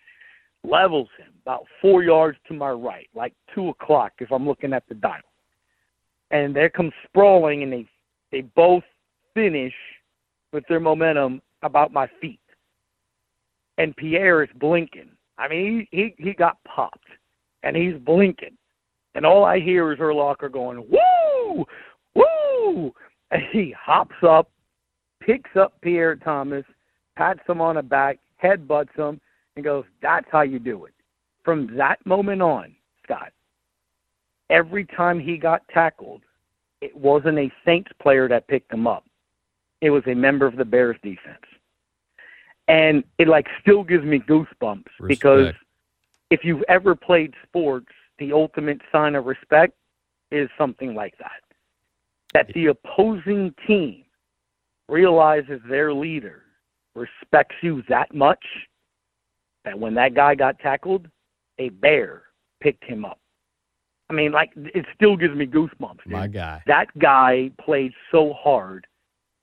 levels 0.65 1.09
him 1.19 1.33
about 1.43 1.65
four 1.81 2.03
yards 2.03 2.39
to 2.49 2.55
my 2.55 2.71
right, 2.71 3.09
like 3.15 3.33
two 3.55 3.69
o'clock 3.69 4.13
if 4.19 4.31
I'm 4.31 4.47
looking 4.47 4.73
at 4.73 4.85
the 4.89 4.95
dial. 4.95 5.23
And 6.31 6.55
there 6.55 6.69
comes 6.69 6.93
sprawling, 7.07 7.63
and 7.63 7.73
they 7.73 7.87
they 8.31 8.43
both 8.43 8.85
finish 9.33 9.73
with 10.53 10.65
their 10.69 10.81
momentum 10.81 11.41
about 11.63 11.93
my 11.93 12.09
feet. 12.21 12.41
And 13.79 13.97
Pierre 13.97 14.43
is 14.43 14.51
blinking. 14.57 15.11
I 15.39 15.49
mean, 15.49 15.87
he 15.91 16.15
he, 16.19 16.25
he 16.25 16.33
got 16.35 16.59
popped, 16.65 17.09
and 17.63 17.77
he's 17.77 17.97
blinking, 17.99 18.57
and 19.15 19.27
all 19.27 19.45
I 19.45 19.61
hear 19.61 19.93
is 19.93 19.99
Urlacher 19.99 20.51
going, 20.51 20.85
"Woo, 20.89 21.67
woo!" 22.15 22.95
And 23.31 23.43
he 23.53 23.71
hops 23.73 24.17
up, 24.23 24.51
picks 25.21 25.55
up 25.57 25.81
Pierre 25.81 26.17
Thomas, 26.17 26.65
pats 27.17 27.41
him 27.47 27.61
on 27.61 27.77
the 27.77 27.83
back, 27.83 28.19
headbutts 28.43 28.95
him, 28.95 29.21
and 29.57 29.65
goes, 29.65 29.85
"That's 30.01 30.29
how 30.31 30.43
you 30.43 30.59
do 30.59 30.85
it." 30.85 30.95
From 31.45 31.77
that 31.77 32.05
moment 32.07 32.43
on, 32.43 32.75
Scott, 33.03 33.33
every 34.51 34.85
time 34.85 35.19
he 35.19 35.37
got 35.37 35.67
tackled, 35.69 36.23
it 36.81 36.95
wasn't 36.97 37.39
a 37.39 37.53
Saints 37.65 37.91
player 38.01 38.29
that 38.29 38.47
picked 38.47 38.73
him 38.73 38.87
up 38.87 39.05
it 39.81 39.91
was 39.91 40.03
a 40.07 40.15
member 40.15 40.47
of 40.47 40.57
the 40.57 40.65
Bears 40.65 40.97
defense. 41.03 41.39
And 42.67 43.05
it 43.19 43.29
like 43.29 43.47
still 43.61 43.83
gives 43.83 44.05
me 44.05 44.19
goosebumps 44.19 44.85
because 45.07 45.47
Respect. 45.47 45.65
If 46.31 46.41
you've 46.45 46.65
ever 46.69 46.95
played 46.95 47.35
sports, 47.47 47.89
the 48.19 48.33
ultimate 48.33 48.81
sign 48.93 49.15
of 49.15 49.27
respect 49.27 49.75
is 50.31 50.49
something 50.59 50.95
like 50.95 51.17
that. 51.19 51.43
That 52.35 52.53
the 52.55 52.67
opposing 52.67 53.55
team 53.67 54.05
realizes 54.89 55.61
their 55.69 55.93
leader 55.93 56.43
respects 56.95 57.57
you 57.63 57.83
that 57.89 58.15
much 58.15 58.45
that 59.65 59.79
when 59.79 59.95
that 59.95 60.15
guy 60.15 60.35
got 60.35 60.59
tackled, 60.59 61.09
a 61.59 61.69
bear 61.71 62.23
picked 62.61 62.85
him 62.85 63.05
up. 63.05 63.19
I 64.11 64.15
mean, 64.15 64.33
like 64.33 64.51
it 64.57 64.87
still 64.95 65.17
gives 65.17 65.35
me 65.35 65.47
goosebumps. 65.47 66.05
Dude 66.05 66.13
My 66.13 66.27
guy. 66.27 66.63
that 66.67 66.87
guy 66.99 67.51
played 67.61 67.93
so 68.11 68.33
hard. 68.33 68.87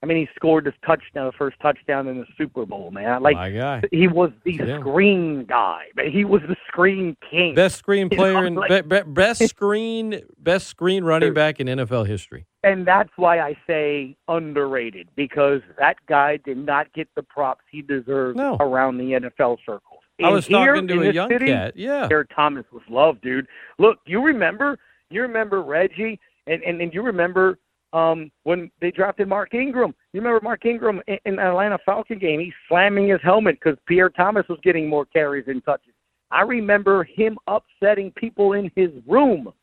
I 0.04 0.08
mean, 0.08 0.18
he 0.18 0.28
scored 0.36 0.66
his 0.68 0.76
touchdown, 0.86 1.26
the 1.26 1.32
first 1.32 1.58
touchdown 1.62 2.08
in 2.08 2.20
the 2.20 2.26
Super 2.38 2.66
Bowl, 2.66 2.92
man. 2.92 3.24
Like 3.24 3.36
My 3.38 3.50
guy. 3.50 3.82
he 3.92 4.08
was 4.08 4.30
the 4.44 4.54
Yeah. 4.54 4.80
screen 4.80 5.46
guy. 5.46 5.86
He 6.12 6.26
was 6.26 6.42
the 6.48 6.56
screen 6.68 7.18
king. 7.28 7.56
Best 7.56 7.78
screen 7.78 8.08
You 8.12 8.18
know, 8.18 8.24
player 8.24 8.50
like- 8.52 8.88
be, 8.88 8.98
be- 9.02 9.10
best 9.12 9.48
screen 9.48 10.22
best 10.38 10.68
screen 10.68 11.04
running 11.04 11.34
back 11.34 11.60
in 11.60 11.68
NFL 11.68 12.06
history. 12.06 12.46
and 12.64 12.86
that's 12.86 13.10
why 13.16 13.40
I 13.40 13.58
say 13.66 14.16
underrated 14.28 15.08
because 15.16 15.62
that 15.80 15.96
guy 16.08 16.38
did 16.38 16.58
not 16.58 16.92
get 16.94 17.08
the 17.16 17.24
props 17.24 17.64
he 17.72 17.82
deserved 17.82 18.38
No. 18.38 18.58
around 18.60 18.98
the 18.98 19.14
NFL 19.14 19.58
circles. 19.66 20.02
I 20.24 20.30
was 20.30 20.46
here 20.46 20.74
talking 20.76 20.88
to 20.90 21.10
a 21.10 21.12
young 21.12 21.30
city, 21.30 21.48
cat. 21.48 21.74
Yeah. 21.76 22.08
Eric 22.12 22.30
Thomas 22.36 22.66
was 22.72 22.84
loved, 22.90 23.22
dude. 23.22 23.48
Look, 23.80 23.98
you 24.06 24.22
remember, 24.24 24.78
you 25.10 25.22
remember 25.24 25.62
Reggie, 25.64 26.20
and 26.48 26.62
and, 26.64 26.80
and 26.80 26.94
you 26.94 27.02
remember 27.02 27.58
um, 27.94 28.32
when 28.44 28.70
they 28.82 28.92
drafted 28.92 29.28
Mark 29.28 29.54
Ingram. 29.54 29.94
You 30.14 30.22
remember 30.22 30.42
Mark 30.44 30.66
Ingram 30.66 31.02
in, 31.08 31.18
in 31.26 31.40
Atlanta 31.40 31.78
Falcon 31.86 32.20
game? 32.20 32.40
He's 32.40 32.54
slamming 32.68 33.10
his 33.10 33.22
helmet 33.24 33.60
because 33.62 33.78
Pierre 33.88 34.10
Thomas 34.10 34.46
was 34.50 34.60
getting 34.64 34.88
more 34.88 35.06
carries 35.06 35.46
and 35.48 35.64
touches. 35.64 35.94
I 36.32 36.42
remember 36.42 37.04
him 37.04 37.38
upsetting 37.48 38.12
people 38.12 38.54
in 38.54 38.72
his 38.76 38.90
room 39.08 39.54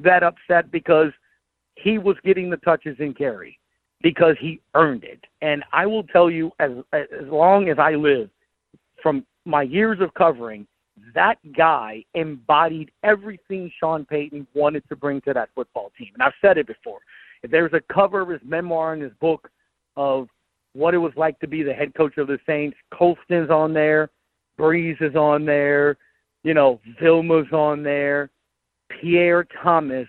that 0.00 0.22
upset 0.22 0.70
because 0.70 1.12
he 1.76 1.98
was 1.98 2.16
getting 2.24 2.50
the 2.50 2.56
touches 2.58 2.96
and 2.98 3.16
carry 3.16 3.58
because 4.02 4.36
he 4.40 4.60
earned 4.74 5.04
it. 5.04 5.20
And 5.40 5.64
I 5.72 5.86
will 5.86 6.04
tell 6.04 6.30
you, 6.30 6.52
as 6.60 6.72
as 6.92 7.06
long 7.26 7.68
as 7.68 7.78
I 7.78 7.94
live, 7.94 8.28
from 9.02 9.24
my 9.44 9.62
years 9.62 9.98
of 10.00 10.12
covering, 10.14 10.66
that 11.14 11.38
guy 11.56 12.04
embodied 12.14 12.90
everything 13.02 13.70
Sean 13.80 14.04
Payton 14.04 14.46
wanted 14.54 14.86
to 14.88 14.96
bring 14.96 15.20
to 15.22 15.32
that 15.32 15.50
football 15.54 15.90
team. 15.98 16.10
And 16.14 16.22
I've 16.22 16.32
said 16.40 16.58
it 16.58 16.66
before. 16.66 17.00
There's 17.50 17.72
a 17.72 17.80
cover 17.92 18.20
of 18.20 18.28
his 18.28 18.40
memoir 18.44 18.94
in 18.94 19.00
his 19.00 19.12
book 19.20 19.50
of 19.96 20.28
what 20.74 20.94
it 20.94 20.98
was 20.98 21.12
like 21.16 21.38
to 21.40 21.46
be 21.46 21.62
the 21.62 21.72
head 21.72 21.94
coach 21.94 22.16
of 22.18 22.26
the 22.26 22.38
Saints, 22.46 22.76
Colston's 22.92 23.50
on 23.50 23.72
there, 23.72 24.10
Brees 24.58 25.00
is 25.00 25.14
on 25.14 25.44
there, 25.44 25.96
you 26.42 26.54
know, 26.54 26.80
Vilma's 27.00 27.52
on 27.52 27.82
there. 27.82 28.30
Pierre 29.00 29.46
Thomas 29.62 30.06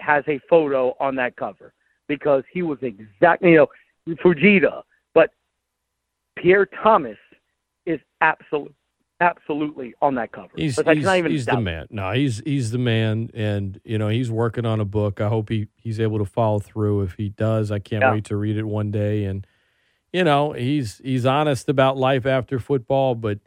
has 0.00 0.24
a 0.28 0.40
photo 0.48 0.94
on 1.00 1.14
that 1.16 1.36
cover 1.36 1.72
because 2.08 2.42
he 2.52 2.62
was 2.62 2.78
exactly, 2.82 3.52
you 3.52 3.56
know, 3.56 4.16
Fujita, 4.24 4.82
but 5.14 5.30
Pierre 6.36 6.66
Thomas 6.66 7.18
is 7.86 8.00
absolute, 8.20 8.74
absolutely 9.20 9.94
on 10.02 10.14
that 10.16 10.32
cover. 10.32 10.50
He's, 10.56 10.76
that's 10.76 10.88
he's, 10.98 11.06
even 11.06 11.30
he's 11.30 11.46
the 11.46 11.60
man. 11.60 11.86
No, 11.90 12.12
he's 12.12 12.42
he's 12.44 12.70
the 12.70 12.78
man, 12.78 13.30
and 13.34 13.80
you 13.84 13.98
know 13.98 14.08
he's 14.08 14.30
working 14.30 14.66
on 14.66 14.80
a 14.80 14.84
book. 14.84 15.20
I 15.20 15.28
hope 15.28 15.48
he 15.48 15.68
he's 15.76 16.00
able 16.00 16.18
to 16.18 16.24
follow 16.24 16.58
through. 16.58 17.02
If 17.02 17.14
he 17.14 17.28
does, 17.30 17.70
I 17.70 17.78
can't 17.78 18.02
Yeah. 18.02 18.12
wait 18.12 18.24
to 18.26 18.36
read 18.36 18.56
it 18.56 18.64
one 18.64 18.90
day. 18.90 19.24
And 19.24 19.46
you 20.12 20.24
know 20.24 20.52
he's 20.52 20.98
he's 21.02 21.26
honest 21.26 21.68
about 21.68 21.96
life 21.96 22.26
after 22.26 22.58
football, 22.58 23.14
but 23.14 23.38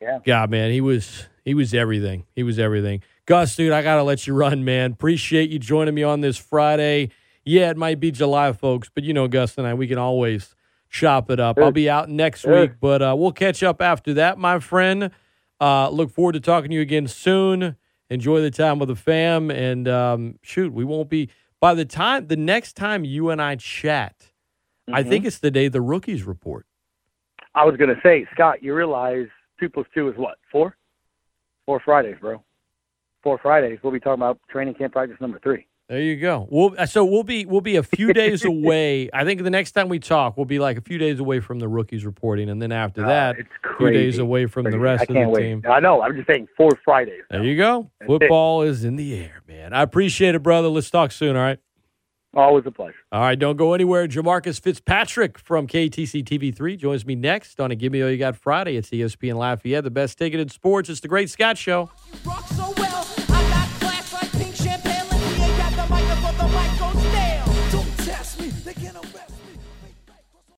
Yeah. 0.00 0.18
God, 0.24 0.50
man, 0.50 0.70
he 0.70 0.80
was 0.80 1.28
he 1.44 1.54
was 1.54 1.74
everything. 1.74 2.26
He 2.34 2.42
was 2.42 2.58
everything. 2.58 3.02
Gus, 3.26 3.56
dude, 3.56 3.72
I 3.72 3.82
gotta 3.82 4.02
let 4.02 4.26
you 4.26 4.34
run, 4.34 4.64
man. 4.64 4.92
Appreciate 4.92 5.50
you 5.50 5.58
joining 5.58 5.94
me 5.94 6.02
on 6.02 6.20
this 6.20 6.36
Friday. 6.36 7.10
Yeah, 7.46 7.70
it 7.70 7.76
might 7.76 8.00
be 8.00 8.10
July, 8.10 8.52
folks, 8.52 8.90
but 8.94 9.04
you 9.04 9.12
know, 9.12 9.28
Gus 9.28 9.56
and 9.58 9.66
I, 9.66 9.74
we 9.74 9.86
can 9.86 9.98
always 9.98 10.54
chop 10.94 11.28
it 11.28 11.40
up. 11.40 11.58
I'll 11.58 11.72
be 11.72 11.90
out 11.90 12.08
next 12.08 12.46
week, 12.46 12.72
but 12.80 13.02
uh, 13.02 13.14
we'll 13.18 13.32
catch 13.32 13.62
up 13.64 13.82
after 13.82 14.14
that, 14.14 14.38
my 14.38 14.60
friend. 14.60 15.10
Uh, 15.60 15.88
look 15.90 16.10
forward 16.10 16.32
to 16.34 16.40
talking 16.40 16.70
to 16.70 16.74
you 16.76 16.82
again 16.82 17.08
soon. 17.08 17.76
Enjoy 18.10 18.40
the 18.40 18.50
time 18.50 18.78
with 18.78 18.88
the 18.88 18.94
fam, 18.96 19.50
and 19.50 19.88
um, 19.88 20.38
shoot, 20.42 20.72
we 20.72 20.84
won't 20.84 21.08
be 21.08 21.30
by 21.60 21.74
the 21.74 21.84
time 21.84 22.28
the 22.28 22.36
next 22.36 22.74
time 22.74 23.04
you 23.04 23.30
and 23.30 23.42
I 23.42 23.56
chat. 23.56 24.30
I 24.92 25.02
Mhm. 25.02 25.08
think 25.08 25.24
it's 25.24 25.38
the 25.40 25.50
day 25.50 25.66
the 25.68 25.80
rookies 25.80 26.22
report. 26.22 26.66
I 27.56 27.64
was 27.64 27.76
going 27.76 27.92
to 27.94 28.00
say, 28.02 28.26
Scott, 28.32 28.62
you 28.62 28.74
realize 28.74 29.26
two 29.58 29.68
plus 29.70 29.86
two 29.94 30.08
is 30.08 30.16
what? 30.16 30.38
Four? 30.52 30.76
Four 31.66 31.80
Fridays, 31.80 32.16
bro. 32.20 32.44
Four 33.22 33.38
Fridays. 33.38 33.78
We'll 33.82 33.92
be 33.92 34.00
talking 34.00 34.22
about 34.22 34.38
training 34.50 34.74
camp 34.74 34.92
practice 34.92 35.16
number 35.20 35.38
three. 35.40 35.66
There 35.88 36.00
you 36.00 36.16
go. 36.16 36.48
We'll, 36.50 36.74
so 36.86 37.04
we'll 37.04 37.24
be 37.24 37.44
we'll 37.44 37.60
be 37.60 37.76
a 37.76 37.82
few 37.82 38.14
days 38.14 38.42
away. 38.46 39.10
I 39.12 39.24
think 39.24 39.42
the 39.42 39.50
next 39.50 39.72
time 39.72 39.90
we 39.90 39.98
talk, 39.98 40.36
we'll 40.36 40.46
be 40.46 40.58
like 40.58 40.78
a 40.78 40.80
few 40.80 40.96
days 40.96 41.20
away 41.20 41.40
from 41.40 41.58
the 41.58 41.68
rookies 41.68 42.06
reporting, 42.06 42.48
and 42.48 42.60
then 42.62 42.72
after 42.72 43.04
Uh, 43.04 43.08
that, 43.08 43.38
it's 43.38 43.48
a 43.64 43.76
few 43.76 43.90
days 43.90 44.18
away 44.18 44.46
from 44.46 44.64
the 44.70 44.78
rest 44.78 45.02
I 45.02 45.12
of 45.12 45.24
the 45.24 45.28
wait. 45.28 45.42
team. 45.42 45.62
I 45.70 45.80
know. 45.80 46.00
I'm 46.00 46.14
just 46.16 46.26
saying 46.26 46.48
four 46.56 46.70
Fridays. 46.86 47.22
There 47.30 47.44
you 47.44 47.56
go. 47.58 47.90
That's. 48.00 48.08
Football 48.08 48.62
is 48.62 48.82
in 48.82 48.96
the 48.96 49.14
air, 49.14 49.42
man. 49.46 49.74
I 49.74 49.82
appreciate 49.82 50.34
it, 50.34 50.42
brother. 50.42 50.68
Let's 50.68 50.88
talk 50.90 51.12
soon. 51.12 51.36
All 51.36 51.42
right. 51.42 51.58
Always 52.36 52.64
a 52.66 52.70
pleasure. 52.72 52.96
All 53.12 53.20
right. 53.20 53.38
Don't 53.38 53.56
go 53.56 53.74
anywhere. 53.74 54.08
Jamarcus 54.08 54.58
Fitzpatrick 54.60 55.38
from 55.38 55.68
KATC 55.68 56.24
TV3 56.24 56.76
joins 56.78 57.06
me 57.06 57.14
next 57.14 57.60
on 57.60 57.70
a 57.70 57.76
Give 57.76 57.92
Me 57.92 58.02
All 58.02 58.10
You 58.10 58.16
Got 58.18 58.36
Friday. 58.36 58.76
It's 58.76 58.90
ESPN 58.90 59.36
Lafayette, 59.36 59.84
the 59.84 59.90
best 59.90 60.18
ticket 60.18 60.40
in 60.40 60.48
sports. 60.48 60.88
It's 60.88 60.98
the 61.00 61.06
Great 61.08 61.30
Scott 61.30 61.56
Show. 61.58 61.90
rock 62.24 62.44
so 62.48 62.72
well. 62.76 62.83